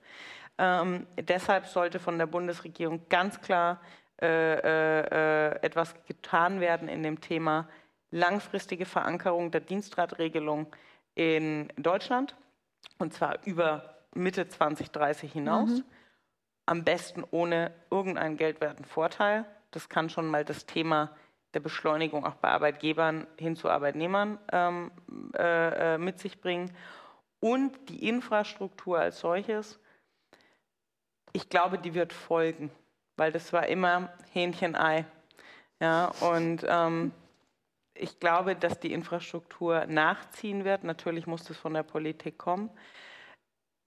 Ähm, 0.58 1.06
deshalb 1.16 1.66
sollte 1.66 2.00
von 2.00 2.18
der 2.18 2.26
Bundesregierung 2.26 3.08
ganz 3.08 3.40
klar 3.40 3.80
äh, 4.20 4.26
äh, 4.26 5.52
äh 5.52 5.62
etwas 5.62 5.94
getan 6.06 6.60
werden 6.60 6.88
in 6.88 7.04
dem 7.04 7.20
Thema 7.20 7.68
langfristige 8.10 8.84
Verankerung 8.84 9.52
der 9.52 9.60
Dienstradregelung 9.60 10.66
in 11.14 11.72
Deutschland, 11.76 12.36
und 12.98 13.14
zwar 13.14 13.38
über 13.46 13.99
Mitte 14.14 14.48
2030 14.48 15.32
hinaus. 15.32 15.70
Mhm. 15.70 15.84
Am 16.66 16.84
besten 16.84 17.24
ohne 17.30 17.72
irgendeinen 17.90 18.36
geldwerten 18.36 18.84
Vorteil. 18.84 19.44
Das 19.70 19.88
kann 19.88 20.10
schon 20.10 20.28
mal 20.28 20.44
das 20.44 20.66
Thema 20.66 21.10
der 21.54 21.60
Beschleunigung 21.60 22.24
auch 22.24 22.34
bei 22.34 22.48
Arbeitgebern 22.48 23.26
hin 23.36 23.56
zu 23.56 23.68
Arbeitnehmern 23.68 24.38
ähm, 24.52 24.92
äh, 25.36 25.94
äh, 25.94 25.98
mit 25.98 26.18
sich 26.20 26.40
bringen. 26.40 26.70
Und 27.40 27.88
die 27.88 28.08
Infrastruktur 28.08 28.98
als 28.98 29.20
solches, 29.20 29.80
ich 31.32 31.48
glaube, 31.48 31.78
die 31.78 31.94
wird 31.94 32.12
folgen, 32.12 32.70
weil 33.16 33.32
das 33.32 33.52
war 33.52 33.66
immer 33.66 34.12
Hähnchen-Ei. 34.32 35.06
Ja, 35.80 36.12
und 36.20 36.64
ähm, 36.68 37.12
ich 37.94 38.20
glaube, 38.20 38.54
dass 38.54 38.78
die 38.78 38.92
Infrastruktur 38.92 39.86
nachziehen 39.86 40.64
wird. 40.64 40.84
Natürlich 40.84 41.26
muss 41.26 41.44
das 41.44 41.56
von 41.56 41.74
der 41.74 41.82
Politik 41.82 42.38
kommen. 42.38 42.70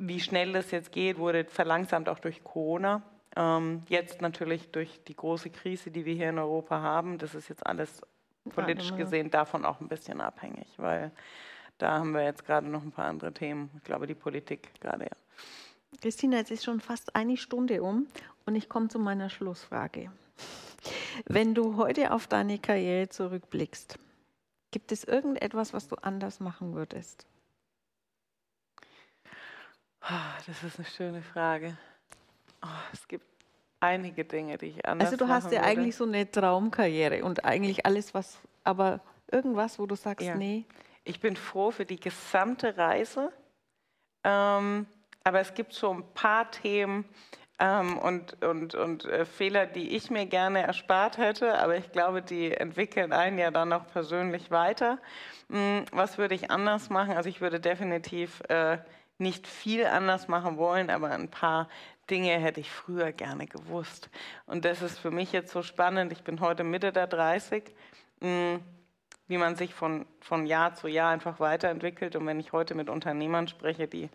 Wie 0.08 0.20
schnell 0.20 0.54
das 0.54 0.72
jetzt 0.72 0.91
geht, 0.91 1.18
wurde 1.18 1.45
verlangsamt 1.45 2.10
auch 2.10 2.20
durch 2.20 2.43
Corona. 2.43 3.01
Ähm, 3.36 3.84
jetzt 3.89 4.22
natürlich 4.22 4.70
durch 4.72 5.01
die 5.08 5.16
große 5.16 5.49
Krise, 5.49 5.91
die 5.91 6.06
wir 6.06 6.14
hier 6.14 6.30
in 6.30 6.39
Europa 6.39 6.82
haben. 6.82 7.18
Das 7.18 7.36
ist 7.36 7.49
jetzt 7.49 7.66
alles 7.66 8.01
politisch 8.49 8.93
gesehen 8.95 9.32
davon 9.32 9.66
auch 9.66 9.80
ein 9.80 9.88
bisschen 9.88 10.20
abhängig, 10.20 10.68
weil 10.78 11.12
da 11.78 11.99
haben 11.99 12.12
wir 12.12 12.24
jetzt 12.24 12.45
gerade 12.45 12.68
noch 12.68 12.84
ein 12.84 12.91
paar 12.91 13.06
andere 13.06 13.34
Themen. 13.34 13.70
Ich 13.78 13.84
glaube, 13.84 14.06
die 14.06 14.16
Politik 14.16 14.70
gerade, 14.82 15.06
ja. 15.06 15.18
Christina, 16.01 16.38
jetzt 16.38 16.51
ist 16.51 16.66
schon 16.66 16.82
fast 16.82 17.16
eine 17.16 17.38
Stunde 17.38 17.82
um 17.82 18.08
und 18.45 18.56
ich 18.56 18.68
komme 18.68 18.89
zu 18.89 18.99
meiner 18.99 19.30
Schlussfrage. 19.30 20.12
Wenn 21.26 21.56
du 21.56 21.78
heute 21.78 22.12
auf 22.12 22.28
deine 22.28 22.60
Karriere 22.60 23.08
zurückblickst, 23.08 23.97
Gibt 24.74 24.91
es 24.91 25.04
irgendetwas, 25.04 25.72
was 25.72 25.88
du 25.88 25.95
anders 25.97 26.39
machen 26.39 26.74
würdest? 26.74 27.28
Oh, 30.10 30.43
das 30.47 30.64
ist 30.64 30.80
eine 30.80 30.88
schöne 30.88 31.22
Frage. 31.22 31.78
Oh, 32.64 32.68
es 32.91 33.08
gibt 33.08 33.26
einige 33.80 34.26
Dinge, 34.26 34.58
die 34.58 34.68
ich 34.68 34.86
anders 34.86 35.08
Also 35.14 35.18
du 35.26 35.30
hast 35.32 35.45
ja 35.45 35.60
würde. 35.60 35.64
eigentlich 35.64 35.95
so 35.95 36.06
eine 36.06 36.30
Traumkarriere 36.30 37.24
und 37.24 37.45
eigentlich 37.45 37.86
alles, 37.86 38.14
was, 38.14 38.39
aber 38.64 38.99
irgendwas, 39.32 39.80
wo 39.80 39.86
du 39.86 39.95
sagst, 39.95 40.28
Ja. 40.28 40.36
nee. 40.36 40.66
Ich 41.06 41.20
bin 41.20 41.36
froh 41.36 41.72
für 41.72 41.86
die 41.86 41.99
gesamte 41.99 42.78
Reise. 42.78 43.32
Ähm, 44.24 44.86
aber 45.26 45.39
es 45.41 45.54
gibt 45.54 45.74
so 45.74 45.93
ein 45.93 46.04
paar 46.14 46.49
Themen 46.49 47.04
ähm, 47.60 47.97
und, 47.97 48.41
und, 48.41 48.74
und 48.76 49.04
äh, 49.06 49.26
Fehler, 49.26 49.66
die 49.66 49.95
ich 49.97 50.10
mir 50.10 50.26
gerne 50.26 50.64
erspart 50.64 51.18
hätte. 51.18 51.58
Aber 51.60 51.76
ich 51.76 51.91
glaube, 51.91 52.22
die 52.22 52.51
entwickeln 52.54 53.12
einen 53.12 53.38
ja 53.38 53.51
dann 53.51 53.74
auch 53.74 53.86
persönlich 53.88 54.49
weiter. 54.49 54.97
Hm, 55.49 55.84
was 55.91 56.18
würde 56.18 56.36
ich 56.36 56.51
anders 56.51 56.89
machen? 56.89 57.18
Also 57.18 57.28
ich 57.28 57.41
würde 57.41 57.60
definitiv 57.60 58.41
äh, 58.47 58.78
nicht 59.24 59.48
viel 59.48 59.86
anders 59.86 60.28
machen 60.28 60.58
wollen, 60.58 60.92
aber 60.92 61.10
ein 61.10 61.30
paar 61.30 61.68
Dinge 62.10 62.38
hätte 62.38 62.60
ich 62.60 62.70
früher 62.70 63.12
gerne 63.12 63.48
gewusst. 63.48 64.10
Und 64.46 64.66
das 64.66 64.82
ist 64.82 65.00
für 65.00 65.10
mich 65.10 65.32
jetzt 65.32 65.52
so 65.52 65.64
spannend. 65.64 66.12
Ich 66.12 66.24
bin 66.24 66.40
heute 66.42 66.64
Mitte 66.64 66.92
der 66.92 67.08
30. 67.08 67.64
Hm, 68.22 68.62
wie 69.28 69.38
man 69.38 69.56
sich 69.56 69.74
von, 69.74 70.06
von 70.20 70.46
Jahr 70.46 70.76
zu 70.76 70.88
Jahr 70.88 71.12
einfach 71.12 71.40
weiterentwickelt. 71.40 72.16
Und 72.16 72.28
wenn 72.28 72.40
ich 72.40 72.52
heute 72.52 72.76
mit 72.76 72.90
Unternehmern 72.90 73.48
spreche, 73.48 73.88
die 73.88 74.10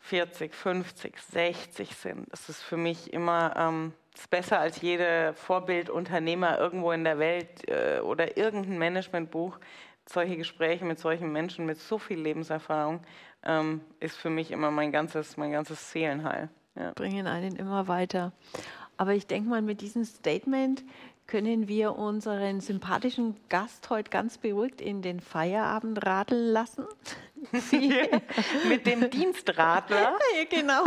40, 0.00 0.54
50, 0.54 1.18
60 1.18 1.94
sind, 1.94 2.28
ist 2.30 2.48
es 2.48 2.62
für 2.62 2.76
mich 2.76 3.12
immer 3.12 3.54
ähm, 3.56 3.92
ist 4.14 4.30
besser 4.30 4.60
als 4.60 4.80
jeder 4.80 5.34
Vorbildunternehmer 5.34 6.58
irgendwo 6.58 6.92
in 6.92 7.04
der 7.04 7.18
Welt 7.18 7.68
äh, 7.68 8.00
oder 8.00 8.36
irgendein 8.36 8.78
Managementbuch. 8.78 9.58
Solche 10.06 10.36
Gespräche 10.36 10.84
mit 10.84 10.98
solchen 10.98 11.32
Menschen 11.32 11.66
mit 11.66 11.78
so 11.78 11.98
viel 11.98 12.20
Lebenserfahrung 12.20 13.00
ähm, 13.42 13.80
ist 14.00 14.16
für 14.16 14.30
mich 14.30 14.50
immer 14.50 14.70
mein 14.70 14.92
ganzes, 14.92 15.36
mein 15.36 15.52
ganzes 15.52 15.90
Seelenheil. 15.90 16.48
Ja. 16.76 16.92
bringen 16.92 17.28
einen 17.28 17.54
immer 17.54 17.86
weiter. 17.86 18.32
Aber 18.96 19.14
ich 19.14 19.26
denke 19.26 19.48
mal, 19.48 19.62
mit 19.62 19.80
diesem 19.80 20.04
Statement 20.04 20.82
können 21.26 21.68
wir 21.68 21.96
unseren 21.96 22.60
sympathischen 22.60 23.36
Gast 23.48 23.88
heute 23.90 24.10
ganz 24.10 24.38
beruhigt 24.38 24.80
in 24.80 25.02
den 25.02 25.20
Feierabend 25.20 26.04
radeln 26.04 26.52
lassen. 26.52 26.84
mit 28.68 28.86
dem 28.86 29.10
Dienstradler. 29.10 30.18
Genau. 30.50 30.84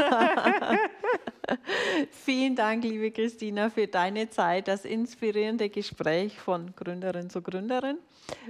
Vielen 2.12 2.56
Dank, 2.56 2.84
liebe 2.84 3.12
Christina, 3.12 3.70
für 3.70 3.88
deine 3.88 4.30
Zeit, 4.30 4.68
das 4.68 4.86
inspirierende 4.86 5.70
Gespräch 5.70 6.40
von 6.40 6.76
Gründerin 6.76 7.30
zu 7.30 7.42
Gründerin. 7.42 7.98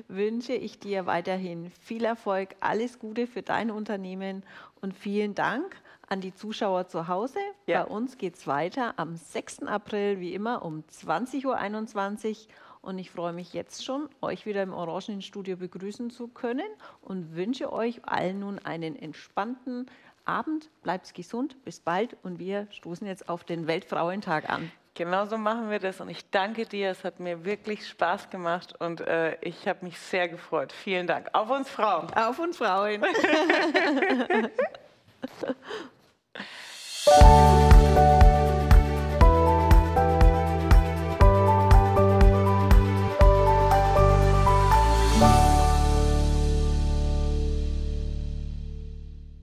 Wünsche 0.07 0.53
ich 0.53 0.79
dir 0.79 1.05
weiterhin 1.05 1.71
viel 1.81 2.05
Erfolg, 2.05 2.55
alles 2.59 2.99
Gute 2.99 3.27
für 3.27 3.43
dein 3.43 3.71
Unternehmen 3.71 4.43
und 4.81 4.95
vielen 4.95 5.35
Dank 5.35 5.75
an 6.07 6.21
die 6.21 6.33
Zuschauer 6.33 6.87
zu 6.87 7.07
Hause. 7.07 7.39
Ja. 7.65 7.83
Bei 7.83 7.89
uns 7.89 8.17
geht 8.17 8.35
es 8.35 8.47
weiter 8.47 8.93
am 8.97 9.15
6. 9.15 9.63
April, 9.63 10.19
wie 10.19 10.33
immer, 10.33 10.63
um 10.63 10.83
20.21 10.83 11.45
Uhr. 11.45 12.53
Und 12.81 12.99
ich 12.99 13.11
freue 13.11 13.33
mich 13.33 13.53
jetzt 13.53 13.83
schon, 13.83 14.07
euch 14.21 14.45
wieder 14.45 14.63
im 14.63 14.73
Orangenstudio 14.73 15.57
begrüßen 15.57 16.09
zu 16.09 16.29
können 16.29 16.67
und 17.01 17.35
wünsche 17.35 17.73
euch 17.73 18.05
allen 18.05 18.39
nun 18.39 18.59
einen 18.59 18.95
entspannten 18.95 19.87
Abend. 20.27 20.69
Bleibt 20.83 21.13
gesund, 21.13 21.63
bis 21.63 21.79
bald 21.79 22.17
und 22.23 22.39
wir 22.39 22.67
stoßen 22.71 23.07
jetzt 23.07 23.29
auf 23.29 23.43
den 23.43 23.67
Weltfrauentag 23.67 24.49
an. 24.49 24.71
Genauso 24.93 25.37
machen 25.37 25.69
wir 25.69 25.79
das 25.79 26.01
und 26.01 26.09
ich 26.09 26.29
danke 26.31 26.65
dir. 26.65 26.89
Es 26.89 27.03
hat 27.03 27.19
mir 27.19 27.45
wirklich 27.45 27.87
Spaß 27.87 28.31
gemacht 28.31 28.73
und 28.79 29.01
äh, 29.01 29.37
ich 29.41 29.67
habe 29.67 29.85
mich 29.85 29.99
sehr 29.99 30.27
gefreut. 30.27 30.73
Vielen 30.73 31.05
Dank. 31.05 31.29
Auf 31.33 31.51
uns 31.51 31.69
Frauen. 31.69 32.11
Auf 32.15 32.39
uns 32.39 32.57
Frauen. 32.57 33.03